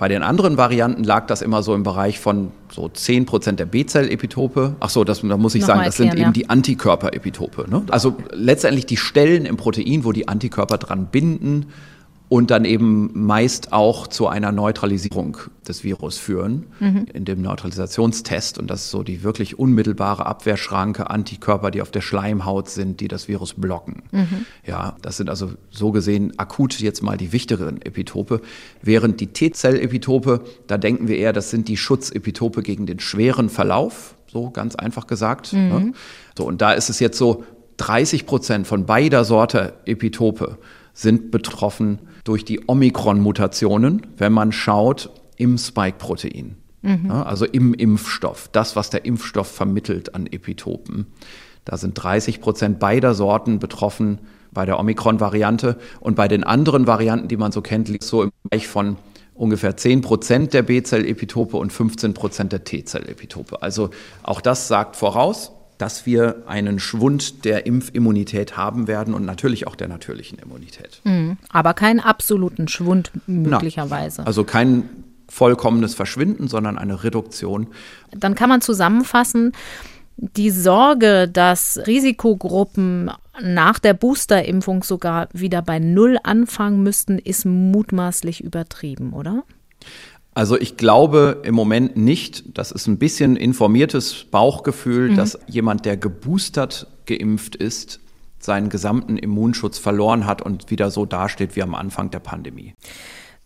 Bei 0.00 0.08
den 0.08 0.22
anderen 0.22 0.56
Varianten 0.56 1.04
lag 1.04 1.26
das 1.26 1.42
immer 1.42 1.62
so 1.62 1.74
im 1.74 1.82
Bereich 1.82 2.20
von 2.20 2.52
so 2.72 2.88
10 2.88 3.26
Prozent 3.26 3.60
der 3.60 3.66
B-Zell-Epitope. 3.66 4.76
Ach 4.80 4.88
so, 4.88 5.04
das, 5.04 5.20
da 5.20 5.36
muss 5.36 5.54
ich 5.54 5.60
Nochmal 5.60 5.76
sagen, 5.76 5.84
das 5.84 6.00
erklären, 6.00 6.16
sind 6.16 6.24
eben 6.24 6.32
die 6.32 6.48
Antikörper-Epitope. 6.48 7.68
Ne? 7.68 7.82
Also 7.90 8.16
letztendlich 8.32 8.86
die 8.86 8.96
Stellen 8.96 9.44
im 9.44 9.58
Protein, 9.58 10.02
wo 10.06 10.12
die 10.12 10.26
Antikörper 10.26 10.78
dran 10.78 11.08
binden 11.12 11.66
und 12.30 12.52
dann 12.52 12.64
eben 12.64 13.10
meist 13.12 13.72
auch 13.72 14.06
zu 14.06 14.28
einer 14.28 14.52
Neutralisierung 14.52 15.36
des 15.66 15.82
Virus 15.82 16.16
führen 16.16 16.66
mhm. 16.78 17.06
in 17.12 17.24
dem 17.24 17.42
Neutralisationstest. 17.42 18.56
Und 18.56 18.70
das 18.70 18.84
ist 18.84 18.90
so 18.92 19.02
die 19.02 19.24
wirklich 19.24 19.58
unmittelbare 19.58 20.26
Abwehrschranke, 20.26 21.10
Antikörper, 21.10 21.72
die 21.72 21.82
auf 21.82 21.90
der 21.90 22.02
Schleimhaut 22.02 22.68
sind, 22.68 23.00
die 23.00 23.08
das 23.08 23.26
Virus 23.26 23.54
blocken. 23.54 24.04
Mhm. 24.12 24.46
Ja, 24.64 24.96
das 25.02 25.16
sind 25.16 25.28
also 25.28 25.50
so 25.70 25.90
gesehen 25.90 26.38
akut 26.38 26.78
jetzt 26.78 27.02
mal 27.02 27.16
die 27.16 27.32
wichtigeren 27.32 27.82
Epitope. 27.82 28.42
Während 28.80 29.20
die 29.20 29.26
T-Zell-Epitope, 29.26 30.44
da 30.68 30.78
denken 30.78 31.08
wir 31.08 31.18
eher, 31.18 31.32
das 31.32 31.50
sind 31.50 31.66
die 31.66 31.76
Schutzepitope 31.76 32.62
gegen 32.62 32.86
den 32.86 33.00
schweren 33.00 33.48
Verlauf, 33.48 34.14
so 34.28 34.50
ganz 34.50 34.76
einfach 34.76 35.08
gesagt. 35.08 35.52
Mhm. 35.52 35.68
Ne? 35.68 35.92
So, 36.38 36.44
und 36.46 36.62
da 36.62 36.74
ist 36.74 36.90
es 36.90 37.00
jetzt 37.00 37.18
so, 37.18 37.42
30 37.78 38.24
Prozent 38.26 38.66
von 38.68 38.86
beider 38.86 39.24
Sorte 39.24 39.72
Epitope 39.84 40.58
sind 40.92 41.30
betroffen 41.32 41.98
durch 42.24 42.44
die 42.44 42.60
Omikron-Mutationen, 42.66 44.06
wenn 44.16 44.32
man 44.32 44.52
schaut 44.52 45.10
im 45.36 45.58
Spike-Protein. 45.58 46.56
Mhm. 46.82 47.06
Ja, 47.06 47.22
also 47.22 47.44
im 47.44 47.74
Impfstoff, 47.74 48.48
das, 48.52 48.76
was 48.76 48.90
der 48.90 49.04
Impfstoff 49.04 49.50
vermittelt 49.50 50.14
an 50.14 50.26
Epitopen. 50.26 51.06
Da 51.64 51.76
sind 51.76 51.94
30 51.94 52.40
Prozent 52.40 52.78
beider 52.78 53.14
Sorten 53.14 53.58
betroffen 53.58 54.18
bei 54.50 54.64
der 54.66 54.78
Omikron-Variante. 54.78 55.76
Und 56.00 56.16
bei 56.16 56.28
den 56.28 56.44
anderen 56.44 56.86
Varianten, 56.86 57.28
die 57.28 57.36
man 57.36 57.52
so 57.52 57.60
kennt, 57.62 57.88
liegt 57.88 58.04
so 58.04 58.22
im 58.22 58.30
Bereich 58.44 58.66
von 58.66 58.96
ungefähr 59.34 59.76
10 59.76 60.00
Prozent 60.00 60.52
der 60.54 60.62
B-Zell-Epitope 60.62 61.56
und 61.56 61.72
15 61.72 62.14
Prozent 62.14 62.52
der 62.52 62.64
T-Zell-Epitope. 62.64 63.62
Also 63.62 63.90
auch 64.22 64.40
das 64.40 64.68
sagt 64.68 64.96
voraus, 64.96 65.52
dass 65.80 66.04
wir 66.04 66.42
einen 66.46 66.78
Schwund 66.78 67.44
der 67.44 67.66
Impfimmunität 67.66 68.56
haben 68.56 68.86
werden 68.86 69.14
und 69.14 69.24
natürlich 69.24 69.66
auch 69.66 69.76
der 69.76 69.88
natürlichen 69.88 70.38
Immunität. 70.38 71.00
Mhm. 71.04 71.38
Aber 71.48 71.74
keinen 71.74 72.00
absoluten 72.00 72.68
Schwund 72.68 73.10
möglicherweise. 73.26 74.22
Na, 74.22 74.26
also 74.26 74.44
kein 74.44 74.88
vollkommenes 75.28 75.94
Verschwinden, 75.94 76.48
sondern 76.48 76.76
eine 76.76 77.02
Reduktion. 77.02 77.68
Dann 78.10 78.34
kann 78.34 78.48
man 78.48 78.60
zusammenfassen, 78.60 79.52
die 80.16 80.50
Sorge, 80.50 81.28
dass 81.28 81.80
Risikogruppen 81.86 83.10
nach 83.40 83.78
der 83.78 83.94
Boosterimpfung 83.94 84.82
sogar 84.82 85.28
wieder 85.32 85.62
bei 85.62 85.78
Null 85.78 86.18
anfangen 86.22 86.82
müssten, 86.82 87.18
ist 87.18 87.46
mutmaßlich 87.46 88.44
übertrieben, 88.44 89.14
oder? 89.14 89.44
Also 90.40 90.58
ich 90.58 90.78
glaube 90.78 91.42
im 91.44 91.54
Moment 91.54 91.98
nicht. 91.98 92.56
Das 92.56 92.72
ist 92.72 92.86
ein 92.86 92.96
bisschen 92.96 93.36
informiertes 93.36 94.24
Bauchgefühl, 94.24 95.10
mhm. 95.10 95.16
dass 95.16 95.38
jemand, 95.46 95.84
der 95.84 95.98
geboostert 95.98 96.86
geimpft 97.04 97.56
ist, 97.56 98.00
seinen 98.38 98.70
gesamten 98.70 99.18
Immunschutz 99.18 99.76
verloren 99.76 100.24
hat 100.24 100.40
und 100.40 100.70
wieder 100.70 100.90
so 100.90 101.04
dasteht 101.04 101.56
wie 101.56 101.62
am 101.62 101.74
Anfang 101.74 102.10
der 102.10 102.20
Pandemie. 102.20 102.72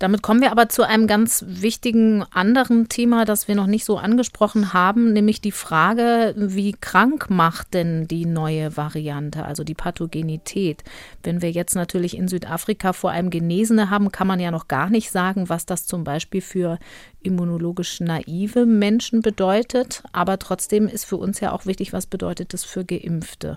Damit 0.00 0.22
kommen 0.22 0.40
wir 0.40 0.50
aber 0.50 0.68
zu 0.68 0.82
einem 0.82 1.06
ganz 1.06 1.44
wichtigen 1.46 2.24
anderen 2.32 2.88
Thema, 2.88 3.24
das 3.24 3.46
wir 3.46 3.54
noch 3.54 3.66
nicht 3.66 3.84
so 3.84 3.96
angesprochen 3.96 4.72
haben, 4.72 5.12
nämlich 5.12 5.40
die 5.40 5.52
Frage, 5.52 6.34
wie 6.36 6.72
krank 6.72 7.30
macht 7.30 7.74
denn 7.74 8.08
die 8.08 8.26
neue 8.26 8.76
Variante, 8.76 9.44
also 9.44 9.62
die 9.62 9.74
Pathogenität? 9.74 10.82
Wenn 11.22 11.42
wir 11.42 11.50
jetzt 11.52 11.76
natürlich 11.76 12.16
in 12.16 12.26
Südafrika 12.26 12.92
vor 12.92 13.12
allem 13.12 13.30
Genesene 13.30 13.88
haben, 13.88 14.10
kann 14.10 14.26
man 14.26 14.40
ja 14.40 14.50
noch 14.50 14.66
gar 14.66 14.90
nicht 14.90 15.12
sagen, 15.12 15.48
was 15.48 15.64
das 15.64 15.86
zum 15.86 16.02
Beispiel 16.02 16.40
für 16.40 16.78
immunologisch 17.22 18.00
naive 18.00 18.66
Menschen 18.66 19.22
bedeutet. 19.22 20.02
Aber 20.12 20.38
trotzdem 20.40 20.88
ist 20.88 21.04
für 21.04 21.16
uns 21.16 21.40
ja 21.40 21.52
auch 21.52 21.66
wichtig, 21.66 21.92
was 21.92 22.06
bedeutet 22.06 22.52
das 22.52 22.64
für 22.64 22.84
Geimpfte. 22.84 23.56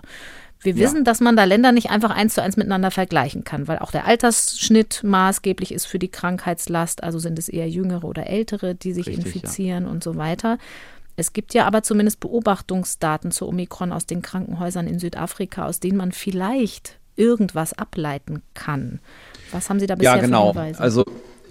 Wir 0.60 0.74
ja. 0.74 0.80
wissen, 0.80 1.04
dass 1.04 1.20
man 1.20 1.36
da 1.36 1.44
Länder 1.44 1.72
nicht 1.72 1.90
einfach 1.90 2.10
eins 2.10 2.34
zu 2.34 2.42
eins 2.42 2.56
miteinander 2.56 2.90
vergleichen 2.90 3.44
kann, 3.44 3.68
weil 3.68 3.78
auch 3.78 3.90
der 3.90 4.06
Altersschnitt 4.06 5.02
maßgeblich 5.04 5.72
ist 5.72 5.86
für 5.86 5.98
die 5.98 6.08
Krankheitslast. 6.08 7.02
Also 7.02 7.18
sind 7.18 7.38
es 7.38 7.48
eher 7.48 7.68
Jüngere 7.68 8.04
oder 8.04 8.26
Ältere, 8.26 8.74
die 8.74 8.92
sich 8.92 9.06
Richtig, 9.06 9.26
infizieren 9.26 9.84
ja. 9.84 9.90
und 9.90 10.02
so 10.02 10.16
weiter. 10.16 10.58
Es 11.16 11.32
gibt 11.32 11.54
ja 11.54 11.66
aber 11.66 11.82
zumindest 11.82 12.20
Beobachtungsdaten 12.20 13.30
zu 13.30 13.48
Omikron 13.48 13.92
aus 13.92 14.06
den 14.06 14.22
Krankenhäusern 14.22 14.86
in 14.86 14.98
Südafrika, 14.98 15.66
aus 15.66 15.80
denen 15.80 15.96
man 15.96 16.12
vielleicht 16.12 16.98
irgendwas 17.16 17.72
ableiten 17.72 18.42
kann. 18.54 19.00
Was 19.50 19.68
haben 19.68 19.80
Sie 19.80 19.86
da 19.86 19.96
bisher 19.96 20.16
ja, 20.16 20.20
genau. 20.20 20.52
Also 20.52 21.04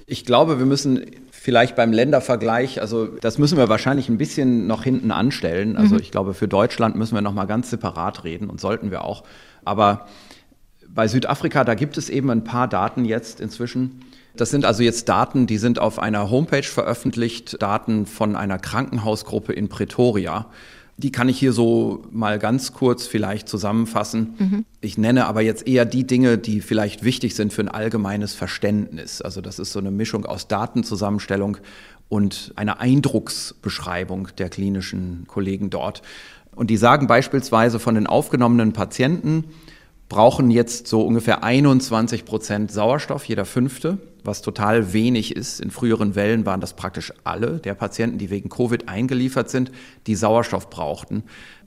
ich 0.10 0.24
glaube, 0.24 0.58
wir 0.58 0.66
müssen 0.66 1.06
vielleicht 1.32 1.76
beim 1.76 1.92
Ländervergleich, 1.92 2.80
also 2.80 3.08
das 3.08 3.38
müssen 3.38 3.58
wir 3.58 3.68
wahrscheinlich 3.68 4.08
ein 4.08 4.18
bisschen 4.18 4.66
noch 4.66 4.84
hinten 4.84 5.12
anstellen. 5.12 5.76
Also 5.76 5.96
mhm. 5.96 6.02
ich 6.02 6.12
glaube, 6.12 6.34
für 6.34 6.48
Deutschland 6.48 6.96
müssen 6.96 7.14
wir 7.14 7.22
noch 7.22 7.34
mal 7.34 7.46
ganz 7.46 7.70
separat 7.70 8.24
reden 8.24 8.50
und 8.50 8.62
sollten 8.62 8.90
wir 8.90 9.04
auch. 9.04 9.26
Aber 9.66 10.08
bei 10.88 11.10
Südafrika, 11.10 11.66
da 11.66 11.76
gibt 11.76 11.98
es 11.98 12.10
eben 12.10 12.30
ein 12.30 12.46
paar 12.46 12.70
Daten 12.70 13.04
jetzt 13.04 13.42
inzwischen. 13.42 14.06
Das 14.38 14.50
sind 14.50 14.64
also 14.64 14.82
jetzt 14.82 15.10
Daten, 15.10 15.46
die 15.46 15.58
sind 15.58 15.78
auf 15.78 16.00
einer 16.00 16.30
Homepage 16.30 16.64
veröffentlicht, 16.64 17.62
Daten 17.62 18.06
von 18.06 18.38
einer 18.38 18.60
Krankenhausgruppe 18.60 19.52
in 19.52 19.68
Pretoria. 19.68 20.46
Die 20.98 21.12
kann 21.12 21.30
ich 21.30 21.38
hier 21.38 21.54
so 21.54 22.04
mal 22.12 22.40
ganz 22.40 22.74
kurz 22.74 23.06
vielleicht 23.06 23.48
zusammenfassen. 23.48 24.34
Mhm. 24.40 24.66
Ich 24.82 24.98
nenne 24.98 25.28
aber 25.28 25.42
jetzt 25.42 25.68
eher 25.68 25.86
die 25.86 26.08
Dinge, 26.08 26.38
die 26.40 26.60
vielleicht 26.60 27.04
wichtig 27.04 27.36
sind 27.36 27.54
für 27.54 27.62
ein 27.62 27.70
allgemeines 27.70 28.34
Verständnis. 28.34 29.22
Also 29.22 29.42
das 29.42 29.60
ist 29.60 29.72
so 29.72 29.80
eine 29.80 29.92
Mischung 29.92 30.26
aus 30.26 30.48
Datenzusammenstellung 30.48 31.58
und 32.10 32.52
einer 32.56 32.80
Eindrucksbeschreibung 32.80 34.30
der 34.38 34.50
klinischen 34.50 35.26
Kollegen 35.28 35.70
dort. 35.70 36.02
Und 36.56 36.72
die 36.72 36.78
sagen 36.78 37.06
beispielsweise 37.06 37.80
von 37.80 37.94
den 37.94 38.08
aufgenommenen 38.08 38.74
Patienten, 38.74 39.44
brauchen 40.10 40.52
jetzt 40.52 40.88
so 40.88 41.02
ungefähr 41.02 41.44
21 41.44 42.26
Prozent 42.26 42.72
Sauerstoff, 42.72 43.26
jeder 43.26 43.46
fünfte, 43.46 43.98
was 44.24 44.42
total 44.42 44.94
wenig 44.94 45.36
ist. 45.36 45.60
In 45.60 45.72
früheren 45.72 46.16
Wellen 46.16 46.46
waren 46.46 46.62
das 46.62 46.76
praktisch 46.76 47.14
alle 47.24 47.60
der 47.60 47.74
Patienten, 47.74 48.18
die 48.18 48.30
wegen 48.30 48.50
Covid 48.50 48.88
eingeliefert 48.88 49.50
sind, 49.50 49.72
die 50.06 50.16
Sauerstoff 50.16 50.70
brauchten. 50.70 51.24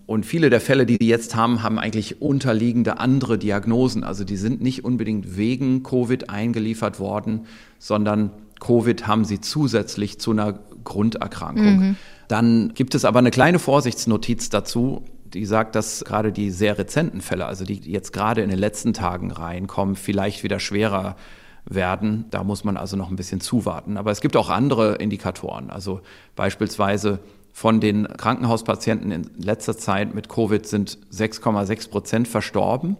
Und 0.07 0.26
viele 0.26 0.51
der 0.51 0.61
Fälle, 0.61 0.86
die 0.86 0.99
die 0.99 1.07
jetzt 1.07 1.36
haben, 1.36 1.62
haben 1.62 1.78
eigentlich 1.78 2.20
unterliegende 2.20 2.99
andere 2.99 3.38
Diagnosen. 3.38 4.03
Also 4.03 4.24
die 4.24 4.36
sind 4.36 4.61
nicht 4.61 4.84
unbedingt 4.84 5.36
wegen 5.36 5.82
Covid 5.82 6.30
eingeliefert 6.30 6.99
worden, 6.99 7.47
sondern 7.78 8.30
Covid 8.59 9.07
haben 9.07 9.24
sie 9.24 9.41
zusätzlich 9.41 10.18
zu 10.18 10.32
einer 10.32 10.59
Grunderkrankung. 10.82 11.76
Mhm. 11.76 11.97
Dann 12.26 12.72
gibt 12.74 12.95
es 12.95 13.05
aber 13.05 13.18
eine 13.18 13.30
kleine 13.30 13.59
Vorsichtsnotiz 13.59 14.51
dazu, 14.51 15.05
die 15.34 15.46
sagt, 15.46 15.74
dass 15.74 16.04
gerade 16.04 16.32
die 16.32 16.50
sehr 16.50 16.78
rezenten 16.78 17.20
Fälle, 17.20 17.46
also 17.46 17.64
die 17.64 17.74
jetzt 17.74 18.12
gerade 18.12 18.42
in 18.42 18.50
den 18.50 18.58
letzten 18.58 18.92
Tagen 18.92 19.30
reinkommen, 19.30 19.96
vielleicht 19.96 20.42
wieder 20.42 20.60
schwerer 20.60 21.16
werden. 21.64 22.24
Da 22.30 22.44
muss 22.44 22.64
man 22.64 22.76
also 22.76 22.96
noch 22.96 23.10
ein 23.10 23.16
bisschen 23.16 23.40
zuwarten. 23.40 23.96
Aber 23.96 24.10
es 24.10 24.20
gibt 24.20 24.36
auch 24.36 24.50
andere 24.50 24.96
Indikatoren. 24.96 25.70
Also 25.70 26.00
beispielsweise 26.36 27.20
von 27.52 27.80
den 27.80 28.08
Krankenhauspatienten 28.08 29.10
in 29.12 29.30
letzter 29.36 29.76
Zeit 29.76 30.14
mit 30.14 30.28
Covid 30.28 30.66
sind 30.66 30.98
6,6 31.12 31.90
Prozent 31.90 32.28
verstorben. 32.28 32.96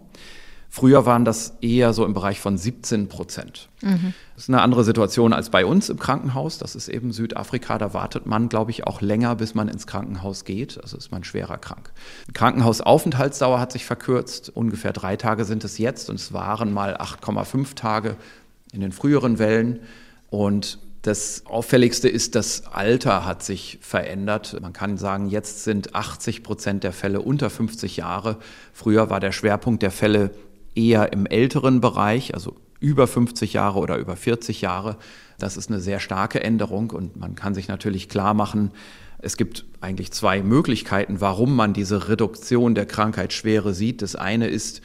Früher 0.73 1.05
waren 1.05 1.25
das 1.25 1.57
eher 1.59 1.91
so 1.91 2.05
im 2.05 2.13
Bereich 2.13 2.39
von 2.39 2.57
17 2.57 3.09
Prozent. 3.09 3.67
Mhm. 3.81 4.13
Das 4.35 4.45
ist 4.45 4.49
eine 4.49 4.61
andere 4.61 4.85
Situation 4.85 5.33
als 5.33 5.49
bei 5.49 5.65
uns 5.65 5.89
im 5.89 5.99
Krankenhaus. 5.99 6.59
Das 6.59 6.75
ist 6.75 6.87
eben 6.87 7.11
Südafrika. 7.11 7.77
Da 7.77 7.93
wartet 7.93 8.25
man, 8.25 8.47
glaube 8.47 8.71
ich, 8.71 8.87
auch 8.87 9.01
länger, 9.01 9.35
bis 9.35 9.53
man 9.53 9.67
ins 9.67 9.85
Krankenhaus 9.85 10.45
geht. 10.45 10.81
Also 10.81 10.95
ist 10.95 11.11
man 11.11 11.25
schwerer 11.25 11.57
krank. 11.57 11.91
Die 12.29 12.31
Krankenhausaufenthaltsdauer 12.31 13.59
hat 13.59 13.73
sich 13.73 13.85
verkürzt. 13.85 14.49
Ungefähr 14.55 14.93
drei 14.93 15.17
Tage 15.17 15.43
sind 15.43 15.65
es 15.65 15.77
jetzt 15.77 16.09
und 16.09 16.15
es 16.15 16.31
waren 16.31 16.71
mal 16.71 16.95
8,5 16.95 17.75
Tage 17.75 18.15
in 18.71 18.79
den 18.79 18.93
früheren 18.93 19.39
Wellen. 19.39 19.81
Und 20.29 20.79
das 21.01 21.43
Auffälligste 21.47 22.07
ist, 22.07 22.33
das 22.35 22.67
Alter 22.67 23.25
hat 23.25 23.43
sich 23.43 23.77
verändert. 23.81 24.57
Man 24.61 24.71
kann 24.71 24.95
sagen, 24.95 25.27
jetzt 25.27 25.65
sind 25.65 25.95
80 25.95 26.43
Prozent 26.43 26.85
der 26.85 26.93
Fälle 26.93 27.19
unter 27.19 27.49
50 27.49 27.97
Jahre. 27.97 28.37
Früher 28.71 29.09
war 29.09 29.19
der 29.19 29.33
Schwerpunkt 29.33 29.83
der 29.83 29.91
Fälle 29.91 30.31
eher 30.75 31.13
im 31.13 31.25
älteren 31.25 31.81
Bereich, 31.81 32.33
also 32.33 32.55
über 32.79 33.07
50 33.07 33.53
Jahre 33.53 33.79
oder 33.79 33.97
über 33.97 34.15
40 34.15 34.61
Jahre. 34.61 34.97
Das 35.37 35.57
ist 35.57 35.69
eine 35.69 35.79
sehr 35.79 35.99
starke 35.99 36.43
Änderung 36.43 36.91
und 36.91 37.15
man 37.15 37.35
kann 37.35 37.53
sich 37.53 37.67
natürlich 37.67 38.09
klar 38.09 38.33
machen, 38.33 38.71
es 39.21 39.37
gibt 39.37 39.65
eigentlich 39.81 40.11
zwei 40.11 40.41
Möglichkeiten, 40.41 41.21
warum 41.21 41.55
man 41.55 41.73
diese 41.73 42.09
Reduktion 42.09 42.73
der 42.73 42.87
Krankheitsschwere 42.87 43.73
sieht. 43.73 44.01
Das 44.01 44.15
eine 44.15 44.47
ist, 44.47 44.81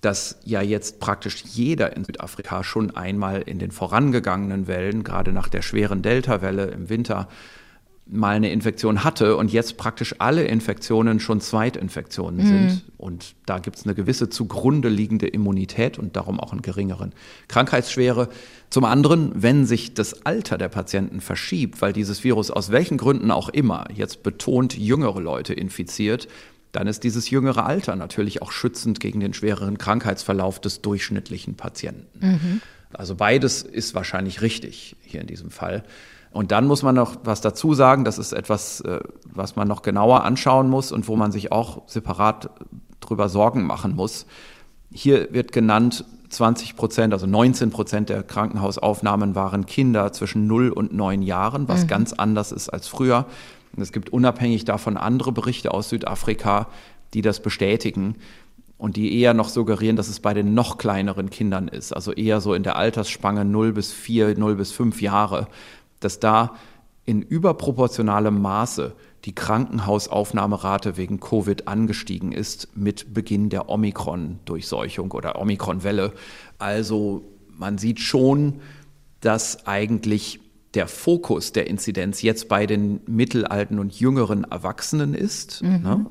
dass 0.00 0.38
ja 0.44 0.62
jetzt 0.62 1.00
praktisch 1.00 1.42
jeder 1.52 1.96
in 1.96 2.04
Südafrika 2.04 2.62
schon 2.62 2.96
einmal 2.96 3.42
in 3.42 3.58
den 3.58 3.70
vorangegangenen 3.70 4.66
Wellen, 4.66 5.02
gerade 5.04 5.32
nach 5.32 5.48
der 5.48 5.62
schweren 5.62 6.02
Delta-Welle 6.02 6.66
im 6.66 6.88
Winter, 6.88 7.28
mal 8.06 8.34
eine 8.36 8.50
Infektion 8.50 9.04
hatte 9.04 9.36
und 9.36 9.52
jetzt 9.52 9.76
praktisch 9.76 10.16
alle 10.18 10.44
Infektionen 10.44 11.20
schon 11.20 11.40
Zweitinfektionen 11.40 12.44
mhm. 12.44 12.48
sind. 12.48 12.84
Und 12.98 13.34
da 13.46 13.58
gibt 13.58 13.76
es 13.76 13.84
eine 13.84 13.94
gewisse 13.94 14.28
zugrunde 14.28 14.88
liegende 14.88 15.28
Immunität 15.28 15.98
und 15.98 16.16
darum 16.16 16.40
auch 16.40 16.52
einen 16.52 16.62
geringeren 16.62 17.12
Krankheitsschwere. 17.48 18.28
Zum 18.70 18.84
anderen, 18.84 19.32
wenn 19.34 19.66
sich 19.66 19.94
das 19.94 20.26
Alter 20.26 20.58
der 20.58 20.68
Patienten 20.68 21.20
verschiebt, 21.20 21.80
weil 21.80 21.92
dieses 21.92 22.24
Virus 22.24 22.50
aus 22.50 22.70
welchen 22.70 22.98
Gründen 22.98 23.30
auch 23.30 23.48
immer 23.48 23.86
jetzt 23.94 24.22
betont 24.22 24.76
jüngere 24.76 25.20
Leute 25.20 25.54
infiziert, 25.54 26.28
dann 26.72 26.86
ist 26.86 27.04
dieses 27.04 27.30
jüngere 27.30 27.66
Alter 27.66 27.96
natürlich 27.96 28.42
auch 28.42 28.50
schützend 28.50 28.98
gegen 28.98 29.20
den 29.20 29.34
schwereren 29.34 29.78
Krankheitsverlauf 29.78 30.60
des 30.60 30.80
durchschnittlichen 30.80 31.54
Patienten. 31.54 32.26
Mhm. 32.26 32.60
Also 32.92 33.14
beides 33.14 33.62
ist 33.62 33.94
wahrscheinlich 33.94 34.42
richtig 34.42 34.96
hier 35.02 35.20
in 35.20 35.26
diesem 35.26 35.50
Fall. 35.50 35.84
Und 36.32 36.50
dann 36.50 36.66
muss 36.66 36.82
man 36.82 36.94
noch 36.94 37.16
was 37.24 37.40
dazu 37.40 37.74
sagen, 37.74 38.04
das 38.04 38.18
ist 38.18 38.32
etwas, 38.32 38.80
äh, 38.80 39.00
was 39.24 39.56
man 39.56 39.68
noch 39.68 39.82
genauer 39.82 40.24
anschauen 40.24 40.68
muss 40.68 40.90
und 40.90 41.06
wo 41.08 41.16
man 41.16 41.30
sich 41.30 41.52
auch 41.52 41.82
separat 41.86 42.50
drüber 43.00 43.28
Sorgen 43.28 43.64
machen 43.64 43.94
muss. 43.94 44.26
Hier 44.90 45.32
wird 45.32 45.52
genannt, 45.52 46.04
20 46.30 46.76
Prozent, 46.76 47.12
also 47.12 47.26
19 47.26 47.70
Prozent 47.70 48.08
der 48.08 48.22
Krankenhausaufnahmen 48.22 49.34
waren 49.34 49.66
Kinder 49.66 50.12
zwischen 50.12 50.46
0 50.46 50.70
und 50.70 50.94
9 50.94 51.22
Jahren, 51.22 51.68
was 51.68 51.84
mhm. 51.84 51.88
ganz 51.88 52.12
anders 52.14 52.52
ist 52.52 52.70
als 52.70 52.88
früher. 52.88 53.26
Und 53.76 53.82
es 53.82 53.92
gibt 53.92 54.10
unabhängig 54.10 54.64
davon 54.64 54.96
andere 54.96 55.32
Berichte 55.32 55.72
aus 55.72 55.90
Südafrika, 55.90 56.68
die 57.14 57.22
das 57.22 57.40
bestätigen 57.40 58.16
und 58.78 58.96
die 58.96 59.20
eher 59.20 59.34
noch 59.34 59.48
suggerieren, 59.48 59.96
dass 59.96 60.08
es 60.08 60.20
bei 60.20 60.34
den 60.34 60.54
noch 60.54 60.78
kleineren 60.78 61.30
Kindern 61.30 61.68
ist, 61.68 61.92
also 61.92 62.12
eher 62.12 62.40
so 62.40 62.54
in 62.54 62.62
der 62.62 62.76
Altersspanne 62.76 63.44
0 63.44 63.72
bis 63.72 63.92
4, 63.92 64.38
0 64.38 64.56
bis 64.56 64.72
5 64.72 65.00
Jahre, 65.00 65.46
dass 66.04 66.20
da 66.20 66.54
in 67.04 67.22
überproportionalem 67.22 68.40
Maße 68.40 68.94
die 69.24 69.34
Krankenhausaufnahmerate 69.34 70.96
wegen 70.96 71.20
Covid 71.20 71.68
angestiegen 71.68 72.32
ist 72.32 72.76
mit 72.76 73.14
Beginn 73.14 73.48
der 73.50 73.68
Omikron-Durchseuchung 73.68 75.10
oder 75.12 75.40
Omikron-Welle. 75.40 76.12
Also 76.58 77.24
man 77.48 77.78
sieht 77.78 78.00
schon, 78.00 78.60
dass 79.20 79.66
eigentlich 79.66 80.40
der 80.74 80.88
Fokus 80.88 81.52
der 81.52 81.66
Inzidenz 81.66 82.22
jetzt 82.22 82.48
bei 82.48 82.66
den 82.66 83.00
mittelalten 83.06 83.78
und 83.78 83.98
jüngeren 83.98 84.44
Erwachsenen 84.44 85.14
ist. 85.14 85.62
Mhm. 85.62 85.82
Ne? 85.82 86.06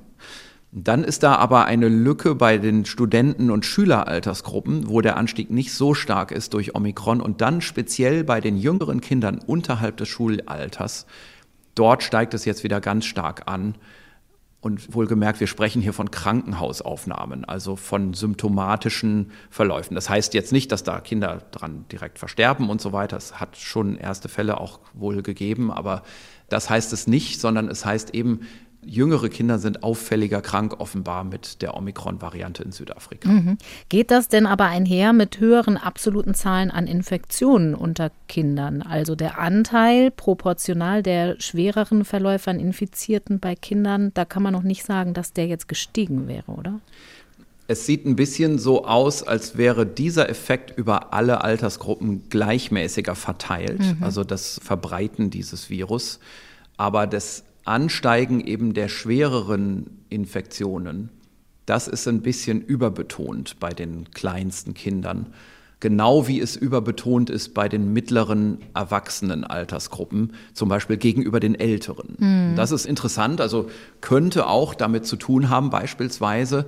Dann 0.74 1.04
ist 1.04 1.24
da 1.24 1.36
aber 1.36 1.66
eine 1.66 1.90
Lücke 1.90 2.34
bei 2.34 2.58
den 2.58 2.86
Studenten- 2.86 3.52
und 3.52 3.66
Schüleraltersgruppen, 3.66 4.88
wo 4.88 5.02
der 5.02 5.18
Anstieg 5.18 5.52
nicht 5.52 5.74
so 5.74 5.94
stark 5.94 6.32
ist 6.32 6.54
durch 6.54 6.76
Omikron 6.76 7.20
und 7.20 7.42
dann 7.42 7.60
speziell 7.60 8.24
bei 8.24 8.40
den 8.40 8.56
jüngeren 8.56 9.02
Kindern 9.02 9.40
unterhalb 9.40 9.98
des 9.98 10.08
Schulalters. 10.08 11.08
Dort 11.76 12.04
steigt 12.04 12.34
es 12.34 12.46
jetzt 12.46 12.64
wieder 12.64 12.80
ganz 12.80 13.06
stark 13.06 13.44
an. 13.48 13.76
Und 14.62 14.94
wohlgemerkt, 14.94 15.40
wir 15.40 15.48
sprechen 15.48 15.82
hier 15.82 15.92
von 15.92 16.12
Krankenhausaufnahmen, 16.12 17.46
also 17.46 17.76
von 17.76 18.14
symptomatischen 18.14 19.32
Verläufen. 19.50 19.96
Das 19.96 20.08
heißt 20.08 20.36
jetzt 20.36 20.52
nicht, 20.52 20.72
dass 20.72 20.84
da 20.84 21.00
Kinder 21.00 21.42
dran 21.50 21.86
direkt 21.92 22.20
versterben 22.20 22.70
und 22.70 22.80
so 22.80 22.94
weiter. 22.94 23.18
Es 23.18 23.40
hat 23.40 23.58
schon 23.58 23.98
erste 23.98 24.30
Fälle 24.30 24.62
auch 24.62 24.80
wohl 24.94 25.24
gegeben, 25.24 25.72
aber 25.72 26.04
das 26.48 26.70
heißt 26.70 26.94
es 26.94 27.08
nicht, 27.08 27.42
sondern 27.42 27.70
es 27.70 27.86
heißt 27.86 28.14
eben, 28.14 28.42
Jüngere 28.84 29.30
Kinder 29.30 29.60
sind 29.60 29.84
auffälliger 29.84 30.42
krank, 30.42 30.80
offenbar 30.80 31.24
mit 31.24 31.62
der 31.62 31.78
Omikron-Variante 31.78 32.64
in 32.64 32.72
Südafrika. 32.72 33.30
Mhm. 33.30 33.58
Geht 33.90 34.10
das 34.10 34.28
denn 34.28 34.48
aber 34.48 34.66
einher 34.66 35.14
mit 35.14 35.40
höheren 35.40 35.78
absoluten 35.78 36.34
Zahlen 36.34 36.72
an 36.72 36.88
Infektionen 36.88 37.76
unter 37.76 38.12
Kindern? 38.28 38.82
Also 38.82 39.14
der 39.16 39.38
Anteil 39.38 40.10
proportional 40.10 41.04
der 41.04 41.40
schwereren 41.40 42.06
Verläufe 42.06 42.50
an 42.50 42.60
Infizierten 42.60 43.40
bei 43.40 43.56
Kindern, 43.56 44.12
da 44.16 44.26
kann 44.26 44.42
man 44.42 44.54
noch 44.54 44.64
nicht 44.64 44.84
sagen, 44.84 45.14
dass 45.14 45.32
der 45.32 45.46
jetzt 45.46 45.68
gestiegen 45.68 46.28
wäre, 46.28 46.52
oder? 46.52 46.80
Es 47.68 47.86
sieht 47.86 48.06
ein 48.06 48.16
bisschen 48.16 48.58
so 48.58 48.86
aus, 48.86 49.22
als 49.24 49.58
wäre 49.58 49.86
dieser 49.86 50.28
Effekt 50.28 50.76
über 50.76 51.14
alle 51.14 51.42
Altersgruppen 51.42 52.28
gleichmäßiger 52.30 53.16
verteilt, 53.16 53.80
mhm. 53.80 54.04
also 54.04 54.24
das 54.24 54.60
Verbreiten 54.62 55.30
dieses 55.30 55.70
Virus. 55.70 56.20
Aber 56.78 57.06
das 57.06 57.44
Ansteigen 57.66 58.42
eben 58.42 58.74
der 58.74 58.88
schwereren 58.88 60.02
Infektionen, 60.10 61.10
das 61.66 61.88
ist 61.88 62.08
ein 62.08 62.22
bisschen 62.22 62.62
überbetont 62.62 63.60
bei 63.60 63.70
den 63.70 64.12
kleinsten 64.12 64.74
Kindern. 64.74 65.28
Genau 65.80 66.28
wie 66.28 66.40
es 66.40 66.56
überbetont 66.56 67.30
ist 67.30 67.54
bei 67.56 67.68
den 67.68 67.92
mittleren 67.92 68.60
erwachsenen 68.76 69.44
Altersgruppen, 69.44 70.34
zum 70.54 70.70
Beispiel 70.70 70.98
gegenüber 70.98 71.40
den 71.40 71.56
Älteren. 71.56 72.16
Mhm. 72.20 72.56
Das 72.56 72.72
ist 72.72 72.86
interessant, 72.86 73.42
also 73.42 73.70
könnte 74.00 74.48
auch 74.48 74.76
damit 74.76 75.06
zu 75.06 75.16
tun 75.16 75.50
haben, 75.50 75.72
beispielsweise, 75.72 76.68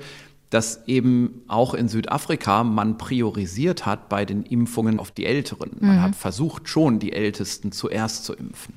dass 0.50 0.88
eben 0.88 1.42
auch 1.48 1.74
in 1.74 1.90
Südafrika 1.90 2.64
man 2.64 2.98
priorisiert 2.98 3.86
hat 3.86 4.10
bei 4.10 4.26
den 4.26 4.44
Impfungen 4.44 5.00
auf 5.00 5.12
die 5.12 5.26
Älteren. 5.26 5.72
Man 5.80 5.98
mhm. 5.98 6.02
hat 6.02 6.16
versucht 6.16 6.70
schon, 6.70 7.00
die 7.00 7.14
Ältesten 7.14 7.72
zuerst 7.72 8.26
zu 8.26 8.34
impfen. 8.34 8.76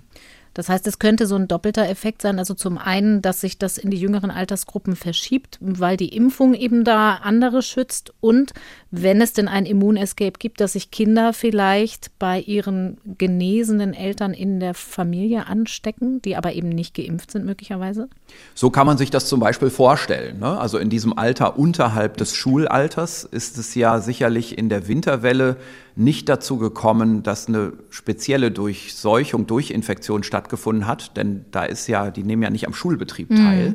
Das 0.57 0.71
heißt, 0.71 0.87
es 0.87 0.99
könnte 0.99 1.27
so 1.27 1.37
ein 1.37 1.49
doppelter 1.49 1.87
Effekt 1.87 2.23
sein. 2.23 2.39
Also 2.39 2.55
zum 2.55 2.79
einen, 2.79 3.21
dass 3.21 3.43
sich 3.43 3.59
das 3.59 3.77
in 3.77 3.91
die 3.91 3.99
jüngeren 3.99 4.31
Altersgruppen 4.31 4.97
verschiebt, 4.97 5.59
weil 5.61 5.99
die 5.99 6.17
Impfung 6.17 6.55
eben 6.55 6.83
da 6.83 7.17
andere 7.17 7.61
schützt 7.61 8.15
und 8.21 8.55
wenn 9.03 9.21
es 9.21 9.33
denn 9.33 9.49
ein 9.49 9.67
Immunescape 9.67 10.39
gibt, 10.39 10.61
dass 10.61 10.73
sich 10.73 10.91
Kinder 10.91 11.33
vielleicht 11.33 12.11
bei 12.19 12.41
ihren 12.41 12.99
genesenen 13.19 13.95
Eltern 13.95 14.33
in 14.33 14.61
der 14.61 14.75
Familie 14.75 15.47
anstecken, 15.47 16.23
die 16.23 16.37
aber 16.37 16.53
eben 16.55 16.69
nicht 16.69 16.95
geimpft 16.95 17.31
sind 17.31 17.45
möglicherweise? 17.45 18.09
So 18.55 18.71
kann 18.71 18.87
man 18.87 18.99
sich 18.99 19.11
das 19.11 19.27
zum 19.27 19.41
Beispiel 19.41 19.71
vorstellen. 19.71 20.39
Ne? 20.41 20.59
Also 20.59 20.79
in 20.79 20.91
diesem 20.91 21.17
Alter 21.17 21.59
unterhalb 21.59 22.17
des 22.17 22.35
Schulalters 22.35 23.25
ist 23.25 23.59
es 23.59 23.75
ja 23.75 24.01
sicherlich 24.01 24.57
in 24.57 24.69
der 24.69 24.89
Winterwelle 24.89 25.57
nicht 25.95 26.29
dazu 26.29 26.59
gekommen, 26.59 27.23
dass 27.23 27.49
eine 27.49 27.73
spezielle 27.91 28.51
Durchseuchung, 28.51 29.47
Durchinfektion 29.47 30.23
stattgefunden 30.23 30.87
hat, 30.87 31.17
denn 31.17 31.45
da 31.51 31.65
ist 31.65 31.87
ja, 31.87 32.11
die 32.11 32.23
nehmen 32.23 32.43
ja 32.43 32.51
nicht 32.51 32.67
am 32.67 32.75
Schulbetrieb 32.75 33.31
mhm. 33.31 33.37
teil. 33.37 33.69
Mhm. 33.71 33.75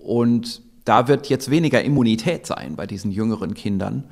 Und 0.00 0.62
da 0.88 1.06
wird 1.06 1.28
jetzt 1.28 1.50
weniger 1.50 1.82
Immunität 1.82 2.46
sein 2.46 2.74
bei 2.74 2.86
diesen 2.86 3.10
jüngeren 3.10 3.52
Kindern. 3.52 4.04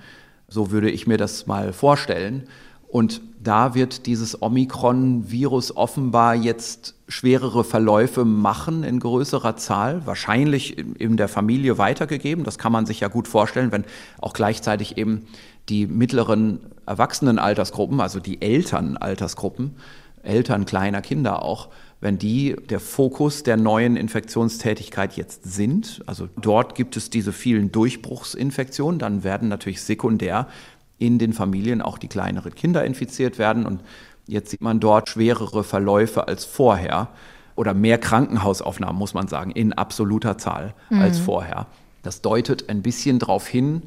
So 0.48 0.70
würde 0.70 0.90
ich 0.90 1.06
mir 1.06 1.16
das 1.16 1.46
mal 1.46 1.72
vorstellen. 1.72 2.48
Und 2.88 3.20
da 3.42 3.74
wird 3.74 4.06
dieses 4.06 4.40
Omikron-Virus 4.40 5.76
offenbar 5.76 6.34
jetzt 6.34 6.94
schwerere 7.08 7.64
Verläufe 7.64 8.24
machen 8.24 8.84
in 8.84 9.00
größerer 9.00 9.56
Zahl, 9.56 10.06
wahrscheinlich 10.06 10.78
in 10.78 11.16
der 11.16 11.28
Familie 11.28 11.78
weitergegeben. 11.78 12.44
Das 12.44 12.58
kann 12.58 12.72
man 12.72 12.86
sich 12.86 13.00
ja 13.00 13.08
gut 13.08 13.28
vorstellen, 13.28 13.72
wenn 13.72 13.84
auch 14.20 14.32
gleichzeitig 14.32 14.96
eben 14.98 15.26
die 15.68 15.86
mittleren 15.86 16.60
Erwachsenenaltersgruppen, 16.86 18.00
also 18.00 18.20
die 18.20 18.40
Elternaltersgruppen, 18.40 19.74
Eltern 20.22 20.64
kleiner 20.64 21.02
Kinder 21.02 21.42
auch, 21.42 21.68
wenn 22.00 22.18
die 22.18 22.56
der 22.68 22.80
Fokus 22.80 23.42
der 23.42 23.56
neuen 23.56 23.96
Infektionstätigkeit 23.96 25.16
jetzt 25.16 25.44
sind, 25.44 26.02
also 26.06 26.28
dort 26.40 26.74
gibt 26.74 26.96
es 26.96 27.10
diese 27.10 27.32
vielen 27.32 27.72
Durchbruchsinfektionen, 27.72 28.98
dann 28.98 29.24
werden 29.24 29.48
natürlich 29.48 29.82
sekundär 29.82 30.46
in 30.98 31.18
den 31.18 31.32
Familien 31.32 31.82
auch 31.82 31.98
die 31.98 32.08
kleineren 32.08 32.54
Kinder 32.54 32.84
infiziert 32.84 33.38
werden 33.38 33.66
und 33.66 33.80
jetzt 34.26 34.50
sieht 34.50 34.60
man 34.60 34.80
dort 34.80 35.08
schwerere 35.08 35.64
Verläufe 35.64 36.28
als 36.28 36.44
vorher 36.44 37.08
oder 37.54 37.72
mehr 37.72 37.98
Krankenhausaufnahmen, 37.98 38.98
muss 38.98 39.14
man 39.14 39.28
sagen, 39.28 39.50
in 39.50 39.72
absoluter 39.72 40.36
Zahl 40.36 40.74
mhm. 40.90 41.00
als 41.00 41.18
vorher. 41.18 41.66
Das 42.02 42.20
deutet 42.20 42.68
ein 42.68 42.82
bisschen 42.82 43.18
darauf 43.18 43.46
hin, 43.46 43.82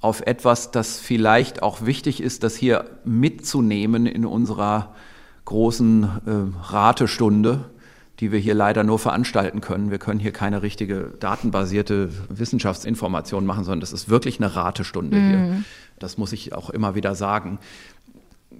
auf 0.00 0.22
etwas, 0.26 0.70
das 0.70 0.98
vielleicht 0.98 1.62
auch 1.62 1.84
wichtig 1.84 2.22
ist, 2.22 2.42
das 2.42 2.56
hier 2.56 2.84
mitzunehmen 3.04 4.06
in 4.06 4.24
unserer 4.24 4.94
großen 5.44 6.04
äh, 6.04 6.68
Ratestunde, 6.72 7.70
die 8.20 8.32
wir 8.32 8.38
hier 8.38 8.54
leider 8.54 8.84
nur 8.84 8.98
veranstalten 8.98 9.60
können. 9.60 9.90
Wir 9.90 9.98
können 9.98 10.20
hier 10.20 10.32
keine 10.32 10.62
richtige 10.62 11.14
datenbasierte 11.20 12.10
Wissenschaftsinformation 12.28 13.46
machen, 13.46 13.64
sondern 13.64 13.80
das 13.80 13.92
ist 13.92 14.08
wirklich 14.08 14.38
eine 14.38 14.54
Ratestunde 14.54 15.16
mhm. 15.16 15.28
hier. 15.28 15.64
Das 15.98 16.18
muss 16.18 16.32
ich 16.32 16.52
auch 16.52 16.70
immer 16.70 16.94
wieder 16.94 17.14
sagen. 17.14 17.58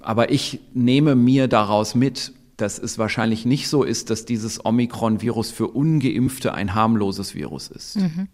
Aber 0.00 0.30
ich 0.30 0.60
nehme 0.72 1.14
mir 1.14 1.46
daraus 1.46 1.94
mit, 1.94 2.32
dass 2.56 2.78
es 2.78 2.98
wahrscheinlich 2.98 3.44
nicht 3.44 3.68
so 3.68 3.82
ist, 3.82 4.10
dass 4.10 4.24
dieses 4.24 4.64
Omikron-Virus 4.64 5.50
für 5.50 5.68
ungeimpfte 5.68 6.54
ein 6.54 6.74
harmloses 6.74 7.34
Virus 7.34 7.68
ist. 7.68 7.96
Mhm. 7.96 8.28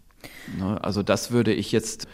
Ne, 0.57 0.83
also 0.83 1.03
das 1.03 1.31
würde 1.31 1.53
ich 1.53 1.71
jetzt 1.71 2.07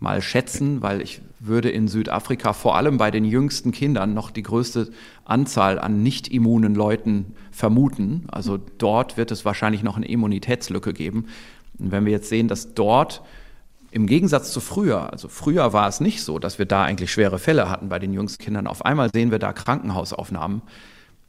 mal 0.00 0.22
schätzen, 0.22 0.82
weil 0.82 1.00
ich 1.00 1.20
würde 1.40 1.70
in 1.70 1.88
Südafrika 1.88 2.52
vor 2.52 2.76
allem 2.76 2.98
bei 2.98 3.10
den 3.10 3.24
jüngsten 3.24 3.72
Kindern 3.72 4.14
noch 4.14 4.30
die 4.30 4.42
größte 4.42 4.90
Anzahl 5.24 5.78
an 5.78 6.02
nicht 6.02 6.28
immunen 6.28 6.74
Leuten 6.74 7.34
vermuten. 7.50 8.24
Also 8.28 8.58
dort 8.78 9.16
wird 9.16 9.30
es 9.30 9.44
wahrscheinlich 9.44 9.82
noch 9.82 9.96
eine 9.96 10.06
Immunitätslücke 10.06 10.92
geben. 10.92 11.26
Und 11.78 11.90
wenn 11.90 12.04
wir 12.04 12.12
jetzt 12.12 12.28
sehen, 12.28 12.48
dass 12.48 12.74
dort 12.74 13.22
im 13.90 14.06
Gegensatz 14.06 14.52
zu 14.52 14.60
früher, 14.60 15.12
also 15.12 15.28
früher 15.28 15.72
war 15.72 15.88
es 15.88 16.00
nicht 16.00 16.22
so, 16.22 16.38
dass 16.38 16.58
wir 16.58 16.66
da 16.66 16.84
eigentlich 16.84 17.10
schwere 17.10 17.38
Fälle 17.38 17.70
hatten 17.70 17.88
bei 17.88 17.98
den 17.98 18.12
jüngsten 18.12 18.42
Kindern. 18.42 18.66
Auf 18.66 18.84
einmal 18.84 19.10
sehen 19.12 19.30
wir 19.30 19.38
da 19.38 19.52
Krankenhausaufnahmen. 19.52 20.62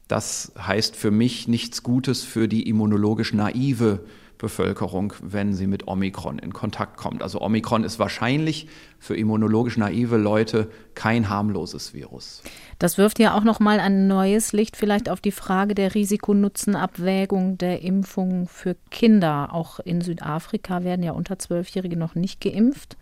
Das 0.08 0.52
heißt 0.58 0.96
für 0.96 1.10
mich 1.10 1.48
nichts 1.48 1.82
Gutes 1.82 2.22
für 2.22 2.48
die 2.48 2.68
immunologisch 2.68 3.32
naive 3.32 4.00
Bevölkerung, 4.40 5.12
wenn 5.22 5.54
sie 5.54 5.66
mit 5.66 5.86
Omikron 5.86 6.38
in 6.38 6.52
Kontakt 6.52 6.96
kommt. 6.96 7.22
Also 7.22 7.40
Omikron 7.40 7.84
ist 7.84 7.98
wahrscheinlich 7.98 8.68
für 8.98 9.16
immunologisch 9.16 9.76
naive 9.76 10.16
Leute 10.16 10.70
kein 10.94 11.28
harmloses 11.28 11.94
Virus. 11.94 12.42
Das 12.78 12.98
wirft 12.98 13.18
ja 13.18 13.34
auch 13.34 13.44
noch 13.44 13.60
mal 13.60 13.80
ein 13.80 14.08
neues 14.08 14.52
Licht 14.52 14.76
vielleicht 14.76 15.10
auf 15.10 15.20
die 15.20 15.32
Frage 15.32 15.74
der 15.74 15.94
Risikonutzenabwägung 15.94 17.58
der 17.58 17.82
Impfung 17.82 18.48
für 18.48 18.76
Kinder. 18.90 19.50
Auch 19.52 19.80
in 19.80 20.00
Südafrika 20.00 20.82
werden 20.84 21.02
ja 21.02 21.12
unter 21.12 21.38
Zwölfjährige 21.38 21.96
noch 21.96 22.14
nicht 22.14 22.40
geimpft. 22.40 22.96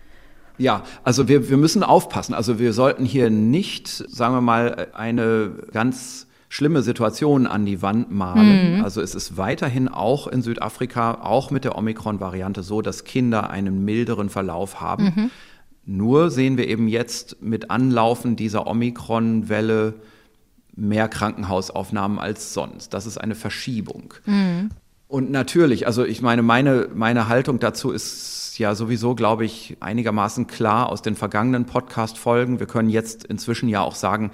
Ja, 0.59 0.83
also 1.05 1.29
wir, 1.29 1.49
wir 1.49 1.57
müssen 1.57 1.85
aufpassen. 1.85 2.35
Also 2.35 2.59
wir 2.59 2.73
sollten 2.73 3.05
hier 3.05 3.31
nicht, 3.31 3.89
sagen 3.89 4.35
wir 4.35 4.41
mal, 4.41 4.89
eine 4.93 5.53
ganz 5.73 6.28
schlimme 6.49 6.83
Situationen 6.83 7.47
an 7.47 7.67
die 7.67 7.83
Wand 7.83 8.11
malen. 8.11 8.77
Mhm. 8.77 8.85
Also 8.85 9.01
es 9.01 9.15
ist 9.15 9.37
weiterhin 9.37 9.89
auch 9.89 10.27
in 10.27 10.43
Südafrika, 10.43 11.21
auch 11.23 11.51
mit 11.51 11.65
der 11.65 11.77
Omikron-Variante 11.77 12.63
so, 12.63 12.81
dass 12.83 13.05
Kinder 13.05 13.51
einen 13.51 13.85
milderen 13.85 14.31
Verlauf 14.31 14.81
haben. 14.81 15.05
Mhm. 15.05 15.31
Nur 15.85 16.31
sehen 16.31 16.57
wir 16.57 16.69
eben 16.69 16.89
jetzt 16.89 17.43
mit 17.43 17.71
Anlaufen 17.71 18.37
dieser 18.37 18.67
Omikron-Welle 18.67 19.95
mehr 20.75 21.09
Krankenhausaufnahmen 21.09 22.19
als 22.19 22.55
sonst. 22.55 22.95
Das 22.95 23.07
ist 23.07 23.19
eine 23.19 23.35
Verschiebung. 23.35 24.15
Mhm. 24.27 24.71
Und 25.09 25.31
natürlich, 25.31 25.87
also 25.87 26.05
ich 26.05 26.21
meine, 26.21 26.43
meine, 26.43 26.89
meine 26.95 27.29
Haltung 27.29 27.59
dazu 27.59 27.91
ist 27.91 28.59
ja 28.59 28.75
sowieso, 28.75 29.15
glaube 29.15 29.45
ich, 29.47 29.79
einigermaßen 29.81 30.47
klar 30.47 30.91
aus 30.91 31.01
den 31.01 31.17
vergangenen 31.17 31.65
Podcast-Folgen. 31.65 32.61
Wir 32.61 32.67
können 32.67 32.91
jetzt 32.91 33.25
inzwischen 33.25 33.69
ja 33.69 33.81
auch 33.81 33.95
sagen, 33.95 34.31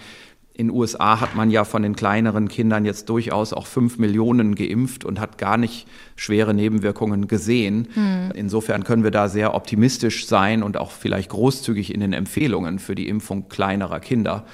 in 0.56 0.68
den 0.68 0.76
USA 0.76 1.20
hat 1.20 1.34
man 1.34 1.50
ja 1.50 1.64
von 1.64 1.82
den 1.82 1.96
kleineren 1.96 2.46
Kindern 2.46 2.84
jetzt 2.84 3.08
durchaus 3.08 3.52
auch 3.52 3.66
fünf 3.66 3.98
Millionen 3.98 4.54
geimpft 4.54 5.04
und 5.04 5.18
hat 5.18 5.36
gar 5.36 5.56
nicht 5.56 5.88
schwere 6.14 6.54
Nebenwirkungen 6.54 7.26
gesehen. 7.26 7.88
Hm. 7.94 8.30
Insofern 8.34 8.84
können 8.84 9.02
wir 9.02 9.10
da 9.10 9.28
sehr 9.28 9.54
optimistisch 9.54 10.28
sein 10.28 10.62
und 10.62 10.76
auch 10.76 10.92
vielleicht 10.92 11.30
großzügig 11.30 11.92
in 11.92 11.98
den 11.98 12.12
Empfehlungen 12.12 12.78
für 12.78 12.94
die 12.94 13.08
Impfung 13.08 13.48
kleinerer 13.48 13.98
Kinder. 13.98 14.44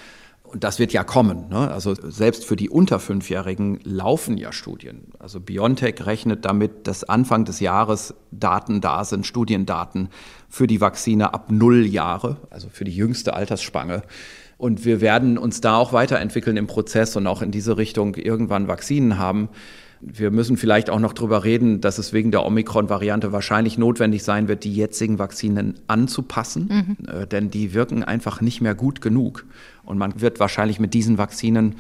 Und 0.42 0.64
das 0.64 0.78
wird 0.78 0.92
ja 0.94 1.04
kommen. 1.04 1.48
Ne? 1.50 1.70
Also 1.70 1.94
selbst 1.94 2.46
für 2.46 2.56
die 2.56 2.70
unter 2.70 2.98
Fünfjährigen 2.98 3.78
laufen 3.84 4.38
ja 4.38 4.52
Studien. 4.52 5.12
Also 5.18 5.38
BioNTech 5.38 6.06
rechnet 6.06 6.46
damit, 6.46 6.86
dass 6.88 7.04
Anfang 7.04 7.44
des 7.44 7.60
Jahres 7.60 8.14
Daten 8.30 8.80
da 8.80 9.04
sind, 9.04 9.26
Studiendaten 9.26 10.08
für 10.48 10.66
die 10.66 10.80
Vakzine 10.80 11.34
ab 11.34 11.52
null 11.52 11.84
Jahre, 11.86 12.38
also 12.48 12.68
für 12.70 12.84
die 12.84 12.96
jüngste 12.96 13.34
Altersspanne. 13.34 14.02
Und 14.60 14.84
wir 14.84 15.00
werden 15.00 15.38
uns 15.38 15.62
da 15.62 15.78
auch 15.78 15.94
weiterentwickeln 15.94 16.58
im 16.58 16.66
Prozess 16.66 17.16
und 17.16 17.26
auch 17.26 17.40
in 17.40 17.50
diese 17.50 17.78
Richtung 17.78 18.14
irgendwann 18.16 18.68
Vakzinen 18.68 19.16
haben. 19.16 19.48
Wir 20.02 20.30
müssen 20.30 20.58
vielleicht 20.58 20.90
auch 20.90 20.98
noch 20.98 21.14
darüber 21.14 21.44
reden, 21.44 21.80
dass 21.80 21.96
es 21.96 22.12
wegen 22.12 22.30
der 22.30 22.44
Omikron-Variante 22.44 23.32
wahrscheinlich 23.32 23.78
notwendig 23.78 24.22
sein 24.22 24.48
wird, 24.48 24.64
die 24.64 24.74
jetzigen 24.74 25.18
Vakzinen 25.18 25.80
anzupassen, 25.86 26.96
mhm. 27.00 27.08
Äh, 27.08 27.26
denn 27.26 27.50
die 27.50 27.72
wirken 27.72 28.04
einfach 28.04 28.42
nicht 28.42 28.60
mehr 28.60 28.74
gut 28.74 29.00
genug. 29.00 29.46
Und 29.82 29.96
man 29.96 30.20
wird 30.20 30.40
wahrscheinlich 30.40 30.78
mit 30.78 30.92
diesen 30.92 31.16
Vakzinen 31.16 31.76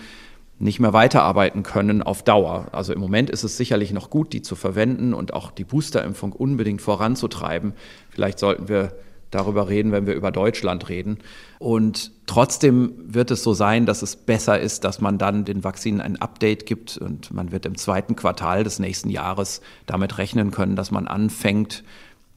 nicht 0.58 0.80
mehr 0.80 0.94
weiterarbeiten 0.94 1.62
können 1.62 2.02
auf 2.02 2.22
Dauer. 2.22 2.68
Also 2.72 2.94
im 2.94 3.00
Moment 3.00 3.28
ist 3.28 3.44
es 3.44 3.58
sicherlich 3.58 3.92
noch 3.92 4.08
gut, 4.08 4.32
die 4.32 4.40
zu 4.40 4.56
verwenden 4.56 5.12
und 5.12 5.34
auch 5.34 5.50
die 5.50 5.64
Boosterimpfung 5.64 6.32
unbedingt 6.32 6.80
voranzutreiben. 6.80 7.74
Vielleicht 8.08 8.38
sollten 8.38 8.68
wir 8.68 8.94
darüber 9.30 9.68
reden, 9.68 9.92
wenn 9.92 10.06
wir 10.06 10.14
über 10.14 10.30
Deutschland 10.30 10.88
reden. 10.88 11.18
Und 11.58 12.12
trotzdem 12.26 12.92
wird 12.98 13.30
es 13.30 13.42
so 13.42 13.52
sein, 13.54 13.86
dass 13.86 14.02
es 14.02 14.16
besser 14.16 14.58
ist, 14.60 14.84
dass 14.84 15.00
man 15.00 15.18
dann 15.18 15.44
den 15.44 15.64
Vakzinen 15.64 16.00
ein 16.00 16.20
Update 16.20 16.66
gibt 16.66 16.96
und 16.98 17.32
man 17.32 17.52
wird 17.52 17.66
im 17.66 17.76
zweiten 17.76 18.16
Quartal 18.16 18.64
des 18.64 18.78
nächsten 18.78 19.10
Jahres 19.10 19.60
damit 19.86 20.18
rechnen 20.18 20.50
können, 20.50 20.76
dass 20.76 20.90
man 20.90 21.06
anfängt, 21.06 21.84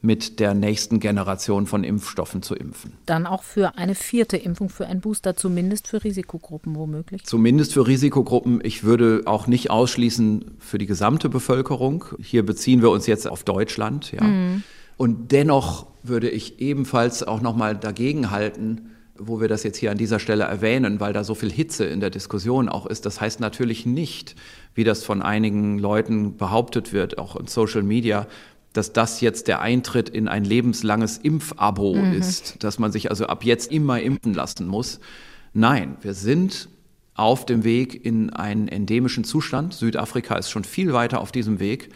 mit 0.04 0.38
der 0.38 0.52
nächsten 0.52 1.00
Generation 1.00 1.66
von 1.66 1.82
Impfstoffen 1.82 2.42
zu 2.42 2.54
impfen. 2.54 2.92
Dann 3.06 3.26
auch 3.26 3.42
für 3.42 3.78
eine 3.78 3.94
vierte 3.94 4.36
Impfung, 4.36 4.68
für 4.68 4.86
einen 4.86 5.00
Booster, 5.00 5.34
zumindest 5.34 5.88
für 5.88 6.04
Risikogruppen 6.04 6.76
womöglich? 6.76 7.24
Zumindest 7.24 7.72
für 7.72 7.86
Risikogruppen. 7.86 8.60
Ich 8.62 8.84
würde 8.84 9.22
auch 9.24 9.46
nicht 9.46 9.70
ausschließen 9.70 10.56
für 10.58 10.76
die 10.76 10.86
gesamte 10.86 11.30
Bevölkerung. 11.30 12.04
Hier 12.20 12.44
beziehen 12.44 12.82
wir 12.82 12.90
uns 12.90 13.06
jetzt 13.06 13.26
auf 13.26 13.44
Deutschland. 13.44 14.12
Ja. 14.12 14.22
Mhm. 14.22 14.62
Und 14.96 15.32
dennoch 15.32 15.86
würde 16.02 16.28
ich 16.28 16.60
ebenfalls 16.60 17.22
auch 17.22 17.40
nochmal 17.40 17.76
dagegen 17.76 18.30
halten, 18.30 18.90
wo 19.16 19.40
wir 19.40 19.48
das 19.48 19.62
jetzt 19.62 19.78
hier 19.78 19.90
an 19.90 19.98
dieser 19.98 20.18
Stelle 20.18 20.44
erwähnen, 20.44 21.00
weil 21.00 21.12
da 21.12 21.24
so 21.24 21.34
viel 21.34 21.50
Hitze 21.50 21.84
in 21.84 22.00
der 22.00 22.10
Diskussion 22.10 22.68
auch 22.68 22.86
ist. 22.86 23.06
Das 23.06 23.20
heißt 23.20 23.40
natürlich 23.40 23.86
nicht, 23.86 24.34
wie 24.74 24.84
das 24.84 25.04
von 25.04 25.22
einigen 25.22 25.78
Leuten 25.78 26.36
behauptet 26.36 26.92
wird, 26.92 27.18
auch 27.18 27.36
in 27.36 27.46
Social 27.46 27.82
Media, 27.82 28.26
dass 28.72 28.92
das 28.92 29.20
jetzt 29.20 29.46
der 29.46 29.60
Eintritt 29.60 30.08
in 30.08 30.26
ein 30.26 30.44
lebenslanges 30.44 31.18
Impfabo 31.18 31.94
mhm. 31.94 32.12
ist, 32.12 32.62
dass 32.64 32.80
man 32.80 32.90
sich 32.90 33.08
also 33.10 33.26
ab 33.26 33.44
jetzt 33.44 33.70
immer 33.70 34.00
impfen 34.00 34.34
lassen 34.34 34.66
muss. 34.66 34.98
Nein, 35.52 35.96
wir 36.02 36.14
sind 36.14 36.68
auf 37.14 37.46
dem 37.46 37.62
Weg 37.62 38.04
in 38.04 38.30
einen 38.30 38.66
endemischen 38.66 39.22
Zustand. 39.22 39.74
Südafrika 39.74 40.34
ist 40.34 40.50
schon 40.50 40.64
viel 40.64 40.92
weiter 40.92 41.20
auf 41.20 41.30
diesem 41.30 41.60
Weg. 41.60 41.90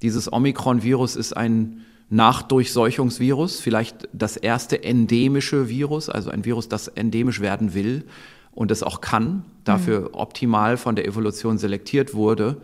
Dieses 0.00 0.32
Omikron-Virus 0.32 1.16
ist 1.16 1.36
ein 1.36 1.82
Nachdurchseuchungsvirus, 2.12 3.60
vielleicht 3.60 4.06
das 4.12 4.36
erste 4.36 4.84
endemische 4.84 5.70
Virus, 5.70 6.10
also 6.10 6.28
ein 6.28 6.44
Virus, 6.44 6.68
das 6.68 6.88
endemisch 6.88 7.40
werden 7.40 7.72
will 7.72 8.04
und 8.50 8.70
es 8.70 8.82
auch 8.82 9.00
kann, 9.00 9.46
dafür 9.64 10.00
mhm. 10.00 10.08
optimal 10.12 10.76
von 10.76 10.94
der 10.94 11.06
Evolution 11.06 11.56
selektiert 11.56 12.12
wurde. 12.12 12.58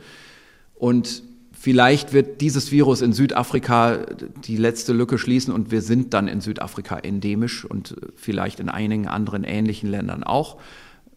Und 0.75 1.23
vielleicht 1.51 2.13
wird 2.13 2.43
dieses 2.43 2.71
Virus 2.73 3.01
in 3.01 3.15
Südafrika 3.15 4.01
die 4.45 4.59
letzte 4.59 4.93
Lücke 4.93 5.17
schließen 5.17 5.55
und 5.55 5.71
wir 5.71 5.81
sind 5.81 6.13
dann 6.13 6.29
in 6.29 6.43
Südafrika 6.43 6.99
endemisch 6.99 7.65
und 7.65 7.97
vielleicht 8.17 8.61
in 8.61 8.69
einigen 8.69 9.09
anderen 9.09 9.45
ähnlichen 9.45 9.91
Ländern 9.91 10.25
auch. 10.25 10.59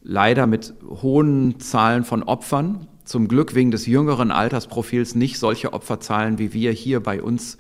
Leider 0.04 0.48
mit 0.48 0.74
hohen 0.88 1.60
Zahlen 1.60 2.06
von 2.06 2.24
Opfern. 2.24 2.88
Zum 3.04 3.28
Glück 3.28 3.56
wegen 3.56 3.72
des 3.72 3.88
jüngeren 3.88 4.32
Altersprofils 4.32 5.16
nicht 5.16 5.38
solche 5.38 5.74
Opferzahlen, 5.74 6.40
wie 6.40 6.54
wir 6.54 6.72
hier 6.72 7.02
bei 7.02 7.22
uns 7.22 7.58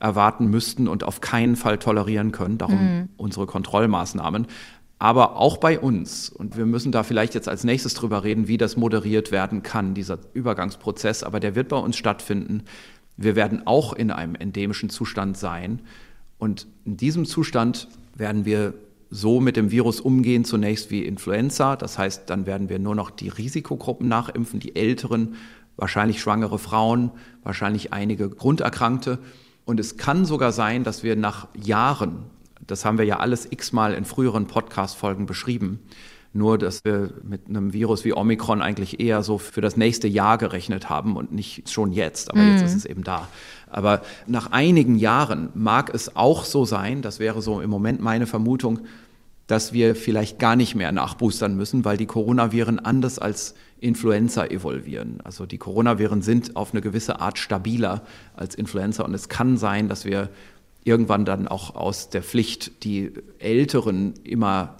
erwarten 0.00 0.46
müssten 0.46 0.88
und 0.88 1.04
auf 1.04 1.20
keinen 1.20 1.56
Fall 1.56 1.78
tolerieren 1.78 2.32
können. 2.32 2.58
Darum 2.58 2.78
mhm. 2.78 3.08
unsere 3.16 3.46
Kontrollmaßnahmen. 3.46 4.46
Aber 4.98 5.36
auch 5.36 5.58
bei 5.58 5.78
uns, 5.78 6.28
und 6.28 6.56
wir 6.56 6.66
müssen 6.66 6.92
da 6.92 7.02
vielleicht 7.02 7.34
jetzt 7.34 7.48
als 7.48 7.64
nächstes 7.64 7.94
drüber 7.94 8.24
reden, 8.24 8.48
wie 8.48 8.56
das 8.56 8.76
moderiert 8.76 9.32
werden 9.32 9.62
kann, 9.62 9.94
dieser 9.94 10.18
Übergangsprozess, 10.32 11.22
aber 11.22 11.40
der 11.40 11.54
wird 11.54 11.68
bei 11.68 11.76
uns 11.76 11.96
stattfinden. 11.96 12.62
Wir 13.16 13.36
werden 13.36 13.66
auch 13.66 13.92
in 13.92 14.10
einem 14.10 14.34
endemischen 14.34 14.90
Zustand 14.90 15.36
sein. 15.36 15.80
Und 16.38 16.66
in 16.84 16.96
diesem 16.96 17.26
Zustand 17.26 17.88
werden 18.14 18.44
wir 18.44 18.74
so 19.10 19.40
mit 19.40 19.56
dem 19.56 19.70
Virus 19.70 20.00
umgehen, 20.00 20.44
zunächst 20.44 20.90
wie 20.90 21.04
Influenza. 21.04 21.76
Das 21.76 21.98
heißt, 21.98 22.28
dann 22.30 22.46
werden 22.46 22.68
wir 22.68 22.78
nur 22.78 22.94
noch 22.94 23.10
die 23.10 23.28
Risikogruppen 23.28 24.08
nachimpfen, 24.08 24.58
die 24.58 24.74
Älteren 24.74 25.34
wahrscheinlich 25.76 26.20
schwangere 26.20 26.58
Frauen, 26.58 27.10
wahrscheinlich 27.42 27.92
einige 27.92 28.28
Grunderkrankte. 28.28 29.18
Und 29.64 29.80
es 29.80 29.96
kann 29.96 30.24
sogar 30.24 30.52
sein, 30.52 30.84
dass 30.84 31.02
wir 31.02 31.16
nach 31.16 31.48
Jahren, 31.54 32.24
das 32.66 32.84
haben 32.84 32.98
wir 32.98 33.04
ja 33.04 33.18
alles 33.18 33.46
x-mal 33.50 33.94
in 33.94 34.04
früheren 34.04 34.46
Podcast-Folgen 34.46 35.26
beschrieben, 35.26 35.80
nur 36.34 36.58
dass 36.58 36.84
wir 36.84 37.12
mit 37.22 37.48
einem 37.48 37.72
Virus 37.72 38.04
wie 38.04 38.12
Omikron 38.12 38.60
eigentlich 38.60 39.00
eher 39.00 39.22
so 39.22 39.38
für 39.38 39.60
das 39.60 39.76
nächste 39.76 40.08
Jahr 40.08 40.36
gerechnet 40.36 40.90
haben 40.90 41.16
und 41.16 41.32
nicht 41.32 41.70
schon 41.70 41.92
jetzt. 41.92 42.30
Aber 42.30 42.40
mhm. 42.40 42.52
jetzt 42.52 42.62
ist 42.62 42.74
es 42.74 42.84
eben 42.84 43.04
da. 43.04 43.28
Aber 43.70 44.02
nach 44.26 44.50
einigen 44.50 44.96
Jahren 44.96 45.48
mag 45.54 45.94
es 45.94 46.16
auch 46.16 46.44
so 46.44 46.64
sein, 46.64 47.02
das 47.02 47.18
wäre 47.20 47.40
so 47.40 47.60
im 47.60 47.70
Moment 47.70 48.00
meine 48.00 48.26
Vermutung, 48.26 48.80
dass 49.46 49.72
wir 49.72 49.94
vielleicht 49.94 50.38
gar 50.38 50.56
nicht 50.56 50.74
mehr 50.74 50.90
nachboostern 50.90 51.56
müssen, 51.56 51.84
weil 51.84 51.96
die 51.96 52.06
Coronaviren 52.06 52.78
anders 52.78 53.18
als 53.18 53.54
Influenza 53.84 54.46
evolvieren. 54.46 55.20
Also 55.24 55.44
die 55.44 55.58
Coronaviren 55.58 56.22
sind 56.22 56.56
auf 56.56 56.72
eine 56.72 56.80
gewisse 56.80 57.20
Art 57.20 57.38
stabiler 57.38 58.02
als 58.34 58.54
Influenza 58.54 59.04
und 59.04 59.12
es 59.12 59.28
kann 59.28 59.58
sein, 59.58 59.88
dass 59.88 60.06
wir 60.06 60.30
irgendwann 60.84 61.24
dann 61.24 61.46
auch 61.46 61.74
aus 61.74 62.08
der 62.08 62.22
Pflicht, 62.22 62.84
die 62.84 63.12
Älteren 63.38 64.14
immer 64.24 64.76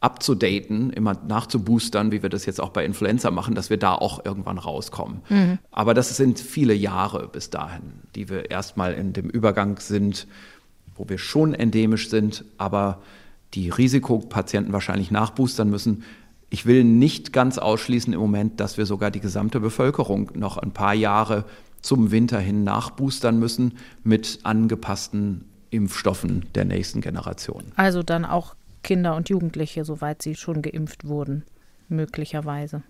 abzudaten, 0.00 0.90
immer 0.90 1.14
nachzuboostern, 1.26 2.12
wie 2.12 2.22
wir 2.22 2.30
das 2.30 2.46
jetzt 2.46 2.60
auch 2.60 2.70
bei 2.70 2.84
Influenza 2.84 3.30
machen, 3.30 3.54
dass 3.54 3.70
wir 3.70 3.76
da 3.76 3.94
auch 3.94 4.24
irgendwann 4.24 4.58
rauskommen. 4.58 5.20
Mhm. 5.28 5.58
Aber 5.70 5.94
das 5.94 6.16
sind 6.16 6.38
viele 6.38 6.74
Jahre 6.74 7.28
bis 7.28 7.50
dahin, 7.50 7.92
die 8.14 8.28
wir 8.28 8.50
erstmal 8.50 8.94
in 8.94 9.12
dem 9.12 9.28
Übergang 9.28 9.78
sind, 9.80 10.26
wo 10.94 11.08
wir 11.08 11.18
schon 11.18 11.54
endemisch 11.54 12.08
sind, 12.08 12.44
aber 12.56 13.02
die 13.54 13.68
Risikopatienten 13.68 14.72
wahrscheinlich 14.72 15.10
nachboostern 15.10 15.68
müssen. 15.68 16.04
Ich 16.48 16.66
will 16.66 16.84
nicht 16.84 17.32
ganz 17.32 17.58
ausschließen 17.58 18.12
im 18.12 18.20
Moment, 18.20 18.60
dass 18.60 18.78
wir 18.78 18.86
sogar 18.86 19.10
die 19.10 19.20
gesamte 19.20 19.60
Bevölkerung 19.60 20.30
noch 20.34 20.56
ein 20.58 20.72
paar 20.72 20.94
Jahre 20.94 21.44
zum 21.82 22.10
Winter 22.10 22.38
hin 22.38 22.64
nachboostern 22.64 23.38
müssen 23.38 23.74
mit 24.04 24.40
angepassten 24.44 25.44
Impfstoffen 25.70 26.46
der 26.54 26.64
nächsten 26.64 27.00
Generation. 27.00 27.64
Also 27.76 28.02
dann 28.02 28.24
auch 28.24 28.54
Kinder 28.82 29.16
und 29.16 29.28
Jugendliche, 29.28 29.84
soweit 29.84 30.22
sie 30.22 30.36
schon 30.36 30.62
geimpft 30.62 31.06
wurden, 31.06 31.44
möglicherweise. 31.88 32.82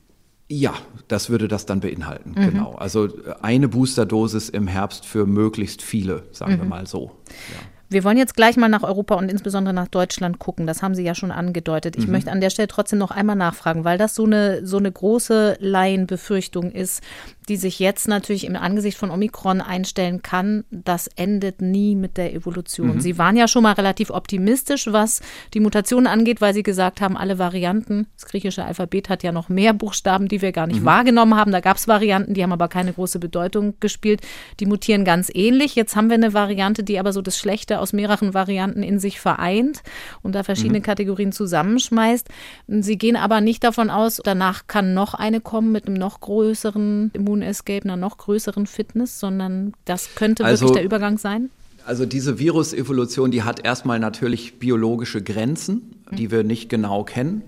Ja, 0.48 0.74
das 1.08 1.28
würde 1.28 1.48
das 1.48 1.66
dann 1.66 1.80
beinhalten, 1.80 2.30
mhm. 2.30 2.50
genau. 2.50 2.74
Also 2.74 3.08
eine 3.42 3.68
Boosterdosis 3.68 4.48
im 4.48 4.68
Herbst 4.68 5.04
für 5.04 5.26
möglichst 5.26 5.82
viele, 5.82 6.24
sagen 6.30 6.54
mhm. 6.54 6.58
wir 6.58 6.64
mal 6.66 6.86
so. 6.86 7.12
Ja. 7.28 7.75
Wir 7.88 8.02
wollen 8.02 8.16
jetzt 8.16 8.34
gleich 8.34 8.56
mal 8.56 8.68
nach 8.68 8.82
Europa 8.82 9.14
und 9.14 9.30
insbesondere 9.30 9.72
nach 9.74 9.88
Deutschland 9.88 10.38
gucken. 10.38 10.66
Das 10.66 10.82
haben 10.82 10.94
Sie 10.94 11.04
ja 11.04 11.14
schon 11.14 11.30
angedeutet. 11.30 11.96
Ich 11.96 12.06
mhm. 12.06 12.12
möchte 12.12 12.32
an 12.32 12.40
der 12.40 12.50
Stelle 12.50 12.68
trotzdem 12.68 12.98
noch 12.98 13.10
einmal 13.10 13.36
nachfragen, 13.36 13.84
weil 13.84 13.98
das 13.98 14.14
so 14.14 14.24
eine, 14.24 14.66
so 14.66 14.78
eine 14.78 14.90
große 14.90 15.58
Laienbefürchtung 15.60 16.72
ist, 16.72 17.02
die 17.48 17.56
sich 17.56 17.78
jetzt 17.78 18.08
natürlich 18.08 18.44
im 18.44 18.56
Angesicht 18.56 18.98
von 18.98 19.10
Omikron 19.10 19.60
einstellen 19.60 20.22
kann, 20.22 20.64
das 20.70 21.06
endet 21.16 21.62
nie 21.62 21.94
mit 21.94 22.16
der 22.16 22.34
Evolution. 22.34 22.96
Mhm. 22.96 23.00
Sie 23.00 23.18
waren 23.18 23.36
ja 23.36 23.46
schon 23.46 23.62
mal 23.62 23.72
relativ 23.72 24.10
optimistisch, 24.10 24.88
was 24.90 25.20
die 25.54 25.60
Mutationen 25.60 26.06
angeht, 26.06 26.40
weil 26.40 26.54
Sie 26.54 26.62
gesagt 26.62 27.00
haben, 27.00 27.16
alle 27.16 27.38
Varianten, 27.38 28.06
das 28.16 28.26
griechische 28.26 28.64
Alphabet 28.64 29.08
hat 29.08 29.22
ja 29.22 29.30
noch 29.30 29.48
mehr 29.48 29.72
Buchstaben, 29.72 30.28
die 30.28 30.42
wir 30.42 30.52
gar 30.52 30.66
nicht 30.66 30.80
mhm. 30.80 30.86
wahrgenommen 30.86 31.36
haben. 31.36 31.52
Da 31.52 31.60
gab 31.60 31.76
es 31.76 31.86
Varianten, 31.86 32.34
die 32.34 32.42
haben 32.42 32.52
aber 32.52 32.68
keine 32.68 32.92
große 32.92 33.18
Bedeutung 33.18 33.74
gespielt. 33.78 34.20
Die 34.58 34.66
mutieren 34.66 35.04
ganz 35.04 35.30
ähnlich. 35.32 35.76
Jetzt 35.76 35.94
haben 35.94 36.08
wir 36.08 36.14
eine 36.14 36.34
Variante, 36.34 36.82
die 36.82 36.98
aber 36.98 37.12
so 37.12 37.22
das 37.22 37.38
Schlechte 37.38 37.78
aus 37.78 37.92
mehreren 37.92 38.34
Varianten 38.34 38.82
in 38.82 38.98
sich 38.98 39.20
vereint 39.20 39.82
und 40.22 40.34
da 40.34 40.42
verschiedene 40.42 40.80
mhm. 40.80 40.84
Kategorien 40.84 41.32
zusammenschmeißt. 41.32 42.28
Sie 42.66 42.98
gehen 42.98 43.16
aber 43.16 43.40
nicht 43.40 43.62
davon 43.62 43.90
aus, 43.90 44.20
danach 44.22 44.66
kann 44.66 44.94
noch 44.94 45.14
eine 45.14 45.40
kommen 45.40 45.70
mit 45.72 45.86
einem 45.86 45.96
noch 45.96 46.20
größeren 46.20 47.10
Immun 47.14 47.35
Moon 47.36 47.42
Escape 47.42 47.84
einer 47.84 47.96
noch 47.96 48.18
größeren 48.18 48.66
Fitness, 48.66 49.20
sondern 49.20 49.74
das 49.84 50.14
könnte 50.14 50.44
also, 50.44 50.66
wirklich 50.66 50.78
der 50.78 50.84
Übergang 50.84 51.18
sein? 51.18 51.50
Also 51.84 52.06
diese 52.06 52.38
Virusevolution, 52.38 53.30
die 53.30 53.42
hat 53.42 53.64
erstmal 53.64 54.00
natürlich 54.00 54.58
biologische 54.58 55.22
Grenzen, 55.22 55.94
die 56.10 56.30
wir 56.30 56.42
nicht 56.42 56.68
genau 56.68 57.04
kennen. 57.04 57.42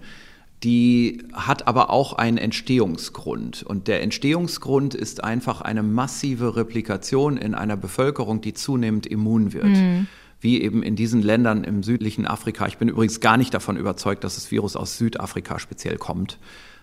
Die 0.63 1.25
hat 1.33 1.67
aber 1.67 1.91
auch 1.91 2.13
einen 2.13 2.37
Entstehungsgrund. 2.37 3.63
Und 3.63 3.89
der 3.89 4.03
Entstehungsgrund 4.03 4.95
ist 4.95 5.25
einfach 5.25 5.61
eine 5.61 5.83
massive 5.83 6.57
Replikation 6.57 7.37
in 7.37 7.55
einer 7.55 7.77
Bevölkerung, 7.77 8.41
die 8.41 8.55
zunehmend 8.55 9.07
immun 9.07 9.53
wird. 9.53 9.65
Mhm. 9.65 10.07
Wie 10.41 10.63
eben 10.63 10.85
in 10.85 10.95
diesen 10.95 11.23
Ländern 11.23 11.65
im 11.65 11.83
südlichen 11.83 12.27
Afrika. 12.27 12.67
Ich 12.69 12.79
bin 12.79 12.89
übrigens 12.89 13.19
gar 13.21 13.37
nicht 13.37 13.55
davon 13.55 13.77
überzeugt, 13.77 14.23
dass 14.23 14.37
das 14.37 14.51
Virus 14.53 14.77
aus 14.77 14.99
Südafrika 14.99 15.59
speziell 15.59 15.97
kommt. 15.97 16.39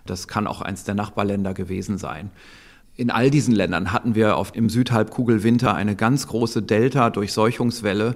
Das 0.06 0.28
kann 0.28 0.46
auch 0.46 0.62
eins 0.62 0.84
der 0.84 0.96
Nachbarländer 0.96 1.54
gewesen 1.54 1.98
sein. 1.98 2.32
In 2.96 3.12
all 3.12 3.30
diesen 3.30 3.54
Ländern 3.54 3.92
hatten 3.92 4.16
wir 4.16 4.38
auf 4.38 4.52
dem 4.52 4.70
Südhalbkugelwinter 4.70 5.74
eine 5.74 5.96
ganz 5.96 6.28
große 6.28 6.62
Delta-Durchseuchungswelle 6.62 8.16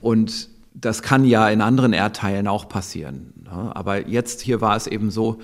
und 0.00 0.48
das 0.74 1.02
kann 1.02 1.24
ja 1.24 1.48
in 1.48 1.60
anderen 1.60 1.92
Erdteilen 1.92 2.46
auch 2.46 2.68
passieren. 2.68 3.32
Aber 3.48 4.06
jetzt 4.06 4.40
hier 4.40 4.60
war 4.60 4.76
es 4.76 4.86
eben 4.86 5.10
so, 5.10 5.40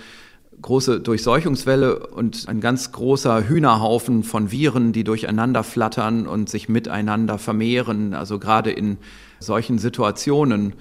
große 0.63 1.01
Durchseuchungswelle 1.01 2.07
und 2.07 2.49
ein 2.49 2.61
ganz 2.61 2.93
großer 2.93 3.49
Hühnerhaufen 3.49 4.23
von 4.23 4.51
Viren, 4.51 4.93
die 4.93 5.05
durcheinander 5.05 5.63
flattern 5.63 6.27
und 6.27 6.49
sich 6.49 6.69
miteinander 6.69 7.39
vermehren. 7.39 8.15
Also 8.15 8.39
gerade 8.39 8.71
in 8.71 8.99
solchen 9.39 9.79
Situationen, 9.79 10.75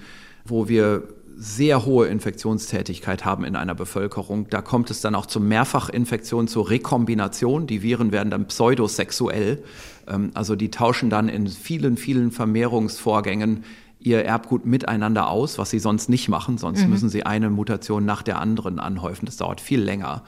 wo 0.44 0.68
wir 0.68 1.02
sehr 1.38 1.84
hohe 1.84 2.06
Infektionstätigkeit 2.06 3.26
haben 3.26 3.44
in 3.44 3.56
einer 3.56 3.74
Bevölkerung. 3.74 4.48
Da 4.48 4.62
kommt 4.62 4.90
es 4.90 5.02
dann 5.02 5.14
auch 5.14 5.26
zu 5.26 5.38
Mehrfachinfektionen, 5.38 6.48
zur 6.48 6.70
Rekombination. 6.70 7.66
Die 7.66 7.82
Viren 7.82 8.10
werden 8.10 8.30
dann 8.30 8.46
pseudosexuell. 8.46 9.62
Ähm, 10.08 10.30
also 10.32 10.56
die 10.56 10.70
tauschen 10.70 11.10
dann 11.10 11.28
in 11.28 11.46
vielen, 11.46 11.98
vielen 11.98 12.32
Vermehrungsvorgängen 12.32 13.64
ihr 13.98 14.24
Erbgut 14.24 14.64
miteinander 14.64 15.28
aus, 15.28 15.58
was 15.58 15.70
sie 15.70 15.78
sonst 15.78 16.08
nicht 16.08 16.28
machen. 16.28 16.56
Sonst 16.56 16.84
mhm. 16.84 16.90
müssen 16.90 17.08
sie 17.10 17.26
eine 17.26 17.50
Mutation 17.50 18.06
nach 18.06 18.22
der 18.22 18.38
anderen 18.38 18.78
anhäufen. 18.78 19.26
Das 19.26 19.36
dauert 19.36 19.60
viel 19.60 19.80
länger. 19.80 20.22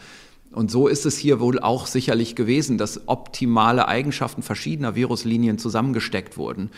Und 0.53 0.71
so 0.71 0.89
ist 0.89 1.07
es 1.07 1.17
hier 1.17 1.41
wohl 1.41 1.59
auch 1.59 1.87
sicherlich 1.87 2.35
gewesen, 2.35 2.77
dass 2.77 3.09
optimale 3.09 3.89
Eigenschaften 3.89 4.43
verschiedener 4.43 4.95
Viruslinien 4.95 5.59
zusammengesteckt 5.59 6.37
wurden. 6.37 6.71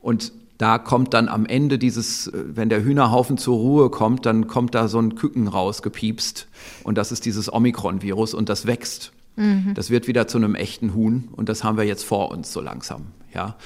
Und 0.00 0.32
da 0.58 0.78
kommt 0.78 1.14
dann 1.14 1.28
am 1.28 1.46
Ende 1.46 1.78
dieses, 1.78 2.26
äh, 2.26 2.32
wenn 2.48 2.68
der 2.68 2.84
Hühnerhaufen 2.84 3.38
zur 3.38 3.56
Ruhe 3.56 3.90
kommt, 3.90 4.26
dann 4.26 4.48
kommt 4.48 4.74
da 4.74 4.88
so 4.88 4.98
ein 4.98 5.14
Küken 5.14 5.48
rausgepiepst. 5.48 6.48
Und 6.84 6.98
das 6.98 7.12
ist 7.12 7.24
dieses 7.24 7.52
Omikron-Virus 7.52 8.34
und 8.34 8.48
das 8.48 8.66
wächst. 8.66 9.12
Mhm. 9.36 9.72
Das 9.74 9.88
wird 9.88 10.08
wieder 10.08 10.26
zu 10.26 10.36
einem 10.36 10.56
echten 10.56 10.94
Huhn 10.94 11.28
und 11.32 11.48
das 11.48 11.62
haben 11.62 11.78
wir 11.78 11.84
jetzt 11.84 12.04
vor 12.04 12.30
uns 12.32 12.52
so 12.52 12.60
langsam. 12.60 13.06
Ja. 13.32 13.56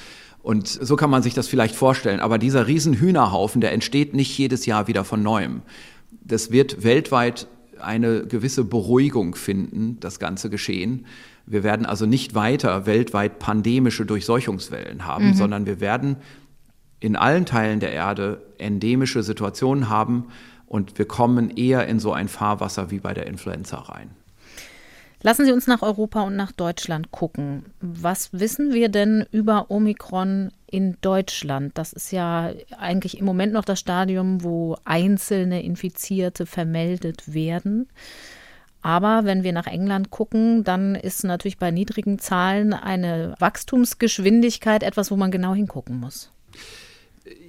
Und 0.43 0.67
so 0.67 0.95
kann 0.95 1.09
man 1.09 1.23
sich 1.23 1.33
das 1.33 1.47
vielleicht 1.47 1.73
vorstellen. 1.73 2.19
Aber 2.19 2.37
dieser 2.37 2.67
riesen 2.67 2.93
Hühnerhaufen, 2.93 3.59
der 3.61 3.71
entsteht 3.71 4.13
nicht 4.13 4.37
jedes 4.37 4.65
Jahr 4.65 4.87
wieder 4.87 5.03
von 5.03 5.23
neuem. 5.23 5.61
Das 6.23 6.51
wird 6.51 6.83
weltweit 6.83 7.47
eine 7.79 8.27
gewisse 8.27 8.63
Beruhigung 8.63 9.35
finden, 9.35 9.97
das 9.99 10.19
ganze 10.19 10.49
Geschehen. 10.49 11.05
Wir 11.45 11.63
werden 11.63 11.85
also 11.85 12.05
nicht 12.05 12.35
weiter 12.35 12.85
weltweit 12.85 13.39
pandemische 13.39 14.05
Durchseuchungswellen 14.05 15.05
haben, 15.05 15.29
mhm. 15.29 15.33
sondern 15.33 15.65
wir 15.65 15.79
werden 15.79 16.17
in 17.03 17.17
allen 17.17 17.45
Teilen 17.45 17.81
der 17.81 17.91
Erde 17.91 18.41
endemische 18.57 19.23
Situationen 19.23 19.89
haben 19.89 20.27
und 20.67 20.97
wir 20.97 21.05
kommen 21.05 21.49
eher 21.49 21.85
in 21.85 21.99
so 21.99 22.13
ein 22.13 22.29
Fahrwasser 22.29 22.91
wie 22.91 22.99
bei 22.99 23.13
der 23.13 23.27
Influenza 23.27 23.77
rein. 23.77 24.11
Lassen 25.21 25.45
Sie 25.45 25.51
uns 25.51 25.67
nach 25.67 25.81
Europa 25.81 26.21
und 26.21 26.37
nach 26.37 26.53
Deutschland 26.53 27.11
gucken. 27.11 27.65
Was 27.81 28.31
wissen 28.31 28.73
wir 28.73 28.87
denn 28.87 29.25
über 29.31 29.69
Omikron 29.69 30.51
in 30.69 30.97
Deutschland? 31.01 31.77
Das 31.77 31.91
ist 31.91 32.11
ja 32.11 32.51
eigentlich 32.77 33.17
im 33.19 33.25
Moment 33.25 33.51
noch 33.51 33.65
das 33.65 33.79
Stadium, 33.79 34.43
wo 34.43 34.77
einzelne 34.85 35.61
Infizierte 35.61 36.45
vermeldet 36.45 37.33
werden. 37.33 37.89
Aber 38.81 39.23
wenn 39.23 39.43
wir 39.43 39.53
nach 39.53 39.67
England 39.67 40.09
gucken, 40.09 40.63
dann 40.63 40.95
ist 40.95 41.23
natürlich 41.23 41.57
bei 41.57 41.71
niedrigen 41.71 42.19
Zahlen 42.19 42.73
eine 42.73 43.35
Wachstumsgeschwindigkeit 43.39 44.83
etwas, 44.83 45.11
wo 45.11 45.17
man 45.17 45.31
genau 45.31 45.53
hingucken 45.53 45.99
muss. 45.99 46.32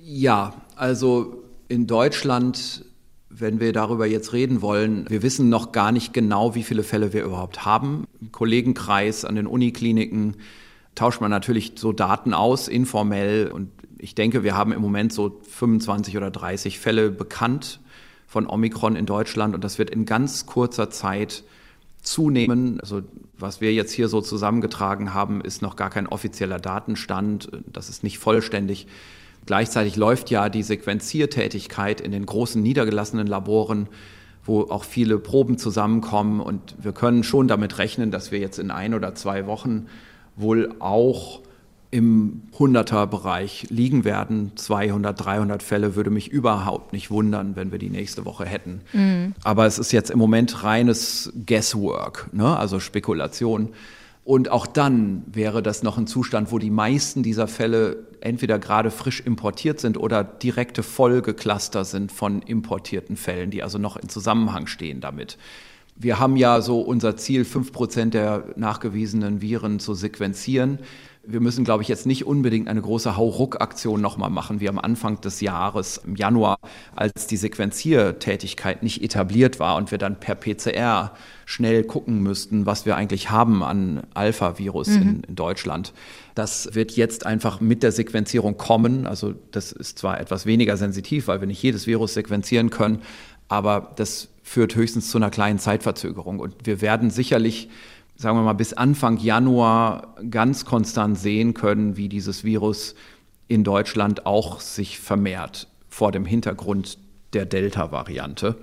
Ja, 0.06 0.52
also 0.76 1.44
in 1.68 1.86
Deutschland, 1.86 2.84
wenn 3.30 3.58
wir 3.58 3.72
darüber 3.72 4.04
jetzt 4.04 4.34
reden 4.34 4.60
wollen, 4.60 5.06
wir 5.08 5.22
wissen 5.22 5.48
noch 5.48 5.72
gar 5.72 5.92
nicht 5.92 6.12
genau, 6.12 6.54
wie 6.54 6.62
viele 6.62 6.82
Fälle 6.82 7.14
wir 7.14 7.24
überhaupt 7.24 7.64
haben. 7.64 8.06
Im 8.20 8.30
Kollegenkreis 8.30 9.24
an 9.24 9.34
den 9.34 9.46
Unikliniken 9.46 10.36
tauscht 10.94 11.22
man 11.22 11.30
natürlich 11.30 11.72
so 11.76 11.92
Daten 11.92 12.34
aus, 12.34 12.68
informell. 12.68 13.50
Und 13.50 13.70
ich 13.96 14.14
denke, 14.14 14.42
wir 14.42 14.54
haben 14.54 14.72
im 14.72 14.82
Moment 14.82 15.10
so 15.10 15.40
25 15.48 16.18
oder 16.18 16.30
30 16.30 16.78
Fälle 16.78 17.10
bekannt 17.10 17.80
von 18.26 18.46
Omikron 18.46 18.96
in 18.96 19.06
Deutschland. 19.06 19.54
Und 19.54 19.64
das 19.64 19.78
wird 19.78 19.88
in 19.88 20.04
ganz 20.04 20.44
kurzer 20.44 20.90
Zeit 20.90 21.44
zunehmen. 22.02 22.78
Also 22.80 23.00
was 23.38 23.62
wir 23.62 23.72
jetzt 23.72 23.92
hier 23.92 24.08
so 24.08 24.20
zusammengetragen 24.20 25.14
haben, 25.14 25.40
ist 25.40 25.62
noch 25.62 25.76
gar 25.76 25.88
kein 25.88 26.06
offizieller 26.06 26.58
Datenstand. 26.58 27.48
Das 27.72 27.88
ist 27.88 28.04
nicht 28.04 28.18
vollständig. 28.18 28.86
Gleichzeitig 29.46 29.96
läuft 29.96 30.30
ja 30.30 30.48
die 30.48 30.62
Sequenziertätigkeit 30.62 32.00
in 32.00 32.12
den 32.12 32.26
großen 32.26 32.62
niedergelassenen 32.62 33.26
Laboren 33.26 33.88
wo 34.44 34.62
auch 34.62 34.84
viele 34.84 35.18
Proben 35.18 35.58
zusammenkommen. 35.58 36.40
Und 36.40 36.74
wir 36.78 36.92
können 36.92 37.24
schon 37.24 37.48
damit 37.48 37.78
rechnen, 37.78 38.10
dass 38.10 38.30
wir 38.30 38.38
jetzt 38.38 38.58
in 38.58 38.70
ein 38.70 38.94
oder 38.94 39.14
zwei 39.14 39.46
Wochen 39.46 39.86
wohl 40.36 40.74
auch 40.80 41.40
im 41.90 42.42
100er-Bereich 42.58 43.68
liegen 43.70 44.04
werden. 44.04 44.52
200, 44.56 45.24
300 45.24 45.62
Fälle 45.62 45.94
würde 45.94 46.10
mich 46.10 46.28
überhaupt 46.28 46.92
nicht 46.92 47.10
wundern, 47.10 47.54
wenn 47.54 47.70
wir 47.70 47.78
die 47.78 47.90
nächste 47.90 48.24
Woche 48.24 48.44
hätten. 48.44 48.80
Mhm. 48.92 49.34
Aber 49.44 49.66
es 49.66 49.78
ist 49.78 49.92
jetzt 49.92 50.10
im 50.10 50.18
Moment 50.18 50.64
reines 50.64 51.32
Guesswork, 51.46 52.28
ne? 52.32 52.56
also 52.56 52.80
Spekulation. 52.80 53.68
Und 54.24 54.50
auch 54.50 54.66
dann 54.66 55.22
wäre 55.26 55.62
das 55.62 55.82
noch 55.82 55.98
ein 55.98 56.06
Zustand, 56.06 56.50
wo 56.50 56.58
die 56.58 56.70
meisten 56.70 57.22
dieser 57.22 57.46
Fälle 57.46 58.06
entweder 58.20 58.58
gerade 58.58 58.90
frisch 58.90 59.20
importiert 59.20 59.80
sind 59.80 59.98
oder 59.98 60.24
direkte 60.24 60.82
Folgecluster 60.82 61.84
sind 61.84 62.10
von 62.10 62.40
importierten 62.40 63.16
Fällen, 63.16 63.50
die 63.50 63.62
also 63.62 63.76
noch 63.76 63.98
in 63.98 64.08
Zusammenhang 64.08 64.66
stehen 64.66 65.02
damit. 65.02 65.36
Wir 65.96 66.18
haben 66.18 66.36
ja 66.36 66.62
so 66.62 66.80
unser 66.80 67.16
Ziel, 67.16 67.44
fünf 67.44 67.70
Prozent 67.70 68.14
der 68.14 68.44
nachgewiesenen 68.56 69.42
Viren 69.42 69.78
zu 69.78 69.94
sequenzieren 69.94 70.78
wir 71.26 71.40
müssen, 71.40 71.64
glaube 71.64 71.82
ich, 71.82 71.88
jetzt 71.88 72.06
nicht 72.06 72.26
unbedingt 72.26 72.68
eine 72.68 72.80
große 72.80 73.16
Hauruck-Aktion 73.16 74.00
nochmal 74.00 74.30
machen, 74.30 74.60
wie 74.60 74.68
am 74.68 74.78
Anfang 74.78 75.20
des 75.20 75.40
Jahres, 75.40 76.00
im 76.04 76.16
Januar, 76.16 76.56
als 76.94 77.26
die 77.26 77.36
Sequenziertätigkeit 77.36 78.82
nicht 78.82 79.02
etabliert 79.02 79.60
war 79.60 79.76
und 79.76 79.90
wir 79.90 79.98
dann 79.98 80.20
per 80.20 80.34
PCR 80.34 81.12
schnell 81.46 81.84
gucken 81.84 82.22
müssten, 82.22 82.66
was 82.66 82.86
wir 82.86 82.96
eigentlich 82.96 83.30
haben 83.30 83.62
an 83.62 84.02
Alpha-Virus 84.14 84.88
mhm. 84.88 85.02
in, 85.02 85.22
in 85.28 85.34
Deutschland. 85.34 85.92
Das 86.34 86.74
wird 86.74 86.92
jetzt 86.92 87.26
einfach 87.26 87.60
mit 87.60 87.82
der 87.82 87.92
Sequenzierung 87.92 88.56
kommen. 88.56 89.06
Also 89.06 89.34
das 89.50 89.72
ist 89.72 89.98
zwar 89.98 90.20
etwas 90.20 90.46
weniger 90.46 90.76
sensitiv, 90.76 91.28
weil 91.28 91.40
wir 91.40 91.46
nicht 91.46 91.62
jedes 91.62 91.86
Virus 91.86 92.14
sequenzieren 92.14 92.70
können, 92.70 93.02
aber 93.48 93.92
das 93.96 94.28
führt 94.42 94.74
höchstens 94.74 95.10
zu 95.10 95.18
einer 95.18 95.30
kleinen 95.30 95.58
Zeitverzögerung. 95.58 96.38
Und 96.38 96.54
wir 96.64 96.80
werden 96.80 97.10
sicherlich 97.10 97.68
sagen 98.16 98.38
wir 98.38 98.42
mal, 98.42 98.52
bis 98.52 98.72
Anfang 98.72 99.18
Januar 99.18 100.16
ganz 100.30 100.64
konstant 100.64 101.18
sehen 101.18 101.54
können, 101.54 101.96
wie 101.96 102.08
dieses 102.08 102.44
Virus 102.44 102.94
in 103.48 103.64
Deutschland 103.64 104.26
auch 104.26 104.60
sich 104.60 104.98
vermehrt 104.98 105.68
vor 105.88 106.12
dem 106.12 106.24
Hintergrund 106.24 106.98
der 107.32 107.46
Delta-Variante. 107.46 108.56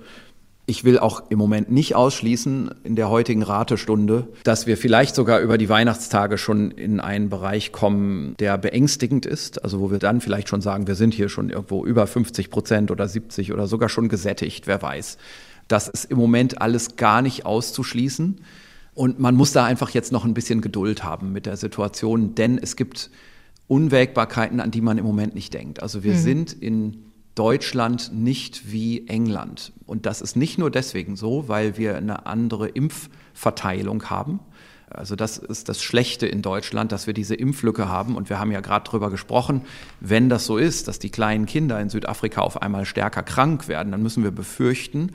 Ich 0.64 0.84
will 0.84 0.98
auch 0.98 1.24
im 1.28 1.38
Moment 1.38 1.72
nicht 1.72 1.96
ausschließen 1.96 2.70
in 2.84 2.94
der 2.94 3.10
heutigen 3.10 3.42
Ratestunde, 3.42 4.28
dass 4.44 4.66
wir 4.66 4.76
vielleicht 4.76 5.14
sogar 5.14 5.40
über 5.40 5.58
die 5.58 5.68
Weihnachtstage 5.68 6.38
schon 6.38 6.70
in 6.70 7.00
einen 7.00 7.30
Bereich 7.30 7.72
kommen, 7.72 8.36
der 8.38 8.58
beängstigend 8.58 9.26
ist. 9.26 9.64
Also 9.64 9.80
wo 9.80 9.90
wir 9.90 9.98
dann 9.98 10.20
vielleicht 10.20 10.48
schon 10.48 10.60
sagen, 10.60 10.86
wir 10.86 10.94
sind 10.94 11.14
hier 11.14 11.28
schon 11.28 11.50
irgendwo 11.50 11.84
über 11.84 12.06
50 12.06 12.50
Prozent 12.50 12.90
oder 12.92 13.08
70 13.08 13.52
oder 13.52 13.66
sogar 13.66 13.88
schon 13.88 14.08
gesättigt, 14.08 14.68
wer 14.68 14.80
weiß. 14.80 15.18
Das 15.66 15.88
ist 15.88 16.04
im 16.04 16.18
Moment 16.18 16.62
alles 16.62 16.96
gar 16.96 17.22
nicht 17.22 17.44
auszuschließen. 17.44 18.40
Und 18.94 19.18
man 19.18 19.34
muss 19.34 19.52
da 19.52 19.64
einfach 19.64 19.90
jetzt 19.90 20.12
noch 20.12 20.24
ein 20.24 20.34
bisschen 20.34 20.60
Geduld 20.60 21.02
haben 21.02 21.32
mit 21.32 21.46
der 21.46 21.56
Situation, 21.56 22.34
denn 22.34 22.58
es 22.58 22.76
gibt 22.76 23.10
Unwägbarkeiten, 23.68 24.60
an 24.60 24.70
die 24.70 24.82
man 24.82 24.98
im 24.98 25.04
Moment 25.04 25.34
nicht 25.34 25.54
denkt. 25.54 25.82
Also 25.82 26.04
wir 26.04 26.14
mhm. 26.14 26.18
sind 26.18 26.52
in 26.52 27.04
Deutschland 27.34 28.12
nicht 28.12 28.70
wie 28.70 29.08
England. 29.08 29.72
Und 29.86 30.04
das 30.04 30.20
ist 30.20 30.36
nicht 30.36 30.58
nur 30.58 30.70
deswegen 30.70 31.16
so, 31.16 31.48
weil 31.48 31.78
wir 31.78 31.96
eine 31.96 32.26
andere 32.26 32.68
Impfverteilung 32.68 34.10
haben. 34.10 34.40
Also 34.90 35.16
das 35.16 35.38
ist 35.38 35.70
das 35.70 35.82
Schlechte 35.82 36.26
in 36.26 36.42
Deutschland, 36.42 36.92
dass 36.92 37.06
wir 37.06 37.14
diese 37.14 37.34
Impflücke 37.34 37.88
haben. 37.88 38.14
Und 38.16 38.28
wir 38.28 38.38
haben 38.38 38.52
ja 38.52 38.60
gerade 38.60 38.84
darüber 38.84 39.08
gesprochen, 39.08 39.62
wenn 40.00 40.28
das 40.28 40.44
so 40.44 40.58
ist, 40.58 40.88
dass 40.88 40.98
die 40.98 41.08
kleinen 41.08 41.46
Kinder 41.46 41.80
in 41.80 41.88
Südafrika 41.88 42.42
auf 42.42 42.60
einmal 42.60 42.84
stärker 42.84 43.22
krank 43.22 43.68
werden, 43.68 43.92
dann 43.92 44.02
müssen 44.02 44.22
wir 44.22 44.32
befürchten, 44.32 45.12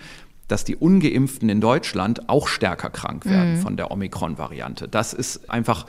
dass 0.48 0.64
die 0.64 0.76
ungeimpften 0.76 1.50
in 1.50 1.62
Deutschland 1.62 2.30
auch 2.30 2.48
stärker 2.48 2.90
krank 2.90 3.26
werden 3.26 3.56
mhm. 3.56 3.62
von 3.62 3.78
der 3.78 3.92
Omikron-Variante. 3.92 4.88
Das 4.88 5.14
ist 5.14 5.50
einfach, 5.50 5.86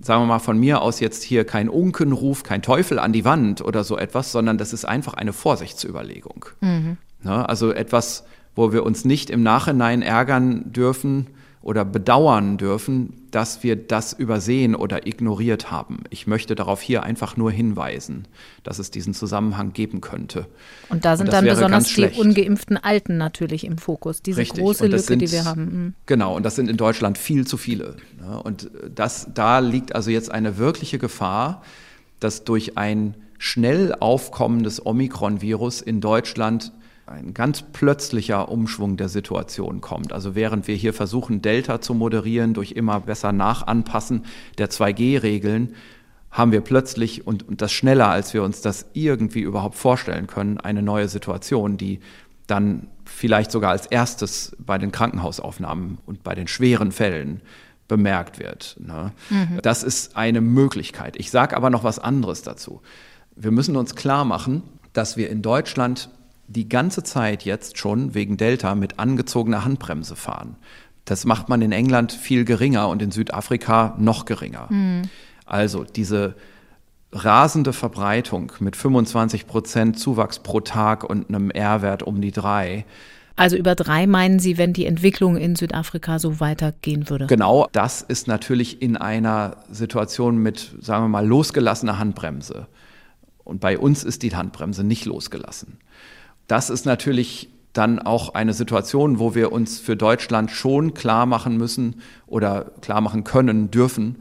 sagen 0.00 0.22
wir 0.22 0.26
mal, 0.26 0.38
von 0.38 0.58
mir 0.58 0.82
aus 0.82 1.00
jetzt 1.00 1.22
hier 1.22 1.44
kein 1.44 1.68
Unkenruf, 1.68 2.42
kein 2.42 2.62
Teufel 2.62 2.98
an 2.98 3.12
die 3.12 3.24
Wand 3.24 3.60
oder 3.60 3.84
so 3.84 3.96
etwas, 3.96 4.32
sondern 4.32 4.58
das 4.58 4.72
ist 4.72 4.84
einfach 4.84 5.14
eine 5.14 5.32
Vorsichtsüberlegung. 5.32 6.46
Mhm. 6.60 6.96
Ne? 7.22 7.48
Also 7.48 7.72
etwas, 7.72 8.24
wo 8.54 8.72
wir 8.72 8.84
uns 8.84 9.04
nicht 9.04 9.30
im 9.30 9.42
Nachhinein 9.42 10.02
ärgern 10.02 10.72
dürfen, 10.72 11.26
oder 11.62 11.84
bedauern 11.84 12.56
dürfen, 12.56 13.19
dass 13.30 13.62
wir 13.62 13.76
das 13.76 14.12
übersehen 14.12 14.74
oder 14.74 15.06
ignoriert 15.06 15.70
haben. 15.70 16.04
Ich 16.10 16.26
möchte 16.26 16.54
darauf 16.54 16.80
hier 16.80 17.02
einfach 17.02 17.36
nur 17.36 17.50
hinweisen, 17.50 18.26
dass 18.62 18.78
es 18.78 18.90
diesen 18.90 19.14
Zusammenhang 19.14 19.72
geben 19.72 20.00
könnte. 20.00 20.46
Und 20.88 21.04
da 21.04 21.16
sind 21.16 21.28
und 21.28 21.32
dann 21.32 21.44
besonders 21.44 21.84
die 21.84 22.06
ungeimpften 22.06 22.76
Alten 22.76 23.16
natürlich 23.16 23.64
im 23.64 23.78
Fokus, 23.78 24.22
diese 24.22 24.40
Richtig. 24.40 24.60
große 24.60 24.86
Lücke, 24.86 24.98
sind, 24.98 25.22
die 25.22 25.30
wir 25.30 25.44
haben. 25.44 25.64
Mhm. 25.64 25.94
Genau, 26.06 26.36
und 26.36 26.44
das 26.44 26.56
sind 26.56 26.68
in 26.68 26.76
Deutschland 26.76 27.18
viel 27.18 27.46
zu 27.46 27.56
viele. 27.56 27.96
Und 28.42 28.70
das, 28.94 29.28
da 29.32 29.60
liegt 29.60 29.94
also 29.94 30.10
jetzt 30.10 30.30
eine 30.30 30.58
wirkliche 30.58 30.98
Gefahr, 30.98 31.62
dass 32.18 32.44
durch 32.44 32.76
ein 32.76 33.14
schnell 33.38 33.94
aufkommendes 33.98 34.84
Omikron-Virus 34.84 35.80
in 35.80 36.00
Deutschland 36.00 36.72
ein 37.10 37.34
ganz 37.34 37.62
plötzlicher 37.62 38.48
Umschwung 38.48 38.96
der 38.96 39.08
Situation 39.08 39.80
kommt. 39.80 40.12
Also 40.12 40.34
während 40.34 40.68
wir 40.68 40.76
hier 40.76 40.94
versuchen, 40.94 41.42
Delta 41.42 41.80
zu 41.80 41.94
moderieren 41.94 42.54
durch 42.54 42.72
immer 42.72 43.00
besser 43.00 43.32
Nachanpassen 43.32 44.24
der 44.58 44.70
2G-Regeln, 44.70 45.74
haben 46.30 46.52
wir 46.52 46.60
plötzlich 46.60 47.26
und, 47.26 47.46
und 47.48 47.60
das 47.60 47.72
schneller, 47.72 48.08
als 48.08 48.32
wir 48.32 48.44
uns 48.44 48.60
das 48.60 48.86
irgendwie 48.92 49.40
überhaupt 49.40 49.74
vorstellen 49.74 50.28
können, 50.28 50.58
eine 50.58 50.82
neue 50.82 51.08
Situation, 51.08 51.76
die 51.76 51.98
dann 52.46 52.86
vielleicht 53.04 53.50
sogar 53.50 53.72
als 53.72 53.86
erstes 53.86 54.56
bei 54.58 54.78
den 54.78 54.92
Krankenhausaufnahmen 54.92 55.98
und 56.06 56.22
bei 56.22 56.36
den 56.36 56.46
schweren 56.46 56.92
Fällen 56.92 57.40
bemerkt 57.88 58.38
wird. 58.38 58.76
Ne? 58.78 59.10
Mhm. 59.30 59.58
Das 59.62 59.82
ist 59.82 60.16
eine 60.16 60.40
Möglichkeit. 60.40 61.16
Ich 61.16 61.32
sage 61.32 61.56
aber 61.56 61.70
noch 61.70 61.82
was 61.82 61.98
anderes 61.98 62.42
dazu. 62.42 62.80
Wir 63.34 63.50
müssen 63.50 63.74
uns 63.74 63.96
klar 63.96 64.24
machen, 64.24 64.62
dass 64.92 65.16
wir 65.16 65.28
in 65.28 65.42
Deutschland 65.42 66.08
die 66.50 66.68
ganze 66.68 67.04
Zeit 67.04 67.44
jetzt 67.44 67.78
schon 67.78 68.14
wegen 68.14 68.36
Delta 68.36 68.74
mit 68.74 68.98
angezogener 68.98 69.64
Handbremse 69.64 70.16
fahren. 70.16 70.56
Das 71.04 71.24
macht 71.24 71.48
man 71.48 71.62
in 71.62 71.70
England 71.70 72.12
viel 72.12 72.44
geringer 72.44 72.88
und 72.88 73.00
in 73.02 73.12
Südafrika 73.12 73.94
noch 73.98 74.24
geringer. 74.24 74.66
Mhm. 74.68 75.02
Also 75.46 75.84
diese 75.84 76.34
rasende 77.12 77.72
Verbreitung 77.72 78.52
mit 78.58 78.76
25 78.76 79.46
Prozent 79.46 79.98
Zuwachs 79.98 80.40
pro 80.40 80.60
Tag 80.60 81.04
und 81.04 81.28
einem 81.28 81.50
R-Wert 81.50 82.02
um 82.02 82.20
die 82.20 82.32
drei. 82.32 82.84
Also 83.36 83.56
über 83.56 83.74
drei 83.76 84.06
meinen 84.06 84.40
Sie, 84.40 84.58
wenn 84.58 84.72
die 84.72 84.86
Entwicklung 84.86 85.36
in 85.36 85.54
Südafrika 85.56 86.18
so 86.18 86.40
weitergehen 86.40 87.08
würde? 87.08 87.26
Genau, 87.26 87.68
das 87.72 88.02
ist 88.02 88.26
natürlich 88.26 88.82
in 88.82 88.96
einer 88.96 89.56
Situation 89.70 90.38
mit, 90.38 90.74
sagen 90.80 91.04
wir 91.04 91.08
mal, 91.08 91.26
losgelassener 91.26 91.98
Handbremse. 91.98 92.66
Und 93.44 93.60
bei 93.60 93.78
uns 93.78 94.04
ist 94.04 94.22
die 94.22 94.34
Handbremse 94.34 94.84
nicht 94.84 95.06
losgelassen. 95.06 95.78
Das 96.50 96.68
ist 96.68 96.84
natürlich 96.84 97.48
dann 97.72 98.00
auch 98.00 98.34
eine 98.34 98.54
Situation, 98.54 99.20
wo 99.20 99.36
wir 99.36 99.52
uns 99.52 99.78
für 99.78 99.94
Deutschland 99.94 100.50
schon 100.50 100.94
klar 100.94 101.24
machen 101.24 101.56
müssen 101.56 102.00
oder 102.26 102.72
klar 102.80 103.00
machen 103.00 103.22
können, 103.22 103.70
dürfen, 103.70 104.16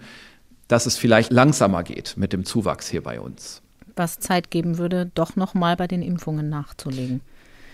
dass 0.68 0.86
es 0.86 0.96
vielleicht 0.96 1.32
langsamer 1.32 1.82
geht 1.82 2.18
mit 2.18 2.32
dem 2.32 2.46
Zuwachs 2.46 2.88
hier 2.88 3.02
bei 3.02 3.20
uns. 3.20 3.64
Was 3.96 4.20
Zeit 4.20 4.52
geben 4.52 4.78
würde, 4.78 5.10
doch 5.16 5.36
nochmal 5.38 5.76
bei 5.76 5.88
den 5.88 6.04
Impfungen 6.04 6.50
nachzulegen. 6.50 7.22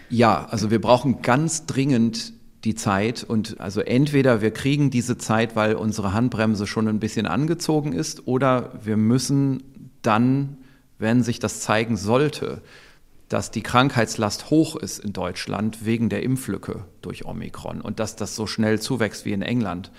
Ja, 0.10 0.46
also 0.46 0.72
wir 0.72 0.80
brauchen 0.80 1.22
ganz 1.22 1.66
dringend 1.66 2.32
die 2.64 2.76
Zeit 2.76 3.26
und 3.26 3.60
also 3.60 3.82
entweder 3.82 4.40
wir 4.40 4.52
kriegen 4.52 4.90
diese 4.90 5.18
Zeit, 5.18 5.58
weil 5.58 5.76
unsere 5.76 6.14
Handbremse 6.14 6.66
schon 6.66 6.88
ein 6.88 7.02
bisschen 7.02 7.26
angezogen 7.26 7.92
ist, 7.92 8.26
oder 8.26 8.72
wir 8.82 8.96
müssen 8.96 9.64
dann, 10.02 10.58
wenn 10.98 11.24
sich 11.24 11.40
das 11.40 11.60
zeigen 11.60 11.98
sollte, 11.98 12.62
dass 13.30 13.52
die 13.52 13.64
Krankheitslast 13.64 14.50
hoch 14.50 14.76
ist 14.76 15.00
in 15.00 15.14
Deutschland 15.14 15.86
wegen 15.86 16.10
der 16.10 16.24
Impflücke 16.24 16.86
durch 17.02 17.26
Omikron 17.26 17.82
und 17.82 18.00
dass 18.00 18.16
das 18.16 18.36
so 18.36 18.48
schnell 18.48 18.80
zuwächst 18.80 19.26
wie 19.26 19.34
in 19.34 19.42
England, 19.42 19.92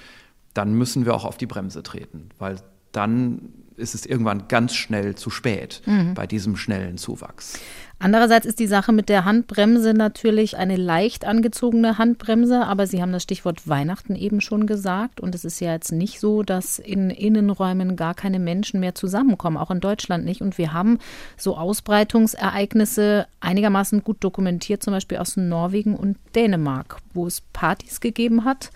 dann 0.55 0.75
müssen 0.75 1.05
wir 1.05 1.15
auch 1.15 1.25
auf 1.25 1.37
die 1.37 1.47
Bremse 1.47 1.83
treten, 1.83 2.29
weil 2.39 2.57
dann 2.93 3.53
ist 3.79 3.95
es 3.95 4.07
irgendwann 4.07 4.49
ganz 4.49 4.75
schnell 4.75 5.15
zu 5.15 5.31
spät 5.31 5.83
mhm. 5.87 6.15
bei 6.15 6.27
diesem 6.27 6.57
schnellen 6.57 6.99
Zuwachs. 6.99 7.59
Andererseits 7.99 8.45
ist 8.45 8.59
die 8.59 8.67
Sache 8.67 8.93
mit 8.93 9.09
der 9.09 9.25
Handbremse 9.25 9.95
natürlich 9.95 10.59
eine 10.59 10.77
leicht 10.77 11.25
angezogene 11.25 11.97
Handbremse, 11.97 12.67
aber 12.67 12.87
Sie 12.87 13.01
haben 13.01 13.13
das 13.13 13.23
Stichwort 13.23 13.67
Weihnachten 13.67 14.15
eben 14.17 14.43
schon 14.43 14.67
gesagt 14.67 15.19
und 15.19 15.35
es 15.35 15.47
ist 15.47 15.61
ja 15.61 15.73
jetzt 15.73 15.93
nicht 15.93 16.21
so, 16.21 16.43
dass 16.43 16.79
in 16.79 17.09
Innenräumen 17.09 17.97
gar 17.97 18.13
keine 18.13 18.39
Menschen 18.39 18.81
mehr 18.81 18.95
zusammenkommen, 18.95 19.57
auch 19.57 19.71
in 19.71 19.81
Deutschland 19.81 20.27
nicht. 20.27 20.43
Und 20.43 20.59
wir 20.59 20.75
haben 20.75 20.99
so 21.39 21.57
Ausbreitungsereignisse 21.57 23.27
einigermaßen 23.41 24.05
gut 24.05 24.19
dokumentiert, 24.21 24.83
zum 24.83 24.93
Beispiel 24.93 25.17
aus 25.17 25.39
Norwegen 25.39 25.97
und 25.97 26.19
Dänemark, 26.35 26.99
wo 27.15 27.27
es 27.27 27.41
Partys 27.41 28.01
gegeben 28.03 28.45
hat 28.45 28.71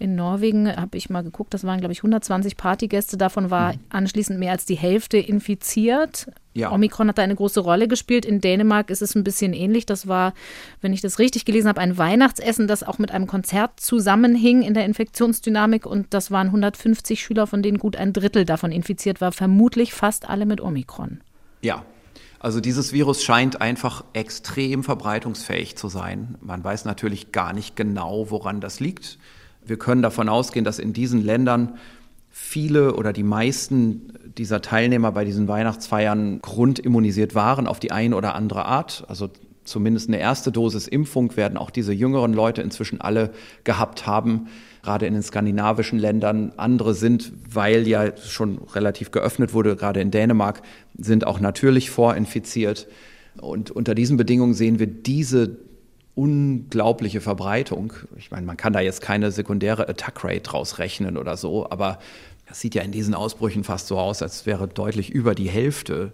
In 0.00 0.14
Norwegen 0.14 0.74
habe 0.74 0.96
ich 0.96 1.10
mal 1.10 1.22
geguckt, 1.22 1.52
das 1.52 1.64
waren, 1.64 1.78
glaube 1.78 1.92
ich, 1.92 1.98
120 1.98 2.56
Partygäste. 2.56 3.18
Davon 3.18 3.50
war 3.50 3.74
mhm. 3.74 3.80
anschließend 3.90 4.38
mehr 4.38 4.52
als 4.52 4.64
die 4.64 4.74
Hälfte 4.74 5.18
infiziert. 5.18 6.30
Ja. 6.54 6.72
Omikron 6.72 7.08
hat 7.08 7.18
da 7.18 7.22
eine 7.22 7.36
große 7.36 7.60
Rolle 7.60 7.86
gespielt. 7.86 8.24
In 8.24 8.40
Dänemark 8.40 8.88
ist 8.88 9.02
es 9.02 9.14
ein 9.14 9.24
bisschen 9.24 9.52
ähnlich. 9.52 9.84
Das 9.84 10.08
war, 10.08 10.32
wenn 10.80 10.94
ich 10.94 11.02
das 11.02 11.18
richtig 11.18 11.44
gelesen 11.44 11.68
habe, 11.68 11.82
ein 11.82 11.98
Weihnachtsessen, 11.98 12.66
das 12.66 12.82
auch 12.82 12.98
mit 12.98 13.10
einem 13.10 13.26
Konzert 13.26 13.78
zusammenhing 13.78 14.62
in 14.62 14.72
der 14.72 14.86
Infektionsdynamik. 14.86 15.84
Und 15.84 16.14
das 16.14 16.30
waren 16.30 16.46
150 16.46 17.22
Schüler, 17.22 17.46
von 17.46 17.62
denen 17.62 17.78
gut 17.78 17.96
ein 17.96 18.14
Drittel 18.14 18.46
davon 18.46 18.72
infiziert 18.72 19.20
war. 19.20 19.32
Vermutlich 19.32 19.92
fast 19.92 20.30
alle 20.30 20.46
mit 20.46 20.62
Omikron. 20.62 21.20
Ja, 21.60 21.84
also 22.38 22.60
dieses 22.60 22.94
Virus 22.94 23.22
scheint 23.22 23.60
einfach 23.60 24.02
extrem 24.14 24.82
verbreitungsfähig 24.82 25.76
zu 25.76 25.88
sein. 25.88 26.36
Man 26.40 26.64
weiß 26.64 26.86
natürlich 26.86 27.32
gar 27.32 27.52
nicht 27.52 27.76
genau, 27.76 28.30
woran 28.30 28.62
das 28.62 28.80
liegt. 28.80 29.18
Wir 29.64 29.78
können 29.78 30.02
davon 30.02 30.28
ausgehen, 30.28 30.64
dass 30.64 30.78
in 30.78 30.92
diesen 30.92 31.22
Ländern 31.22 31.76
viele 32.30 32.94
oder 32.94 33.12
die 33.12 33.22
meisten 33.22 34.12
dieser 34.38 34.62
Teilnehmer 34.62 35.12
bei 35.12 35.24
diesen 35.24 35.48
Weihnachtsfeiern 35.48 36.40
grundimmunisiert 36.40 37.34
waren 37.34 37.66
auf 37.66 37.80
die 37.80 37.92
eine 37.92 38.16
oder 38.16 38.34
andere 38.34 38.64
Art. 38.64 39.04
Also 39.08 39.28
zumindest 39.64 40.08
eine 40.08 40.18
erste 40.18 40.52
Dosis 40.52 40.86
Impfung 40.86 41.36
werden 41.36 41.58
auch 41.58 41.70
diese 41.70 41.92
jüngeren 41.92 42.32
Leute 42.32 42.62
inzwischen 42.62 43.00
alle 43.00 43.30
gehabt 43.64 44.06
haben, 44.06 44.48
gerade 44.82 45.06
in 45.06 45.14
den 45.14 45.22
skandinavischen 45.22 45.98
Ländern. 45.98 46.52
Andere 46.56 46.94
sind, 46.94 47.32
weil 47.52 47.86
ja 47.86 48.16
schon 48.16 48.58
relativ 48.74 49.10
geöffnet 49.10 49.52
wurde, 49.52 49.76
gerade 49.76 50.00
in 50.00 50.10
Dänemark, 50.10 50.62
sind 50.96 51.26
auch 51.26 51.40
natürlich 51.40 51.90
vorinfiziert. 51.90 52.88
Und 53.40 53.70
unter 53.70 53.94
diesen 53.94 54.16
Bedingungen 54.16 54.54
sehen 54.54 54.78
wir 54.78 54.86
diese 54.86 55.56
unglaubliche 56.20 57.22
Verbreitung. 57.22 57.94
Ich 58.18 58.30
meine, 58.30 58.44
man 58.44 58.58
kann 58.58 58.74
da 58.74 58.80
jetzt 58.80 59.00
keine 59.00 59.32
sekundäre 59.32 59.88
Attack 59.88 60.22
Rate 60.22 60.40
draus 60.40 60.78
rechnen 60.78 61.16
oder 61.16 61.38
so, 61.38 61.70
aber 61.70 61.98
das 62.46 62.60
sieht 62.60 62.74
ja 62.74 62.82
in 62.82 62.92
diesen 62.92 63.14
Ausbrüchen 63.14 63.64
fast 63.64 63.86
so 63.86 63.98
aus, 63.98 64.20
als 64.20 64.44
wäre 64.44 64.68
deutlich 64.68 65.08
über 65.08 65.34
die 65.34 65.48
Hälfte 65.48 66.12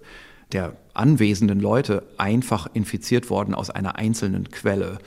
der 0.52 0.76
anwesenden 0.94 1.58
Leute 1.58 2.04
einfach 2.18 2.68
infiziert 2.72 3.30
worden 3.30 3.52
aus 3.52 3.68
einer 3.70 3.96
einzelnen 3.96 4.48
Quelle. 4.50 4.98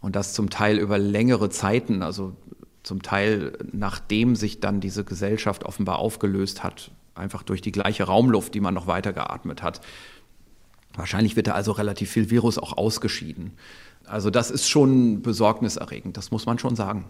Und 0.00 0.14
das 0.14 0.32
zum 0.32 0.48
Teil 0.48 0.78
über 0.78 0.96
längere 0.96 1.50
Zeiten, 1.50 2.02
also 2.02 2.36
zum 2.84 3.02
Teil 3.02 3.58
nachdem 3.72 4.36
sich 4.36 4.60
dann 4.60 4.80
diese 4.80 5.02
Gesellschaft 5.02 5.64
offenbar 5.64 5.98
aufgelöst 5.98 6.62
hat, 6.62 6.92
einfach 7.16 7.42
durch 7.42 7.62
die 7.62 7.72
gleiche 7.72 8.04
Raumluft, 8.04 8.54
die 8.54 8.60
man 8.60 8.74
noch 8.74 8.86
weiter 8.86 9.12
geatmet 9.12 9.64
hat. 9.64 9.80
Wahrscheinlich 10.94 11.34
wird 11.34 11.48
da 11.48 11.52
also 11.52 11.72
relativ 11.72 12.12
viel 12.12 12.30
Virus 12.30 12.58
auch 12.58 12.76
ausgeschieden. 12.76 13.52
Also 14.06 14.30
das 14.30 14.50
ist 14.50 14.68
schon 14.68 15.22
besorgniserregend, 15.22 16.16
das 16.16 16.30
muss 16.30 16.46
man 16.46 16.58
schon 16.58 16.76
sagen. 16.76 17.06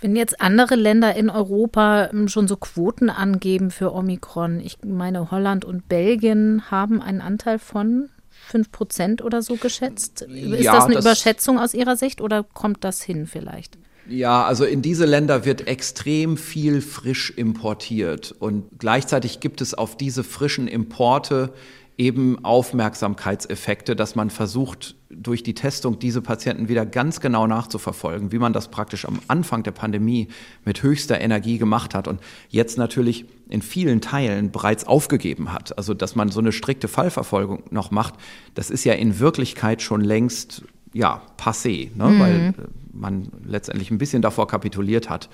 Wenn 0.00 0.16
jetzt 0.16 0.40
andere 0.40 0.74
Länder 0.74 1.14
in 1.16 1.30
Europa 1.30 2.08
hm, 2.10 2.28
schon 2.28 2.48
so 2.48 2.56
Quoten 2.56 3.10
angeben 3.10 3.70
für 3.70 3.94
Omikron, 3.94 4.60
ich 4.60 4.78
meine, 4.84 5.30
Holland 5.30 5.64
und 5.64 5.88
Belgien 5.88 6.70
haben 6.70 7.00
einen 7.00 7.20
Anteil 7.20 7.58
von 7.58 8.10
5 8.48 8.70
Prozent 8.70 9.22
oder 9.22 9.42
so 9.42 9.56
geschätzt. 9.56 10.22
Ist 10.22 10.62
ja, 10.62 10.74
das 10.74 10.84
eine 10.84 10.94
das 10.94 11.04
Überschätzung 11.04 11.58
aus 11.58 11.74
Ihrer 11.74 11.96
Sicht 11.96 12.20
oder 12.20 12.42
kommt 12.42 12.84
das 12.84 13.02
hin 13.02 13.26
vielleicht? 13.26 13.78
Ja, 14.06 14.44
also 14.44 14.64
in 14.64 14.82
diese 14.82 15.06
Länder 15.06 15.46
wird 15.46 15.66
extrem 15.66 16.36
viel 16.36 16.82
frisch 16.82 17.30
importiert 17.30 18.32
und 18.38 18.64
gleichzeitig 18.78 19.40
gibt 19.40 19.62
es 19.62 19.72
auf 19.72 19.96
diese 19.96 20.24
frischen 20.24 20.68
Importe 20.68 21.54
eben 21.96 22.44
Aufmerksamkeitseffekte, 22.44 23.94
dass 23.94 24.14
man 24.14 24.30
versucht, 24.30 24.96
durch 25.10 25.44
die 25.44 25.54
Testung 25.54 25.98
diese 26.00 26.22
Patienten 26.22 26.68
wieder 26.68 26.84
ganz 26.84 27.20
genau 27.20 27.46
nachzuverfolgen, 27.46 28.32
wie 28.32 28.38
man 28.38 28.52
das 28.52 28.68
praktisch 28.68 29.04
am 29.04 29.20
Anfang 29.28 29.62
der 29.62 29.70
Pandemie 29.70 30.28
mit 30.64 30.82
höchster 30.82 31.20
Energie 31.20 31.58
gemacht 31.58 31.94
hat 31.94 32.08
und 32.08 32.20
jetzt 32.48 32.78
natürlich 32.78 33.26
in 33.48 33.62
vielen 33.62 34.00
Teilen 34.00 34.50
bereits 34.50 34.84
aufgegeben 34.84 35.52
hat. 35.52 35.78
Also, 35.78 35.94
dass 35.94 36.16
man 36.16 36.30
so 36.30 36.40
eine 36.40 36.50
strikte 36.50 36.88
Fallverfolgung 36.88 37.62
noch 37.70 37.92
macht, 37.92 38.14
das 38.54 38.70
ist 38.70 38.84
ja 38.84 38.94
in 38.94 39.20
Wirklichkeit 39.20 39.80
schon 39.80 40.00
längst, 40.00 40.64
ja, 40.92 41.22
passé, 41.38 41.90
ne? 41.96 42.08
Mhm. 42.08 42.20
weil 42.20 42.54
man 42.92 43.28
letztendlich 43.44 43.90
ein 43.90 43.98
bisschen 43.98 44.22
davor 44.22 44.48
kapituliert 44.48 45.10
hat 45.10 45.28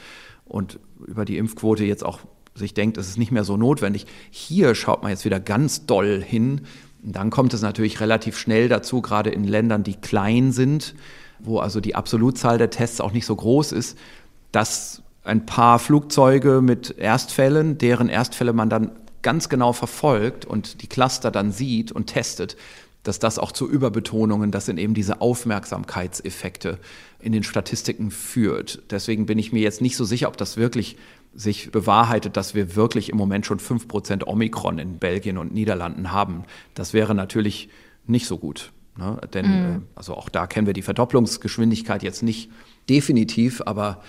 und 0.44 0.78
über 1.06 1.24
die 1.24 1.38
Impfquote 1.38 1.84
jetzt 1.84 2.04
auch 2.04 2.20
sich 2.54 2.74
denkt, 2.74 2.96
es 2.96 3.08
ist 3.08 3.18
nicht 3.18 3.32
mehr 3.32 3.44
so 3.44 3.56
notwendig. 3.56 4.06
Hier 4.30 4.74
schaut 4.74 5.02
man 5.02 5.10
jetzt 5.10 5.24
wieder 5.24 5.40
ganz 5.40 5.86
doll 5.86 6.22
hin. 6.22 6.62
Dann 7.02 7.30
kommt 7.30 7.54
es 7.54 7.62
natürlich 7.62 8.00
relativ 8.00 8.36
schnell 8.36 8.68
dazu, 8.68 9.00
gerade 9.00 9.30
in 9.30 9.44
Ländern, 9.44 9.82
die 9.82 9.94
klein 9.94 10.52
sind, 10.52 10.94
wo 11.38 11.58
also 11.58 11.80
die 11.80 11.94
Absolutzahl 11.94 12.58
der 12.58 12.70
Tests 12.70 13.00
auch 13.00 13.12
nicht 13.12 13.26
so 13.26 13.36
groß 13.36 13.72
ist, 13.72 13.96
dass 14.52 15.02
ein 15.24 15.46
paar 15.46 15.78
Flugzeuge 15.78 16.60
mit 16.60 16.98
Erstfällen, 16.98 17.78
deren 17.78 18.08
Erstfälle 18.08 18.52
man 18.52 18.68
dann 18.68 18.92
ganz 19.22 19.48
genau 19.48 19.72
verfolgt 19.72 20.44
und 20.44 20.82
die 20.82 20.86
Cluster 20.86 21.30
dann 21.30 21.52
sieht 21.52 21.92
und 21.92 22.06
testet, 22.06 22.56
dass 23.02 23.18
das 23.18 23.38
auch 23.38 23.52
zu 23.52 23.68
Überbetonungen, 23.68 24.50
das 24.50 24.66
sind 24.66 24.78
eben 24.78 24.94
diese 24.94 25.20
Aufmerksamkeitseffekte 25.20 26.78
in 27.18 27.32
den 27.32 27.42
Statistiken 27.42 28.10
führt. 28.10 28.82
Deswegen 28.90 29.26
bin 29.26 29.38
ich 29.38 29.52
mir 29.52 29.62
jetzt 29.62 29.80
nicht 29.80 29.96
so 29.96 30.04
sicher, 30.04 30.28
ob 30.28 30.36
das 30.36 30.56
wirklich 30.56 30.96
sich 31.34 31.70
bewahrheitet, 31.70 32.36
dass 32.36 32.54
wir 32.54 32.76
wirklich 32.76 33.08
im 33.08 33.16
Moment 33.16 33.46
schon 33.46 33.58
5% 33.58 34.26
Omikron 34.26 34.78
in 34.78 34.98
Belgien 34.98 35.38
und 35.38 35.52
Niederlanden 35.52 36.12
haben. 36.12 36.44
Das 36.74 36.92
wäre 36.92 37.14
natürlich 37.14 37.68
nicht 38.06 38.26
so 38.26 38.38
gut. 38.38 38.72
Ne? 38.96 39.20
Denn 39.32 39.44
äh, 39.44 39.80
also 39.94 40.14
auch 40.14 40.28
da 40.28 40.46
kennen 40.46 40.66
wir 40.66 40.74
die 40.74 40.82
Verdopplungsgeschwindigkeit 40.82 42.02
jetzt 42.02 42.22
nicht 42.22 42.50
definitiv, 42.88 43.62
aber 43.64 44.02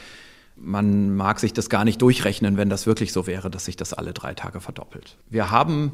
man 0.55 1.15
mag 1.15 1.39
sich 1.39 1.53
das 1.53 1.69
gar 1.69 1.86
nicht 1.86 2.01
durchrechnen, 2.01 2.57
wenn 2.57 2.69
das 2.69 2.86
wirklich 2.86 3.13
so 3.13 3.28
wäre, 3.28 3.49
dass 3.49 3.65
sich 3.65 3.76
das 3.76 3.93
alle 3.93 4.13
drei 4.13 4.34
Tage 4.34 4.59
verdoppelt. 4.59 5.17
Wir 5.30 5.49
haben 5.51 5.91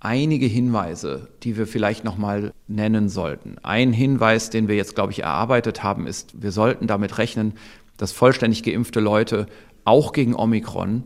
einige 0.00 0.46
Hinweise, 0.46 1.28
die 1.42 1.56
wir 1.56 1.66
vielleicht 1.66 2.04
noch 2.04 2.18
mal 2.18 2.52
nennen 2.66 3.08
sollten. 3.08 3.56
Ein 3.62 3.92
Hinweis, 3.92 4.50
den 4.50 4.68
wir 4.68 4.76
jetzt 4.76 4.94
glaube 4.94 5.12
ich 5.12 5.22
erarbeitet 5.22 5.82
haben, 5.82 6.06
ist, 6.06 6.40
wir 6.40 6.52
sollten 6.52 6.86
damit 6.86 7.18
rechnen, 7.18 7.54
dass 7.96 8.12
vollständig 8.12 8.62
geimpfte 8.62 9.00
Leute 9.00 9.46
auch 9.88 10.12
gegen 10.12 10.34
Omikron 10.34 11.02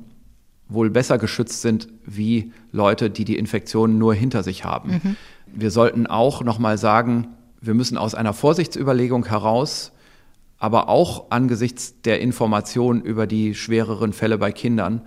wohl 0.69 0.91
besser 0.91 1.19
geschützt 1.19 1.63
sind 1.63 1.89
wie 2.05 2.53
Leute, 2.73 3.11
die 3.11 3.25
die 3.25 3.39
Infektion 3.39 3.99
nur 3.99 4.15
hinter 4.15 4.43
sich 4.43 4.65
haben. 4.65 5.01
Mhm. 5.03 5.17
Wir 5.47 5.71
sollten 5.71 6.07
auch 6.07 6.43
noch 6.43 6.59
mal 6.59 6.79
sagen, 6.79 7.29
wir 7.61 7.75
müssen 7.75 7.97
aus 7.97 8.15
einer 8.15 8.33
Vorsichtsüberlegung 8.33 9.27
heraus, 9.27 9.93
aber 10.59 10.89
auch 10.89 11.31
angesichts 11.31 12.01
der 12.03 12.21
Informationen 12.21 13.03
über 13.03 13.27
die 13.27 13.55
schwereren 13.55 14.13
Fälle 14.13 14.39
bei 14.39 14.51
Kindern 14.51 15.03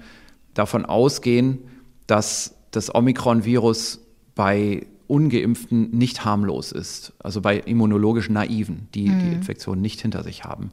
davon 0.53 0.85
ausgehen, 0.85 1.59
dass 2.07 2.55
das 2.71 2.93
Omikron-Virus 2.93 4.01
bei 4.35 4.85
ungeimpften 5.07 5.91
nicht 5.91 6.25
harmlos 6.25 6.71
ist, 6.71 7.13
also 7.19 7.41
bei 7.41 7.57
immunologisch 7.57 8.29
naiven, 8.29 8.87
die 8.93 9.09
mhm. 9.09 9.19
die 9.19 9.33
Infektion 9.33 9.81
nicht 9.81 10.01
hinter 10.01 10.23
sich 10.23 10.43
haben. 10.43 10.71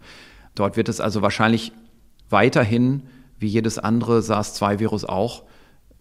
Dort 0.55 0.76
wird 0.76 0.88
es 0.88 1.00
also 1.00 1.22
wahrscheinlich 1.22 1.72
weiterhin, 2.33 3.03
wie 3.39 3.49
jedes 3.49 3.78
andere 3.78 4.22
SARS-2-Virus 4.22 5.05
auch, 5.05 5.45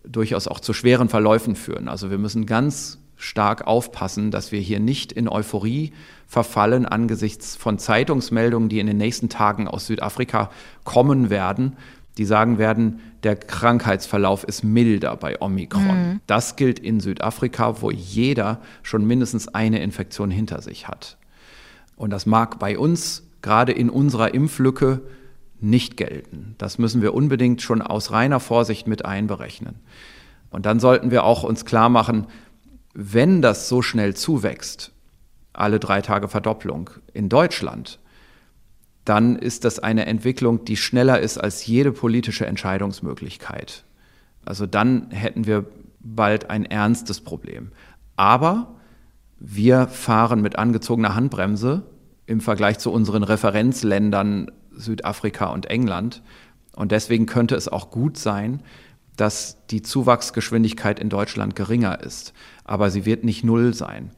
durchaus 0.03 0.47
auch 0.47 0.59
zu 0.59 0.73
schweren 0.73 1.09
Verläufen 1.09 1.55
führen. 1.55 1.87
Also 1.87 2.09
wir 2.09 2.17
müssen 2.17 2.45
ganz 2.45 2.99
stark 3.17 3.67
aufpassen, 3.67 4.31
dass 4.31 4.51
wir 4.51 4.59
hier 4.59 4.79
nicht 4.79 5.11
in 5.11 5.27
Euphorie 5.29 5.93
verfallen 6.27 6.85
angesichts 6.85 7.55
von 7.55 7.77
Zeitungsmeldungen, 7.77 8.67
die 8.67 8.79
in 8.79 8.87
den 8.87 8.97
nächsten 8.97 9.29
Tagen 9.29 9.67
aus 9.67 9.85
Südafrika 9.85 10.49
kommen 10.83 11.29
werden, 11.29 11.77
die 12.17 12.25
sagen 12.25 12.57
werden, 12.57 12.99
der 13.23 13.35
Krankheitsverlauf 13.35 14.43
ist 14.43 14.63
milder 14.63 15.15
bei 15.15 15.39
Omikron. 15.39 16.13
Mhm. 16.13 16.19
Das 16.25 16.55
gilt 16.55 16.79
in 16.79 16.99
Südafrika, 16.99 17.81
wo 17.81 17.91
jeder 17.91 18.59
schon 18.81 19.05
mindestens 19.05 19.47
eine 19.47 19.81
Infektion 19.81 20.31
hinter 20.31 20.61
sich 20.61 20.87
hat. 20.87 21.17
Und 21.95 22.09
das 22.09 22.25
mag 22.25 22.57
bei 22.57 22.77
uns 22.77 23.23
gerade 23.41 23.71
in 23.71 23.89
unserer 23.89 24.33
Impflücke 24.33 25.01
nicht 25.61 25.97
gelten. 25.97 26.55
Das 26.57 26.77
müssen 26.77 27.01
wir 27.01 27.13
unbedingt 27.13 27.61
schon 27.61 27.81
aus 27.81 28.11
reiner 28.11 28.39
Vorsicht 28.39 28.87
mit 28.87 29.05
einberechnen. 29.05 29.75
Und 30.49 30.65
dann 30.65 30.79
sollten 30.79 31.11
wir 31.11 31.23
auch 31.23 31.43
uns 31.43 31.65
klar 31.65 31.89
machen, 31.89 32.27
wenn 32.93 33.41
das 33.41 33.69
so 33.69 33.81
schnell 33.81 34.15
zuwächst, 34.15 34.91
alle 35.53 35.79
drei 35.79 36.01
Tage 36.01 36.27
Verdopplung 36.27 36.89
in 37.13 37.29
Deutschland, 37.29 37.99
dann 39.05 39.35
ist 39.35 39.65
das 39.65 39.79
eine 39.79 40.05
Entwicklung, 40.05 40.65
die 40.65 40.77
schneller 40.77 41.19
ist 41.19 41.37
als 41.37 41.65
jede 41.65 41.91
politische 41.91 42.45
Entscheidungsmöglichkeit. 42.45 43.83
Also 44.45 44.65
dann 44.65 45.09
hätten 45.11 45.45
wir 45.47 45.65
bald 45.99 46.49
ein 46.49 46.65
ernstes 46.65 47.21
Problem. 47.21 47.71
Aber 48.15 48.75
wir 49.39 49.87
fahren 49.87 50.41
mit 50.41 50.57
angezogener 50.57 51.15
Handbremse 51.15 51.83
im 52.27 52.41
Vergleich 52.41 52.77
zu 52.79 52.91
unseren 52.91 53.23
Referenzländern 53.23 54.51
Südafrika 54.81 55.47
und 55.47 55.67
England. 55.67 56.21
Und 56.75 56.91
deswegen 56.91 57.25
könnte 57.25 57.55
es 57.55 57.67
auch 57.67 57.91
gut 57.91 58.17
sein, 58.17 58.61
dass 59.17 59.57
die 59.69 59.81
Zuwachsgeschwindigkeit 59.81 60.99
in 60.99 61.09
Deutschland 61.09 61.55
geringer 61.55 62.01
ist. 62.01 62.33
Aber 62.63 62.89
sie 62.89 63.05
wird 63.05 63.23
nicht 63.23 63.43
null 63.43 63.73
sein. 63.73 64.11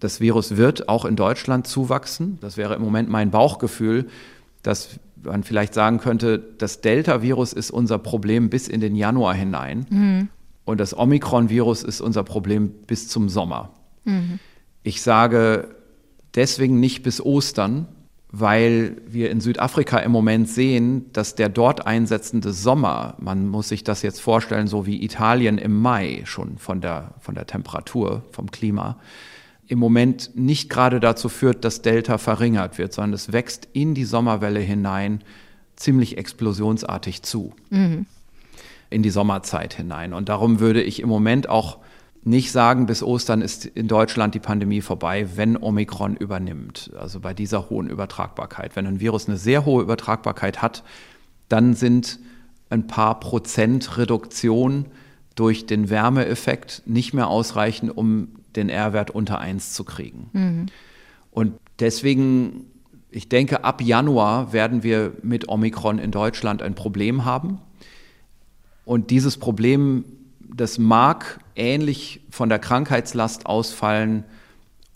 Das 0.00 0.20
Virus 0.20 0.56
wird 0.56 0.88
auch 0.88 1.04
in 1.04 1.14
Deutschland 1.14 1.66
zuwachsen. 1.66 2.38
Das 2.40 2.56
wäre 2.56 2.74
im 2.74 2.82
Moment 2.82 3.08
mein 3.10 3.30
Bauchgefühl, 3.30 4.08
dass 4.62 4.98
man 5.22 5.44
vielleicht 5.44 5.74
sagen 5.74 5.98
könnte, 5.98 6.38
das 6.38 6.80
Delta-Virus 6.80 7.52
ist 7.52 7.70
unser 7.70 7.98
Problem 7.98 8.48
bis 8.50 8.68
in 8.68 8.80
den 8.80 8.96
Januar 8.96 9.34
hinein 9.34 9.86
mhm. 9.90 10.28
und 10.64 10.80
das 10.80 10.96
Omikron-Virus 10.96 11.82
ist 11.82 12.00
unser 12.00 12.24
Problem 12.24 12.70
bis 12.86 13.08
zum 13.08 13.28
Sommer. 13.28 13.70
Mhm. 14.04 14.38
Ich 14.82 15.02
sage 15.02 15.74
deswegen 16.34 16.80
nicht 16.80 17.02
bis 17.02 17.20
Ostern, 17.20 17.86
weil 18.32 18.96
wir 19.08 19.30
in 19.30 19.40
Südafrika 19.40 19.98
im 19.98 20.12
Moment 20.12 20.48
sehen, 20.48 21.12
dass 21.12 21.34
der 21.34 21.48
dort 21.48 21.86
einsetzende 21.86 22.52
Sommer, 22.52 23.16
man 23.18 23.48
muss 23.48 23.68
sich 23.68 23.82
das 23.82 24.02
jetzt 24.02 24.20
vorstellen, 24.20 24.68
so 24.68 24.86
wie 24.86 25.02
Italien 25.02 25.58
im 25.58 25.80
Mai 25.80 26.22
schon 26.24 26.58
von 26.58 26.80
der, 26.80 27.14
von 27.20 27.34
der 27.34 27.46
Temperatur, 27.46 28.22
vom 28.30 28.50
Klima, 28.50 28.98
im 29.66 29.78
Moment 29.78 30.30
nicht 30.34 30.70
gerade 30.70 31.00
dazu 31.00 31.28
führt, 31.28 31.64
dass 31.64 31.82
Delta 31.82 32.18
verringert 32.18 32.78
wird, 32.78 32.92
sondern 32.92 33.14
es 33.14 33.32
wächst 33.32 33.68
in 33.72 33.94
die 33.94 34.04
Sommerwelle 34.04 34.60
hinein 34.60 35.22
ziemlich 35.76 36.18
explosionsartig 36.18 37.22
zu. 37.22 37.52
Mhm. 37.70 38.06
In 38.90 39.02
die 39.02 39.10
Sommerzeit 39.10 39.74
hinein. 39.74 40.12
Und 40.12 40.28
darum 40.28 40.58
würde 40.58 40.82
ich 40.82 41.00
im 41.00 41.08
Moment 41.08 41.48
auch 41.48 41.78
nicht 42.22 42.52
sagen, 42.52 42.86
bis 42.86 43.02
Ostern 43.02 43.40
ist 43.40 43.64
in 43.64 43.88
Deutschland 43.88 44.34
die 44.34 44.40
Pandemie 44.40 44.82
vorbei, 44.82 45.26
wenn 45.36 45.56
Omikron 45.56 46.16
übernimmt. 46.16 46.90
Also 46.98 47.20
bei 47.20 47.32
dieser 47.32 47.70
hohen 47.70 47.88
Übertragbarkeit. 47.88 48.76
Wenn 48.76 48.86
ein 48.86 49.00
Virus 49.00 49.26
eine 49.26 49.38
sehr 49.38 49.64
hohe 49.64 49.82
Übertragbarkeit 49.82 50.60
hat, 50.60 50.82
dann 51.48 51.74
sind 51.74 52.18
ein 52.68 52.86
paar 52.86 53.20
Prozent 53.20 53.96
Reduktion 53.96 54.86
durch 55.34 55.66
den 55.66 55.88
Wärmeeffekt 55.88 56.82
nicht 56.84 57.14
mehr 57.14 57.28
ausreichend, 57.28 57.96
um 57.96 58.28
den 58.54 58.68
R-Wert 58.68 59.10
unter 59.10 59.38
1 59.38 59.72
zu 59.72 59.84
kriegen. 59.84 60.28
Mhm. 60.32 60.66
Und 61.30 61.54
deswegen, 61.78 62.66
ich 63.10 63.28
denke, 63.28 63.64
ab 63.64 63.80
Januar 63.80 64.52
werden 64.52 64.82
wir 64.82 65.12
mit 65.22 65.48
Omikron 65.48 65.98
in 65.98 66.10
Deutschland 66.10 66.62
ein 66.62 66.74
Problem 66.74 67.24
haben. 67.24 67.60
Und 68.84 69.10
dieses 69.10 69.38
Problem 69.38 70.04
das 70.54 70.78
mag 70.78 71.40
ähnlich 71.56 72.20
von 72.30 72.48
der 72.48 72.58
Krankheitslast 72.58 73.46
ausfallen 73.46 74.24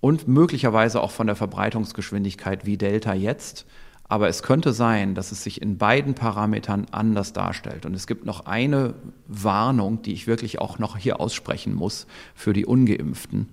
und 0.00 0.28
möglicherweise 0.28 1.00
auch 1.00 1.10
von 1.10 1.26
der 1.26 1.36
Verbreitungsgeschwindigkeit 1.36 2.66
wie 2.66 2.76
Delta 2.76 3.14
jetzt. 3.14 3.66
Aber 4.06 4.28
es 4.28 4.42
könnte 4.42 4.72
sein, 4.72 5.14
dass 5.14 5.32
es 5.32 5.42
sich 5.42 5.62
in 5.62 5.78
beiden 5.78 6.14
Parametern 6.14 6.86
anders 6.90 7.32
darstellt. 7.32 7.86
Und 7.86 7.94
es 7.94 8.06
gibt 8.06 8.26
noch 8.26 8.44
eine 8.44 8.94
Warnung, 9.28 10.02
die 10.02 10.12
ich 10.12 10.26
wirklich 10.26 10.60
auch 10.60 10.78
noch 10.78 10.98
hier 10.98 11.20
aussprechen 11.20 11.74
muss 11.74 12.06
für 12.34 12.52
die 12.52 12.66
ungeimpften. 12.66 13.48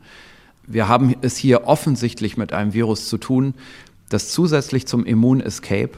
Wir 0.67 0.87
haben 0.87 1.15
es 1.21 1.37
hier 1.37 1.67
offensichtlich 1.67 2.35
mit 2.35 2.51
einem 2.51 2.73
Virus 2.73 3.07
zu 3.07 3.17
tun, 3.17 3.53
das 4.09 4.29
zusätzlich 4.29 4.85
zum 4.87 5.05
Immun-Escape 5.05 5.97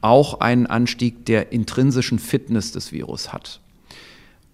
auch 0.00 0.40
einen 0.40 0.66
Anstieg 0.66 1.24
der 1.26 1.52
intrinsischen 1.52 2.18
Fitness 2.18 2.72
des 2.72 2.92
Virus 2.92 3.32
hat. 3.32 3.60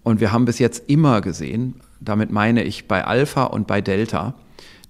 Und 0.05 0.19
wir 0.19 0.31
haben 0.31 0.45
bis 0.45 0.59
jetzt 0.59 0.83
immer 0.87 1.19
gesehen, 1.19 1.81
damit 1.99 2.31
meine 2.31 2.63
ich 2.63 2.87
bei 2.87 3.03
Alpha 3.03 3.45
und 3.45 3.65
bei 3.65 3.81
Delta, 3.81 4.35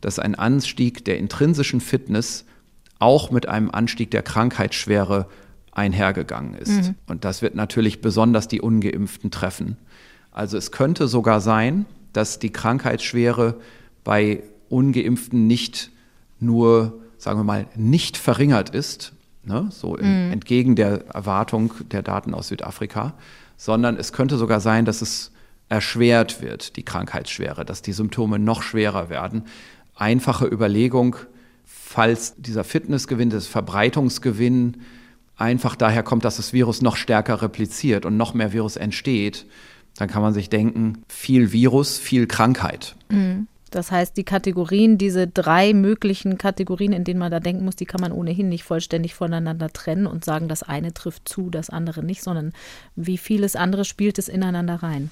dass 0.01 0.19
ein 0.19 0.35
Anstieg 0.35 1.05
der 1.05 1.17
intrinsischen 1.17 1.79
Fitness 1.79 2.43
auch 2.99 3.31
mit 3.31 3.47
einem 3.47 3.71
Anstieg 3.71 4.11
der 4.11 4.23
Krankheitsschwere 4.23 5.27
einhergegangen 5.71 6.53
ist. 6.53 6.89
Mhm. 6.89 6.95
Und 7.07 7.23
das 7.23 7.41
wird 7.41 7.55
natürlich 7.55 8.01
besonders 8.01 8.49
die 8.49 8.59
ungeimpften 8.59 9.31
treffen. 9.31 9.77
Also 10.31 10.57
es 10.57 10.73
könnte 10.73 11.07
sogar 11.07 11.39
sein, 11.39 11.85
dass 12.11 12.39
die 12.39 12.51
Krankheitsschwere 12.51 13.55
bei 14.03 14.43
ungeimpften 14.67 15.47
nicht 15.47 15.91
nur, 16.41 16.99
sagen 17.17 17.39
wir 17.39 17.45
mal, 17.45 17.67
nicht 17.77 18.17
verringert 18.17 18.69
ist, 18.69 19.13
ne, 19.45 19.69
so 19.69 19.95
im, 19.95 20.25
mhm. 20.27 20.33
entgegen 20.33 20.75
der 20.75 21.07
Erwartung 21.07 21.73
der 21.91 22.01
Daten 22.01 22.33
aus 22.33 22.49
Südafrika, 22.49 23.13
sondern 23.57 23.97
es 23.97 24.13
könnte 24.13 24.37
sogar 24.37 24.59
sein, 24.59 24.85
dass 24.85 25.01
es 25.01 25.31
erschwert 25.69 26.41
wird, 26.41 26.75
die 26.75 26.83
Krankheitsschwere, 26.83 27.65
dass 27.65 27.81
die 27.81 27.93
Symptome 27.93 28.39
noch 28.39 28.61
schwerer 28.61 29.09
werden. 29.09 29.45
Einfache 29.95 30.45
Überlegung, 30.45 31.15
falls 31.63 32.35
dieser 32.37 32.63
Fitnessgewinn, 32.63 33.29
das 33.29 33.47
Verbreitungsgewinn 33.47 34.77
einfach 35.37 35.75
daher 35.75 36.03
kommt, 36.03 36.25
dass 36.25 36.37
das 36.37 36.53
Virus 36.53 36.81
noch 36.81 36.95
stärker 36.95 37.41
repliziert 37.41 38.05
und 38.05 38.17
noch 38.17 38.33
mehr 38.33 38.53
Virus 38.53 38.77
entsteht, 38.77 39.45
dann 39.97 40.09
kann 40.09 40.21
man 40.21 40.33
sich 40.33 40.49
denken, 40.49 41.03
viel 41.07 41.51
Virus, 41.51 41.97
viel 41.97 42.27
Krankheit. 42.27 42.95
Mhm. 43.09 43.47
Das 43.71 43.91
heißt, 43.91 44.15
die 44.15 44.23
Kategorien, 44.23 44.97
diese 44.97 45.27
drei 45.27 45.73
möglichen 45.73 46.37
Kategorien, 46.37 46.93
in 46.93 47.03
denen 47.03 47.19
man 47.19 47.31
da 47.31 47.39
denken 47.39 47.65
muss, 47.65 47.75
die 47.75 47.85
kann 47.85 48.01
man 48.01 48.11
ohnehin 48.11 48.49
nicht 48.49 48.63
vollständig 48.63 49.15
voneinander 49.15 49.69
trennen 49.69 50.07
und 50.07 50.23
sagen, 50.23 50.47
das 50.47 50.63
eine 50.63 50.93
trifft 50.93 51.27
zu, 51.27 51.49
das 51.49 51.69
andere 51.69 52.03
nicht, 52.03 52.23
sondern 52.23 52.53
wie 52.95 53.17
vieles 53.17 53.55
andere 53.55 53.83
spielt 53.83 54.17
es 54.17 54.29
ineinander 54.29 54.75
rein. 54.75 55.11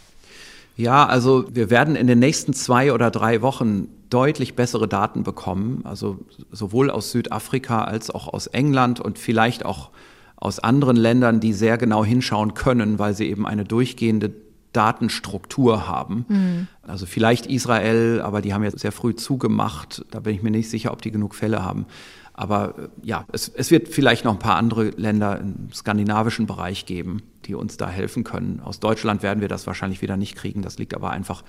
Ja, 0.76 1.06
also 1.06 1.46
wir 1.52 1.70
werden 1.70 1.96
in 1.96 2.08
den 2.08 2.20
nächsten 2.20 2.54
zwei 2.54 2.94
oder 2.94 3.12
drei 3.12 3.42
Wochen 3.42 3.90
deutlich 4.10 4.56
bessere 4.56 4.88
Daten 4.88 5.24
bekommen, 5.24 5.82
also 5.84 6.20
sowohl 6.52 6.90
aus 6.90 7.12
Südafrika 7.12 7.84
als 7.84 8.10
auch 8.10 8.28
aus 8.28 8.48
England 8.48 9.00
und 9.00 9.20
vielleicht 9.20 9.66
auch 9.66 9.92
aus 10.36 10.60
anderen 10.60 10.98
Ländern, 10.98 11.40
die 11.40 11.54
sehr 11.54 11.78
genau 11.78 12.04
hinschauen 12.04 12.54
können, 12.54 13.00
weil 13.00 13.14
sie 13.14 13.30
eben 13.30 13.48
eine 13.48 13.66
durchgehende 13.66 14.32
Datenstruktur 14.74 15.88
haben. 15.88 16.26
Mhm. 16.28 16.68
Also 16.82 17.06
vielleicht 17.06 17.46
Israel, 17.46 18.22
aber 18.22 18.42
die 18.42 18.54
haben 18.54 18.64
jetzt 18.64 18.80
sehr 18.80 18.92
früh 18.92 19.16
zugemacht. 19.16 20.06
Da 20.12 20.20
bin 20.20 20.36
ich 20.36 20.44
mir 20.44 20.52
nicht 20.52 20.70
sicher, 20.70 20.92
ob 20.92 21.02
die 21.02 21.12
genug 21.12 21.36
Fälle 21.36 21.64
haben. 21.64 21.86
Aber 22.34 22.76
äh, 22.78 23.08
ja, 23.08 23.26
es, 23.32 23.48
es 23.48 23.72
wird 23.72 23.88
vielleicht 23.88 24.26
noch 24.26 24.34
ein 24.34 24.40
paar 24.40 24.56
andere 24.56 24.90
Länder 24.90 25.40
im 25.40 25.72
skandinavischen 25.72 26.48
Bereich 26.48 26.86
geben, 26.86 27.22
die 27.46 27.56
uns 27.56 27.78
da 27.78 27.88
helfen 27.88 28.24
können. 28.24 28.60
Aus 28.60 28.80
Deutschland 28.80 29.24
werden 29.24 29.40
wir 29.40 29.48
das 29.48 29.68
wahrscheinlich 29.68 30.02
wieder 30.02 30.18
nicht 30.18 30.36
kriegen. 30.36 30.62
Das 30.62 30.78
liegt 30.78 30.96
aber 30.96 31.12
einfach 31.12 31.44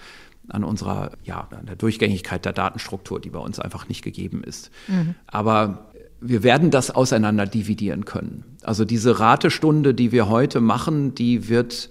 an 0.48 0.62
unserer, 0.62 1.12
ja, 1.24 1.48
an 1.50 1.66
der 1.66 1.76
Durchgängigkeit 1.76 2.44
der 2.44 2.52
Datenstruktur, 2.52 3.18
die 3.20 3.30
bei 3.30 3.38
uns 3.38 3.58
einfach 3.58 3.88
nicht 3.88 4.02
gegeben 4.02 4.44
ist. 4.44 4.70
Mhm. 4.88 5.14
Aber 5.26 5.90
wir 6.20 6.42
werden 6.42 6.70
das 6.70 6.90
auseinander 6.90 7.46
dividieren 7.46 8.04
können. 8.04 8.44
Also 8.62 8.84
diese 8.84 9.20
Ratestunde, 9.20 9.94
die 9.94 10.12
wir 10.12 10.28
heute 10.28 10.60
machen, 10.60 11.14
die 11.14 11.48
wird 11.48 11.90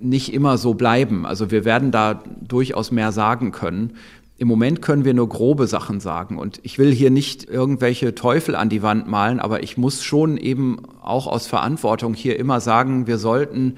nicht 0.00 0.32
immer 0.32 0.58
so 0.58 0.74
bleiben. 0.74 1.26
Also 1.26 1.50
wir 1.50 1.64
werden 1.64 1.90
da 1.90 2.22
durchaus 2.40 2.90
mehr 2.90 3.12
sagen 3.12 3.52
können. 3.52 3.94
Im 4.36 4.46
Moment 4.46 4.82
können 4.82 5.04
wir 5.04 5.14
nur 5.14 5.28
grobe 5.28 5.66
Sachen 5.66 5.98
sagen. 5.98 6.38
Und 6.38 6.60
ich 6.62 6.78
will 6.78 6.92
hier 6.92 7.10
nicht 7.10 7.48
irgendwelche 7.48 8.14
Teufel 8.14 8.54
an 8.54 8.68
die 8.68 8.82
Wand 8.82 9.08
malen, 9.08 9.40
aber 9.40 9.62
ich 9.62 9.76
muss 9.76 10.04
schon 10.04 10.36
eben 10.36 10.78
auch 11.02 11.26
aus 11.26 11.46
Verantwortung 11.46 12.14
hier 12.14 12.38
immer 12.38 12.60
sagen, 12.60 13.06
wir 13.06 13.18
sollten 13.18 13.76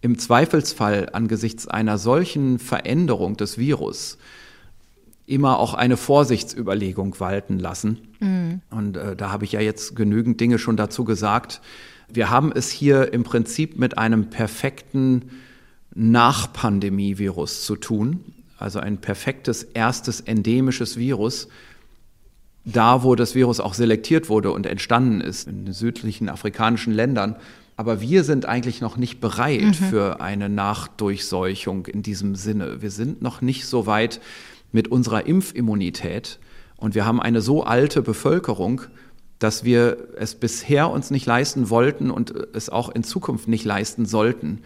im 0.00 0.18
Zweifelsfall 0.18 1.10
angesichts 1.12 1.68
einer 1.68 1.98
solchen 1.98 2.58
Veränderung 2.58 3.36
des 3.36 3.58
Virus 3.58 4.16
immer 5.26 5.58
auch 5.58 5.74
eine 5.74 5.96
Vorsichtsüberlegung 5.96 7.20
walten 7.20 7.58
lassen. 7.58 7.98
Mhm. 8.18 8.62
Und 8.70 8.96
äh, 8.96 9.14
da 9.14 9.30
habe 9.30 9.44
ich 9.44 9.52
ja 9.52 9.60
jetzt 9.60 9.94
genügend 9.94 10.40
Dinge 10.40 10.58
schon 10.58 10.76
dazu 10.76 11.04
gesagt. 11.04 11.60
Wir 12.08 12.30
haben 12.30 12.50
es 12.52 12.70
hier 12.70 13.12
im 13.12 13.22
Prinzip 13.22 13.78
mit 13.78 13.96
einem 13.96 14.30
perfekten 14.30 15.30
nach-Pandemie-Virus 15.94 17.64
zu 17.64 17.76
tun, 17.76 18.20
also 18.58 18.78
ein 18.78 18.98
perfektes 18.98 19.62
erstes 19.62 20.20
endemisches 20.20 20.96
Virus, 20.96 21.48
da 22.64 23.02
wo 23.02 23.14
das 23.14 23.34
Virus 23.34 23.58
auch 23.58 23.74
selektiert 23.74 24.28
wurde 24.28 24.52
und 24.52 24.66
entstanden 24.66 25.20
ist, 25.20 25.48
in 25.48 25.64
den 25.64 25.74
südlichen 25.74 26.28
afrikanischen 26.28 26.92
Ländern. 26.92 27.36
Aber 27.76 28.00
wir 28.02 28.24
sind 28.24 28.44
eigentlich 28.44 28.82
noch 28.82 28.98
nicht 28.98 29.20
bereit 29.20 29.62
mhm. 29.62 29.72
für 29.72 30.20
eine 30.20 30.48
Nachdurchseuchung 30.48 31.86
in 31.86 32.02
diesem 32.02 32.34
Sinne. 32.34 32.82
Wir 32.82 32.90
sind 32.90 33.22
noch 33.22 33.40
nicht 33.40 33.66
so 33.66 33.86
weit 33.86 34.20
mit 34.72 34.88
unserer 34.88 35.26
Impfimmunität 35.26 36.38
und 36.76 36.94
wir 36.94 37.06
haben 37.06 37.20
eine 37.20 37.40
so 37.40 37.64
alte 37.64 38.02
Bevölkerung, 38.02 38.82
dass 39.38 39.64
wir 39.64 39.96
es 40.16 40.34
bisher 40.34 40.90
uns 40.90 41.10
nicht 41.10 41.24
leisten 41.24 41.70
wollten 41.70 42.10
und 42.10 42.34
es 42.52 42.68
auch 42.68 42.90
in 42.90 43.02
Zukunft 43.02 43.48
nicht 43.48 43.64
leisten 43.64 44.04
sollten, 44.04 44.60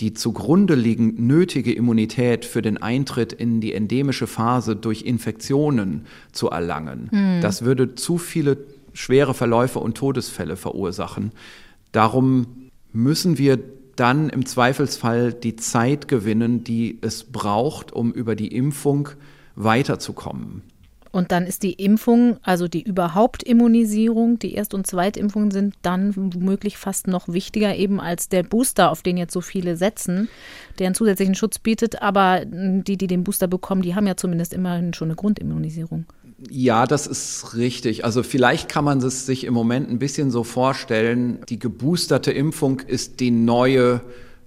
die 0.00 0.14
zugrunde 0.14 0.74
liegend 0.74 1.20
nötige 1.20 1.72
Immunität 1.72 2.44
für 2.44 2.62
den 2.62 2.78
Eintritt 2.78 3.32
in 3.32 3.60
die 3.60 3.74
endemische 3.74 4.26
Phase 4.26 4.74
durch 4.74 5.02
Infektionen 5.02 6.06
zu 6.32 6.48
erlangen. 6.48 7.08
Hm. 7.10 7.40
Das 7.42 7.62
würde 7.62 7.94
zu 7.94 8.18
viele 8.18 8.56
schwere 8.92 9.34
Verläufe 9.34 9.78
und 9.78 9.96
Todesfälle 9.96 10.56
verursachen. 10.56 11.32
Darum 11.92 12.46
müssen 12.92 13.38
wir 13.38 13.58
dann 13.96 14.30
im 14.30 14.46
Zweifelsfall 14.46 15.32
die 15.32 15.56
Zeit 15.56 16.08
gewinnen, 16.08 16.64
die 16.64 16.98
es 17.02 17.24
braucht, 17.24 17.92
um 17.92 18.12
über 18.12 18.34
die 18.34 18.48
Impfung 18.48 19.10
weiterzukommen. 19.56 20.62
Und 21.12 21.32
dann 21.32 21.46
ist 21.46 21.62
die 21.62 21.72
Impfung, 21.72 22.38
also 22.42 22.68
die 22.68 22.82
Überhauptimmunisierung, 22.82 24.38
die 24.38 24.54
Erst- 24.54 24.74
und 24.74 24.86
Zweitimpfungen 24.86 25.50
sind 25.50 25.74
dann 25.82 26.14
womöglich 26.14 26.78
fast 26.78 27.08
noch 27.08 27.28
wichtiger 27.28 27.74
eben 27.76 28.00
als 28.00 28.28
der 28.28 28.42
Booster, 28.42 28.90
auf 28.90 29.02
den 29.02 29.16
jetzt 29.16 29.32
so 29.32 29.40
viele 29.40 29.76
setzen, 29.76 30.28
der 30.78 30.86
einen 30.86 30.94
zusätzlichen 30.94 31.34
Schutz 31.34 31.58
bietet. 31.58 32.00
Aber 32.00 32.44
die, 32.44 32.96
die 32.96 33.06
den 33.06 33.24
Booster 33.24 33.48
bekommen, 33.48 33.82
die 33.82 33.94
haben 33.94 34.06
ja 34.06 34.16
zumindest 34.16 34.54
immerhin 34.54 34.94
schon 34.94 35.08
eine 35.08 35.16
Grundimmunisierung. 35.16 36.06
Ja, 36.48 36.86
das 36.86 37.06
ist 37.06 37.54
richtig. 37.56 38.04
Also 38.04 38.22
vielleicht 38.22 38.68
kann 38.68 38.84
man 38.84 38.98
es 38.98 39.26
sich 39.26 39.44
im 39.44 39.52
Moment 39.52 39.90
ein 39.90 39.98
bisschen 39.98 40.30
so 40.30 40.44
vorstellen, 40.44 41.40
die 41.48 41.58
geboosterte 41.58 42.32
Impfung 42.32 42.80
ist 42.80 43.20
die 43.20 43.30
neue 43.30 44.00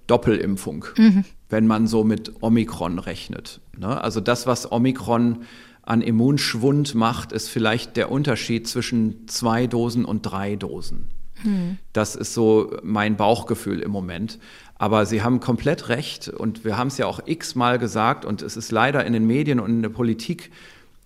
Doppelimpfung, 0.06 0.86
mhm. 0.96 1.24
wenn 1.50 1.66
man 1.66 1.86
so 1.86 2.04
mit 2.04 2.32
Omikron 2.42 2.98
rechnet. 2.98 3.60
Ne? 3.78 4.00
Also 4.00 4.20
das, 4.20 4.46
was 4.46 4.70
Omikron 4.70 5.44
an 5.86 6.00
Immunschwund 6.00 6.94
macht, 6.94 7.32
ist 7.32 7.48
vielleicht 7.48 7.96
der 7.96 8.10
Unterschied 8.10 8.66
zwischen 8.66 9.28
zwei 9.28 9.66
Dosen 9.66 10.04
und 10.04 10.22
drei 10.22 10.56
Dosen. 10.56 11.08
Mhm. 11.42 11.78
Das 11.92 12.16
ist 12.16 12.34
so 12.34 12.76
mein 12.82 13.16
Bauchgefühl 13.16 13.80
im 13.80 13.90
Moment. 13.90 14.38
Aber 14.76 15.06
Sie 15.06 15.22
haben 15.22 15.40
komplett 15.40 15.88
recht 15.88 16.28
und 16.28 16.64
wir 16.64 16.76
haben 16.76 16.88
es 16.88 16.98
ja 16.98 17.06
auch 17.06 17.20
x-mal 17.24 17.78
gesagt 17.78 18.24
und 18.24 18.42
es 18.42 18.56
ist 18.56 18.72
leider 18.72 19.04
in 19.04 19.12
den 19.12 19.26
Medien 19.26 19.60
und 19.60 19.70
in 19.70 19.82
der 19.82 19.88
Politik 19.88 20.50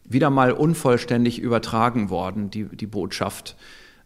wieder 0.05 0.31
mal 0.31 0.53
unvollständig 0.53 1.39
übertragen 1.39 2.09
worden, 2.09 2.51
die, 2.51 2.65
die 2.65 2.87
Botschaft. 2.87 3.57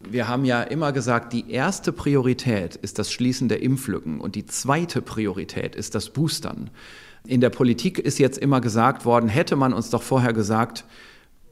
Wir 0.08 0.28
haben 0.28 0.44
ja 0.44 0.62
immer 0.62 0.92
gesagt, 0.92 1.32
die 1.32 1.50
erste 1.50 1.92
Priorität 1.92 2.76
ist 2.76 2.98
das 2.98 3.12
Schließen 3.12 3.48
der 3.48 3.62
Impflücken 3.62 4.20
und 4.20 4.34
die 4.34 4.46
zweite 4.46 5.00
Priorität 5.00 5.76
ist 5.76 5.94
das 5.94 6.10
Boostern. 6.10 6.70
In 7.26 7.40
der 7.40 7.50
Politik 7.50 7.98
ist 7.98 8.18
jetzt 8.18 8.38
immer 8.38 8.60
gesagt 8.60 9.04
worden, 9.04 9.28
hätte 9.28 9.56
man 9.56 9.72
uns 9.72 9.90
doch 9.90 10.02
vorher 10.02 10.32
gesagt, 10.32 10.84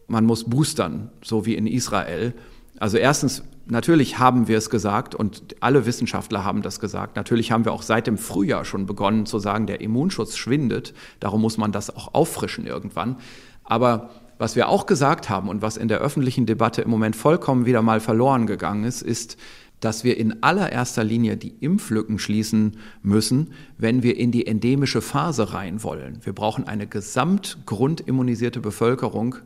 man 0.09 0.25
muss 0.25 0.45
boostern, 0.45 1.11
so 1.23 1.47
wie 1.47 1.55
in 1.55 1.67
Israel. 1.69 2.35
Also 2.81 2.97
erstens, 2.97 3.45
natürlich 3.67 4.19
haben 4.19 4.49
wir 4.49 4.59
es 4.59 4.69
gesagt 4.69 5.15
und 5.15 5.55
alle 5.61 5.87
Wissenschaftler 5.87 6.45
haben 6.45 6.63
das 6.63 6.81
gesagt. 6.81 7.15
Natürlich 7.15 7.53
haben 7.53 7.65
wir 7.65 7.73
auch 7.73 7.83
seit 7.83 8.09
dem 8.09 8.19
Frühjahr 8.19 8.65
schon 8.65 8.87
begonnen 8.87 9.27
zu 9.27 9.39
sagen, 9.39 9.67
der 9.67 9.81
Immunschutz 9.81 10.37
schwindet. 10.37 10.93
Darum 11.21 11.41
muss 11.41 11.57
man 11.57 11.71
das 11.71 11.95
auch 11.95 12.15
auffrischen 12.15 12.67
irgendwann. 12.67 13.17
Aber 13.63 14.11
was 14.41 14.57
wir 14.57 14.71
auch 14.71 14.87
gesagt 14.87 15.29
haben 15.29 15.51
und 15.51 15.61
was 15.61 15.77
in 15.77 15.89
der 15.89 15.99
öffentlichen 15.99 16.47
Debatte 16.47 16.81
im 16.81 16.89
Moment 16.89 17.15
vollkommen 17.15 17.67
wieder 17.67 17.83
mal 17.83 18.01
verloren 18.01 18.47
gegangen 18.47 18.85
ist, 18.85 19.03
ist, 19.03 19.37
dass 19.81 20.03
wir 20.03 20.17
in 20.17 20.43
allererster 20.43 21.05
Linie 21.05 21.37
die 21.37 21.55
Impflücken 21.61 22.19
schließen 22.19 22.79
müssen, 23.03 23.53
wenn 23.77 24.03
wir 24.03 24.17
in 24.17 24.33
die 24.33 24.47
endemische 24.47 25.03
Phase 25.03 25.53
rein 25.53 25.83
wollen. 25.83 26.21
Wir 26.25 26.33
brauchen 26.33 26.67
eine 26.67 26.87
gesamtgrundimmunisierte 26.87 28.61
Bevölkerung, 28.61 29.37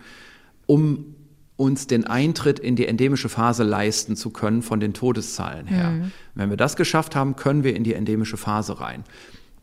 um 0.66 1.16
uns 1.57 1.88
den 1.88 2.05
Eintritt 2.05 2.61
in 2.61 2.76
die 2.76 2.86
endemische 2.86 3.28
Phase 3.28 3.64
leisten 3.64 4.14
zu 4.14 4.30
können 4.30 4.62
von 4.62 4.78
den 4.78 4.95
Todeszahlen 4.95 5.66
her. 5.66 5.90
Mhm. 5.90 6.12
Wenn 6.36 6.51
wir 6.51 6.57
das 6.57 6.76
geschafft 6.76 7.16
haben, 7.16 7.34
können 7.34 7.64
wir 7.64 7.74
in 7.74 7.82
die 7.82 7.95
endemische 7.95 8.36
Phase 8.36 8.80
rein. 8.80 9.03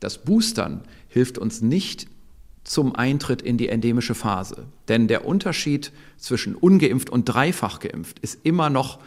Das 0.02 0.18
Boostern 0.18 0.82
hilft 1.08 1.38
uns 1.38 1.62
nicht 1.62 2.08
zum 2.72 2.96
Eintritt 2.96 3.42
in 3.42 3.58
die 3.58 3.68
endemische 3.68 4.16
Phase. 4.16 4.66
Denn 4.88 5.10
der 5.10 5.26
Unterschied 5.26 5.92
zwischen 6.18 6.56
ungeimpft 6.56 7.10
und 7.10 7.26
dreifach 7.26 7.80
geimpft 7.80 8.20
ist 8.20 8.40
immer 8.44 8.70
noch 8.70 9.00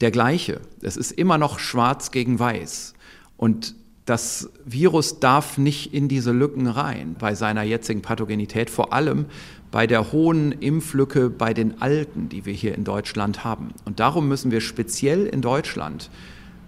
der 0.00 0.10
gleiche. 0.10 0.62
Es 0.80 0.96
ist 0.96 1.12
immer 1.12 1.36
noch 1.36 1.58
schwarz 1.58 2.12
gegen 2.12 2.38
weiß. 2.38 2.94
Und 3.36 3.74
das 4.06 4.48
Virus 4.64 5.20
darf 5.20 5.58
nicht 5.58 5.92
in 5.92 6.08
diese 6.08 6.32
Lücken 6.32 6.66
rein 6.66 7.14
bei 7.18 7.34
seiner 7.34 7.62
jetzigen 7.62 8.00
Pathogenität, 8.00 8.70
vor 8.70 8.94
allem 8.94 9.26
bei 9.70 9.86
der 9.86 10.12
hohen 10.12 10.52
Impflücke 10.52 11.28
bei 11.28 11.52
den 11.52 11.82
Alten, 11.82 12.30
die 12.30 12.46
wir 12.46 12.54
hier 12.54 12.74
in 12.74 12.84
Deutschland 12.84 13.44
haben. 13.44 13.74
Und 13.84 14.00
darum 14.00 14.28
müssen 14.28 14.50
wir 14.50 14.62
speziell 14.62 15.26
in 15.26 15.42
Deutschland 15.42 16.08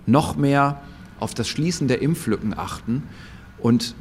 noch 0.04 0.36
mehr 0.36 0.82
auf 1.18 1.32
das 1.32 1.48
Schließen 1.48 1.88
der 1.88 2.02
Impflücken 2.02 2.52
achten 2.52 3.04
und 3.58 3.94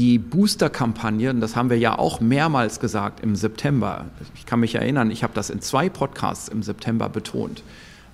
die 0.00 0.18
Booster-Kampagne, 0.18 1.34
das 1.34 1.56
haben 1.56 1.68
wir 1.68 1.78
ja 1.78 1.98
auch 1.98 2.20
mehrmals 2.20 2.80
gesagt 2.80 3.20
im 3.20 3.36
September. 3.36 4.06
Ich 4.34 4.46
kann 4.46 4.60
mich 4.60 4.74
erinnern, 4.74 5.10
ich 5.10 5.22
habe 5.22 5.34
das 5.34 5.50
in 5.50 5.60
zwei 5.60 5.90
Podcasts 5.90 6.48
im 6.48 6.62
September 6.62 7.10
betont. 7.10 7.62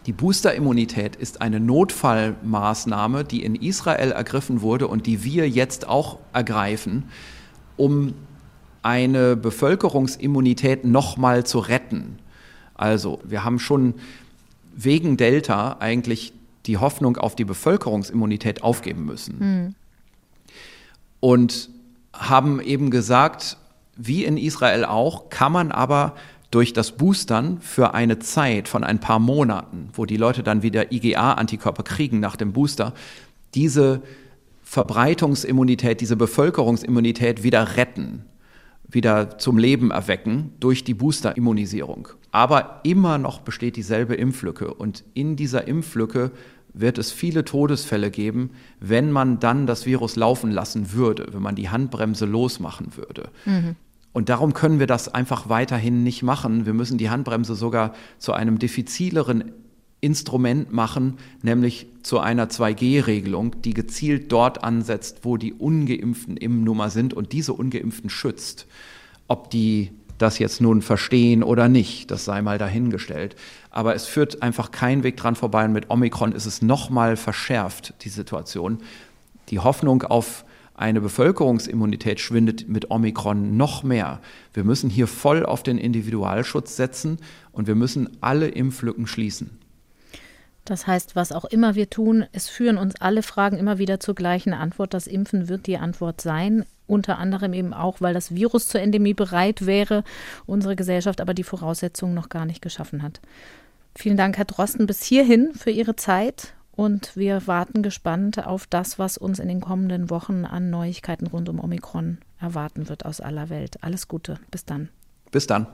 Die 0.06 0.12
Booster-Immunität 0.12 1.14
ist 1.14 1.42
eine 1.42 1.60
Notfallmaßnahme, 1.60 3.22
die 3.22 3.44
in 3.44 3.54
Israel 3.54 4.10
ergriffen 4.10 4.62
wurde 4.62 4.88
und 4.88 5.06
die 5.06 5.22
wir 5.22 5.48
jetzt 5.48 5.86
auch 5.86 6.18
ergreifen, 6.32 7.04
um 7.76 8.14
eine 8.82 9.36
Bevölkerungsimmunität 9.36 10.84
nochmal 10.84 11.46
zu 11.46 11.60
retten. 11.60 12.18
Also, 12.74 13.20
wir 13.22 13.44
haben 13.44 13.60
schon 13.60 13.94
wegen 14.74 15.16
Delta 15.16 15.76
eigentlich 15.78 16.32
die 16.66 16.78
Hoffnung 16.78 17.16
auf 17.16 17.36
die 17.36 17.44
Bevölkerungsimmunität 17.44 18.64
aufgeben 18.64 19.04
müssen. 19.04 19.38
Hm 19.38 19.74
und 21.20 21.70
haben 22.18 22.60
eben 22.60 22.90
gesagt, 22.90 23.56
wie 23.96 24.24
in 24.24 24.36
Israel 24.36 24.84
auch, 24.84 25.30
kann 25.30 25.52
man 25.52 25.72
aber 25.72 26.14
durch 26.50 26.72
das 26.72 26.92
Boostern 26.92 27.60
für 27.60 27.94
eine 27.94 28.18
Zeit 28.18 28.68
von 28.68 28.84
ein 28.84 29.00
paar 29.00 29.18
Monaten, 29.18 29.88
wo 29.92 30.04
die 30.06 30.16
Leute 30.16 30.42
dann 30.42 30.62
wieder 30.62 30.92
IgA-Antikörper 30.92 31.82
kriegen 31.82 32.20
nach 32.20 32.36
dem 32.36 32.52
Booster, 32.52 32.94
diese 33.54 34.02
Verbreitungsimmunität, 34.62 36.00
diese 36.00 36.16
Bevölkerungsimmunität 36.16 37.42
wieder 37.42 37.76
retten, 37.76 38.24
wieder 38.88 39.38
zum 39.38 39.58
Leben 39.58 39.90
erwecken 39.90 40.52
durch 40.60 40.84
die 40.84 40.94
Booster-Immunisierung. 40.94 42.08
Aber 42.30 42.80
immer 42.84 43.18
noch 43.18 43.40
besteht 43.40 43.76
dieselbe 43.76 44.14
Impflücke 44.14 44.72
und 44.74 45.04
in 45.14 45.36
dieser 45.36 45.66
Impflücke 45.66 46.30
wird 46.78 46.98
es 46.98 47.10
viele 47.10 47.44
Todesfälle 47.44 48.10
geben, 48.10 48.50
wenn 48.80 49.10
man 49.10 49.40
dann 49.40 49.66
das 49.66 49.86
Virus 49.86 50.14
laufen 50.14 50.50
lassen 50.50 50.92
würde, 50.92 51.26
wenn 51.32 51.42
man 51.42 51.56
die 51.56 51.70
Handbremse 51.70 52.26
losmachen 52.26 52.96
würde. 52.96 53.30
Mhm. 53.46 53.76
Und 54.12 54.28
darum 54.28 54.54
können 54.54 54.78
wir 54.78 54.86
das 54.86 55.08
einfach 55.12 55.48
weiterhin 55.48 56.02
nicht 56.02 56.22
machen. 56.22 56.66
Wir 56.66 56.74
müssen 56.74 56.98
die 56.98 57.10
Handbremse 57.10 57.54
sogar 57.54 57.94
zu 58.18 58.32
einem 58.32 58.58
diffizileren 58.58 59.52
Instrument 60.00 60.72
machen, 60.72 61.18
nämlich 61.42 61.86
zu 62.02 62.20
einer 62.20 62.48
2G-Regelung, 62.48 63.60
die 63.62 63.74
gezielt 63.74 64.30
dort 64.30 64.62
ansetzt, 64.62 65.20
wo 65.22 65.36
die 65.36 65.52
ungeimpften 65.52 66.36
im 66.36 66.62
Nummer 66.62 66.90
sind 66.90 67.14
und 67.14 67.32
diese 67.32 67.54
ungeimpften 67.54 68.10
schützt. 68.10 68.66
Ob 69.26 69.50
die 69.50 69.90
das 70.18 70.38
jetzt 70.38 70.60
nun 70.60 70.82
verstehen 70.82 71.42
oder 71.42 71.68
nicht, 71.68 72.10
das 72.10 72.24
sei 72.24 72.42
mal 72.42 72.58
dahingestellt. 72.58 73.36
Aber 73.70 73.94
es 73.94 74.06
führt 74.06 74.42
einfach 74.42 74.70
kein 74.70 75.02
Weg 75.02 75.16
dran 75.16 75.36
vorbei 75.36 75.64
und 75.64 75.72
mit 75.72 75.90
Omikron 75.90 76.32
ist 76.32 76.46
es 76.46 76.62
nochmal 76.62 77.16
verschärft, 77.16 77.94
die 78.02 78.08
Situation. 78.08 78.78
Die 79.50 79.58
Hoffnung 79.58 80.02
auf 80.02 80.44
eine 80.74 81.00
Bevölkerungsimmunität 81.00 82.20
schwindet 82.20 82.68
mit 82.68 82.90
Omikron 82.90 83.56
noch 83.56 83.82
mehr. 83.82 84.20
Wir 84.52 84.64
müssen 84.64 84.90
hier 84.90 85.06
voll 85.06 85.44
auf 85.44 85.62
den 85.62 85.78
Individualschutz 85.78 86.76
setzen 86.76 87.18
und 87.52 87.66
wir 87.66 87.74
müssen 87.74 88.18
alle 88.20 88.48
Impflücken 88.48 89.06
schließen. 89.06 89.58
Das 90.66 90.86
heißt, 90.86 91.14
was 91.14 91.32
auch 91.32 91.44
immer 91.44 91.76
wir 91.76 91.88
tun, 91.88 92.26
es 92.32 92.48
führen 92.48 92.76
uns 92.76 93.00
alle 93.00 93.22
Fragen 93.22 93.56
immer 93.56 93.78
wieder 93.78 94.00
zur 94.00 94.16
gleichen 94.16 94.52
Antwort. 94.52 94.92
Das 94.94 95.06
Impfen 95.06 95.48
wird 95.48 95.66
die 95.66 95.78
Antwort 95.78 96.20
sein. 96.20 96.64
Unter 96.86 97.18
anderem 97.18 97.52
eben 97.52 97.74
auch, 97.74 98.00
weil 98.00 98.14
das 98.14 98.34
Virus 98.34 98.68
zur 98.68 98.80
Endemie 98.80 99.14
bereit 99.14 99.66
wäre, 99.66 100.04
unsere 100.46 100.76
Gesellschaft 100.76 101.20
aber 101.20 101.34
die 101.34 101.42
Voraussetzungen 101.42 102.14
noch 102.14 102.28
gar 102.28 102.46
nicht 102.46 102.62
geschaffen 102.62 103.02
hat. 103.02 103.20
Vielen 103.94 104.16
Dank, 104.16 104.36
Herr 104.36 104.44
Drosten, 104.44 104.86
bis 104.86 105.02
hierhin 105.02 105.54
für 105.54 105.70
Ihre 105.70 105.96
Zeit. 105.96 106.52
Und 106.72 107.16
wir 107.16 107.46
warten 107.46 107.82
gespannt 107.82 108.46
auf 108.46 108.66
das, 108.66 108.98
was 108.98 109.16
uns 109.16 109.38
in 109.38 109.48
den 109.48 109.62
kommenden 109.62 110.10
Wochen 110.10 110.44
an 110.44 110.68
Neuigkeiten 110.68 111.26
rund 111.26 111.48
um 111.48 111.58
Omikron 111.58 112.18
erwarten 112.38 112.90
wird 112.90 113.06
aus 113.06 113.22
aller 113.22 113.48
Welt. 113.48 113.82
Alles 113.82 114.08
Gute. 114.08 114.38
Bis 114.50 114.66
dann. 114.66 114.90
Bis 115.30 115.46
dann. 115.46 115.66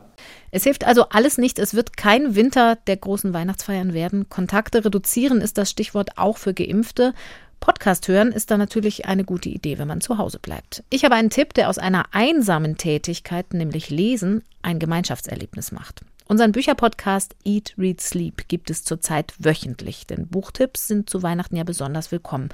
Es 0.50 0.62
hilft 0.62 0.84
also 0.84 1.08
alles 1.10 1.38
nicht. 1.38 1.58
Es 1.58 1.74
wird 1.74 1.96
kein 1.96 2.36
Winter 2.36 2.76
der 2.86 2.96
großen 2.96 3.34
Weihnachtsfeiern 3.34 3.92
werden. 3.92 4.28
Kontakte 4.28 4.84
reduzieren 4.84 5.40
ist 5.40 5.58
das 5.58 5.70
Stichwort 5.70 6.18
auch 6.18 6.38
für 6.38 6.54
Geimpfte. 6.54 7.14
Podcast 7.63 8.09
hören 8.09 8.33
ist 8.33 8.51
da 8.51 8.59
natürlich 8.59 9.07
eine 9.07 9.22
gute 9.22 9.49
Idee, 9.49 9.79
wenn 9.79 9.87
man 9.87 10.01
zu 10.01 10.18
Hause 10.18 10.41
bleibt. 10.41 10.83
Ich 10.91 11.05
habe 11.05 11.14
einen 11.14 11.30
Tipp, 11.30 11.55
der 11.55 11.71
aus 11.71 11.79
einer 11.79 12.07
einsamen 12.11 12.76
Tätigkeit, 12.76 13.55
nämlich 13.55 13.89
Lesen, 13.89 14.43
ein 14.63 14.80
Gemeinschaftserlebnis 14.80 15.71
macht. 15.71 16.03
Unseren 16.26 16.53
Bücherpodcast 16.53 17.37
Eat, 17.45 17.75
Read, 17.79 18.01
Sleep 18.01 18.49
gibt 18.49 18.71
es 18.71 18.84
zurzeit 18.84 19.34
wöchentlich, 19.39 20.07
denn 20.07 20.26
Buchtipps 20.26 20.89
sind 20.89 21.09
zu 21.09 21.22
Weihnachten 21.22 21.57
ja 21.57 21.63
besonders 21.63 22.11
willkommen. 22.11 22.49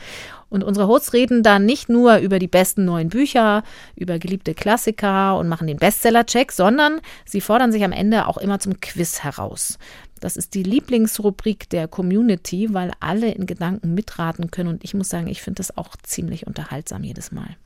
Und 0.50 0.62
unsere 0.62 0.88
Hosts 0.88 1.12
reden 1.12 1.42
da 1.42 1.58
nicht 1.58 1.88
nur 1.88 2.16
über 2.18 2.38
die 2.38 2.48
besten 2.48 2.84
neuen 2.84 3.08
Bücher, 3.08 3.62
über 3.94 4.18
geliebte 4.18 4.54
Klassiker 4.54 5.38
und 5.38 5.48
machen 5.48 5.68
den 5.68 5.78
Bestseller-Check, 5.78 6.52
sondern 6.52 7.00
sie 7.24 7.40
fordern 7.40 7.72
sich 7.72 7.84
am 7.84 7.92
Ende 7.92 8.26
auch 8.26 8.36
immer 8.36 8.58
zum 8.58 8.80
Quiz 8.80 9.20
heraus. 9.22 9.78
Das 10.20 10.36
ist 10.36 10.54
die 10.54 10.62
Lieblingsrubrik 10.62 11.68
der 11.70 11.88
Community, 11.88 12.72
weil 12.72 12.92
alle 13.00 13.30
in 13.30 13.46
Gedanken 13.46 13.94
mitraten 13.94 14.50
können 14.50 14.68
und 14.68 14.84
ich 14.84 14.94
muss 14.94 15.08
sagen, 15.08 15.28
ich 15.28 15.42
finde 15.42 15.58
das 15.58 15.76
auch 15.76 15.96
ziemlich 16.02 16.46
unterhaltsam 16.46 17.04
jedes 17.04 17.32
Mal. 17.32 17.56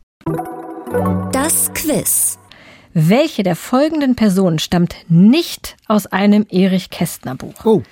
Das 1.32 1.72
Quiz. 1.74 2.38
Welche 2.94 3.42
der 3.42 3.56
folgenden 3.56 4.16
Personen 4.16 4.58
stammt 4.58 4.96
nicht 5.08 5.76
aus 5.86 6.06
einem 6.06 6.46
Erich 6.50 6.90
Kästner 6.90 7.34
Buch? 7.34 7.64
Oh. 7.64 7.82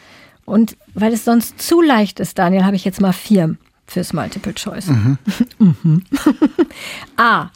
Und 0.45 0.77
weil 0.95 1.15
es 1.15 1.25
sonst 1.25 1.61
zu 1.63 1.81
leicht 1.81 2.21
ist, 2.21 2.39
Daniel, 2.39 2.65
habe 2.65 2.77
ich 2.77 2.85
jetzt 2.85 3.01
mal 3.01 3.13
vier 3.13 3.57
fürs 3.87 4.13
Multiple 4.13 4.55
Choice. 4.55 4.89
Mhm. 4.89 5.19
mhm. 5.59 6.05
A. 7.17 7.51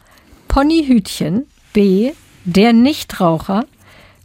Ponyhütchen. 0.47 1.45
B. 1.73 2.13
Der 2.45 2.73
Nichtraucher. 2.73 3.65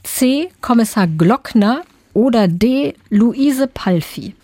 C. 0.03 0.49
Kommissar 0.61 1.07
Glockner 1.07 1.83
oder 2.13 2.49
D. 2.49 2.95
Luise 3.09 3.67
Palfi? 3.67 4.35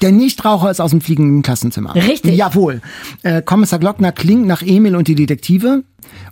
Der 0.00 0.10
Nichtraucher 0.10 0.70
ist 0.70 0.80
aus 0.80 0.90
dem 0.90 1.00
fliegenden 1.00 1.42
Klassenzimmer. 1.42 1.94
Richtig. 1.94 2.36
Jawohl. 2.36 2.80
Äh, 3.22 3.42
Kommissar 3.42 3.78
Glockner 3.78 4.12
klingt 4.12 4.46
nach 4.46 4.62
Emil 4.62 4.96
und 4.96 5.08
die 5.08 5.14
Detektive. 5.14 5.84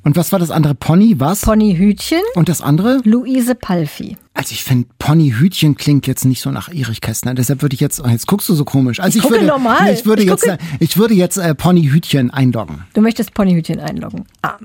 Und 0.03 0.17
was 0.17 0.33
war 0.33 0.39
das 0.39 0.51
andere? 0.51 0.75
Pony, 0.75 1.15
was? 1.19 1.43
Ponyhütchen. 1.43 2.21
Und 2.35 2.49
das 2.49 2.61
andere? 2.61 3.01
Luise 3.05 3.55
Palfi. 3.55 4.17
Also 4.35 4.53
ich 4.53 4.65
finde, 4.65 4.89
Ponyhütchen 4.99 5.77
klingt 5.77 6.07
jetzt 6.07 6.25
nicht 6.25 6.41
so 6.41 6.51
nach 6.51 6.69
Erich 6.69 7.01
Kästner. 7.01 7.35
Deshalb 7.35 7.63
würde 7.63 7.75
ich 7.75 7.81
jetzt, 7.81 8.03
oh, 8.05 8.09
jetzt 8.09 8.27
guckst 8.27 8.49
du 8.49 8.55
so 8.55 8.65
komisch. 8.65 9.01
Also 9.01 9.11
ich, 9.11 9.17
ich 9.17 9.23
gucke 9.23 9.35
würde, 9.35 9.47
normal. 9.47 9.85
Nee, 9.85 9.93
ich 9.93 10.07
würde 10.07 10.23
ich 10.23 10.29
jetzt, 10.29 10.45
gucke... 10.45 10.59
ich 10.81 10.97
würde 10.97 11.15
jetzt 11.15 11.37
äh, 11.37 11.55
Ponyhütchen 11.55 12.31
einloggen. 12.31 12.85
Du 12.95 13.01
möchtest 13.01 13.35
Ponyhütchen 13.35 13.81
einloggen. 13.81 14.25
Ah. 14.43 14.57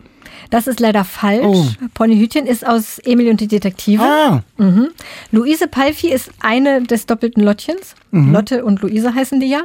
Das 0.49 0.67
ist 0.67 0.79
leider 0.79 1.03
falsch. 1.03 1.45
Oh. 1.45 1.65
Ponyhütchen 1.93 2.45
ist 2.45 2.65
aus 2.65 2.99
Emil 2.99 3.29
und 3.29 3.41
die 3.41 3.47
Detektive. 3.47 4.03
Ah. 4.03 4.43
Mhm. 4.57 4.89
Luise 5.31 5.67
Palfi 5.67 6.11
ist 6.11 6.29
eine 6.41 6.83
des 6.83 7.05
doppelten 7.05 7.43
Lottchens. 7.43 7.95
Mhm. 8.11 8.31
Lotte 8.33 8.63
und 8.65 8.81
Luise 8.81 9.13
heißen 9.13 9.39
die 9.39 9.47
ja. 9.49 9.61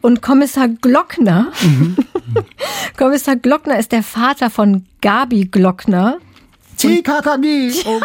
Und 0.00 0.22
Kommissar 0.22 0.68
Glockner, 0.68 1.52
Mhm. 1.62 1.96
Kommissar 2.96 3.36
Glockner 3.36 3.78
ist 3.78 3.92
der 3.92 4.02
Vater 4.02 4.50
von 4.50 4.84
Gabi 5.00 5.46
Glockner. 5.46 6.18
TKKG. 6.76 7.72
Oh. 7.86 8.00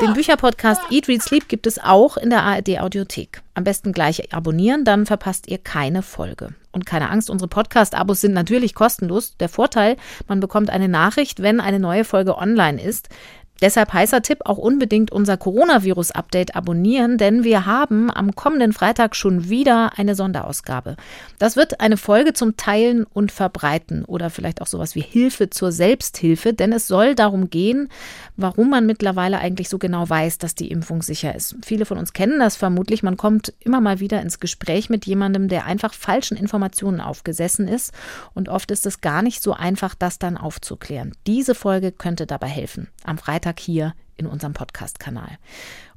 Den 0.00 0.12
Bücherpodcast 0.12 0.82
Eat, 0.90 1.06
Read, 1.06 1.22
Sleep 1.22 1.48
gibt 1.48 1.66
es 1.66 1.78
auch 1.78 2.16
in 2.16 2.30
der 2.30 2.42
ARD 2.42 2.80
Audiothek. 2.80 3.42
Am 3.54 3.62
besten 3.62 3.92
gleich 3.92 4.34
abonnieren, 4.34 4.84
dann 4.84 5.06
verpasst 5.06 5.46
ihr 5.46 5.58
keine 5.58 6.02
Folge. 6.02 6.54
Und 6.72 6.84
keine 6.84 7.10
Angst, 7.10 7.30
unsere 7.30 7.48
Podcast-Abos 7.48 8.20
sind 8.20 8.32
natürlich 8.32 8.74
kostenlos. 8.74 9.36
Der 9.36 9.48
Vorteil, 9.48 9.96
man 10.26 10.40
bekommt 10.40 10.70
eine 10.70 10.88
Nachricht, 10.88 11.40
wenn 11.42 11.60
eine 11.60 11.78
neue 11.78 12.04
Folge 12.04 12.36
online 12.36 12.82
ist. 12.82 13.08
Deshalb 13.60 13.92
heißer 13.92 14.20
Tipp, 14.20 14.40
auch 14.44 14.58
unbedingt 14.58 15.12
unser 15.12 15.36
Coronavirus-Update 15.36 16.56
abonnieren, 16.56 17.18
denn 17.18 17.44
wir 17.44 17.66
haben 17.66 18.10
am 18.10 18.34
kommenden 18.34 18.72
Freitag 18.72 19.14
schon 19.14 19.48
wieder 19.48 19.92
eine 19.96 20.16
Sonderausgabe. 20.16 20.96
Das 21.38 21.54
wird 21.54 21.80
eine 21.80 21.96
Folge 21.96 22.32
zum 22.32 22.56
Teilen 22.56 23.04
und 23.04 23.30
Verbreiten 23.30 24.04
oder 24.04 24.28
vielleicht 24.28 24.60
auch 24.60 24.66
sowas 24.66 24.96
wie 24.96 25.00
Hilfe 25.00 25.50
zur 25.50 25.70
Selbsthilfe, 25.70 26.52
denn 26.52 26.72
es 26.72 26.88
soll 26.88 27.14
darum 27.14 27.48
gehen, 27.48 27.88
warum 28.36 28.70
man 28.70 28.86
mittlerweile 28.86 29.38
eigentlich 29.38 29.68
so 29.68 29.78
genau 29.78 30.08
weiß, 30.08 30.38
dass 30.38 30.56
die 30.56 30.70
Impfung 30.70 31.02
sicher 31.02 31.34
ist. 31.34 31.56
Viele 31.64 31.86
von 31.86 31.96
uns 31.96 32.12
kennen 32.12 32.40
das 32.40 32.56
vermutlich. 32.56 33.04
Man 33.04 33.16
kommt 33.16 33.54
immer 33.60 33.80
mal 33.80 34.00
wieder 34.00 34.20
ins 34.20 34.40
Gespräch 34.40 34.90
mit 34.90 35.06
jemandem, 35.06 35.46
der 35.46 35.64
einfach 35.64 35.94
falschen 35.94 36.36
Informationen 36.36 37.00
aufgesessen 37.00 37.68
ist 37.68 37.92
und 38.34 38.48
oft 38.48 38.72
ist 38.72 38.84
es 38.84 39.00
gar 39.00 39.22
nicht 39.22 39.42
so 39.42 39.52
einfach, 39.52 39.94
das 39.94 40.18
dann 40.18 40.36
aufzuklären. 40.36 41.12
Diese 41.28 41.54
Folge 41.54 41.92
könnte 41.92 42.26
dabei 42.26 42.48
helfen. 42.48 42.88
Am 43.04 43.18
Freitag 43.44 43.60
hier 43.60 43.94
in 44.16 44.26
unserem 44.26 44.54
Podcast-Kanal. 44.54 45.38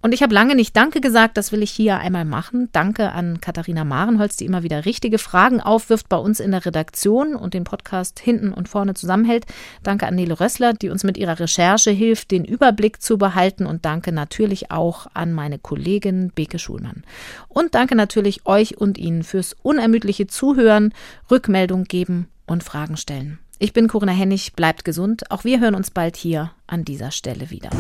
Und 0.01 0.13
ich 0.13 0.21
habe 0.21 0.33
lange 0.33 0.55
nicht 0.55 0.75
Danke 0.75 0.99
gesagt, 0.99 1.37
das 1.37 1.51
will 1.51 1.63
ich 1.63 1.71
hier 1.71 1.97
einmal 1.97 2.25
machen. 2.25 2.67
Danke 2.73 3.11
an 3.13 3.39
Katharina 3.39 3.85
Marenholz, 3.85 4.35
die 4.35 4.45
immer 4.45 4.63
wieder 4.63 4.85
richtige 4.85 5.17
Fragen 5.17 5.61
aufwirft 5.61 6.09
bei 6.09 6.17
uns 6.17 6.39
in 6.39 6.51
der 6.51 6.65
Redaktion 6.65 7.35
und 7.35 7.53
den 7.53 7.63
Podcast 7.63 8.19
hinten 8.19 8.51
und 8.51 8.67
vorne 8.67 8.95
zusammenhält. 8.95 9.45
Danke 9.83 10.07
an 10.07 10.15
Nele 10.15 10.39
Rössler, 10.39 10.73
die 10.73 10.89
uns 10.89 11.03
mit 11.05 11.15
ihrer 11.15 11.39
Recherche 11.39 11.91
hilft, 11.91 12.31
den 12.31 12.43
Überblick 12.43 13.01
zu 13.01 13.17
behalten. 13.17 13.65
Und 13.65 13.85
danke 13.85 14.11
natürlich 14.11 14.71
auch 14.71 15.07
an 15.13 15.31
meine 15.31 15.57
Kollegin 15.57 16.31
Beke 16.35 16.59
Schulmann. 16.59 17.03
Und 17.47 17.75
danke 17.75 17.95
natürlich 17.95 18.45
euch 18.45 18.77
und 18.77 18.97
Ihnen 18.97 19.23
fürs 19.23 19.55
unermüdliche 19.61 20.27
Zuhören, 20.27 20.93
Rückmeldung 21.31 21.85
geben 21.85 22.27
und 22.45 22.63
Fragen 22.63 22.97
stellen. 22.97 23.39
Ich 23.59 23.73
bin 23.73 23.87
Corinna 23.87 24.11
Hennig, 24.11 24.53
bleibt 24.53 24.85
gesund. 24.85 25.31
Auch 25.31 25.43
wir 25.43 25.59
hören 25.59 25.73
uns 25.73 25.89
bald 25.89 26.15
hier 26.15 26.51
an 26.67 26.85
dieser 26.85 27.09
Stelle 27.09 27.49
wieder. 27.49 27.71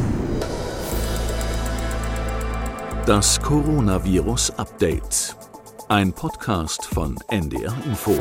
Das 3.05 3.39
Coronavirus 3.39 4.51
Update. 4.57 5.35
Ein 5.87 6.13
Podcast 6.13 6.83
von 6.83 7.15
NDR 7.29 7.75
Info. 7.85 8.17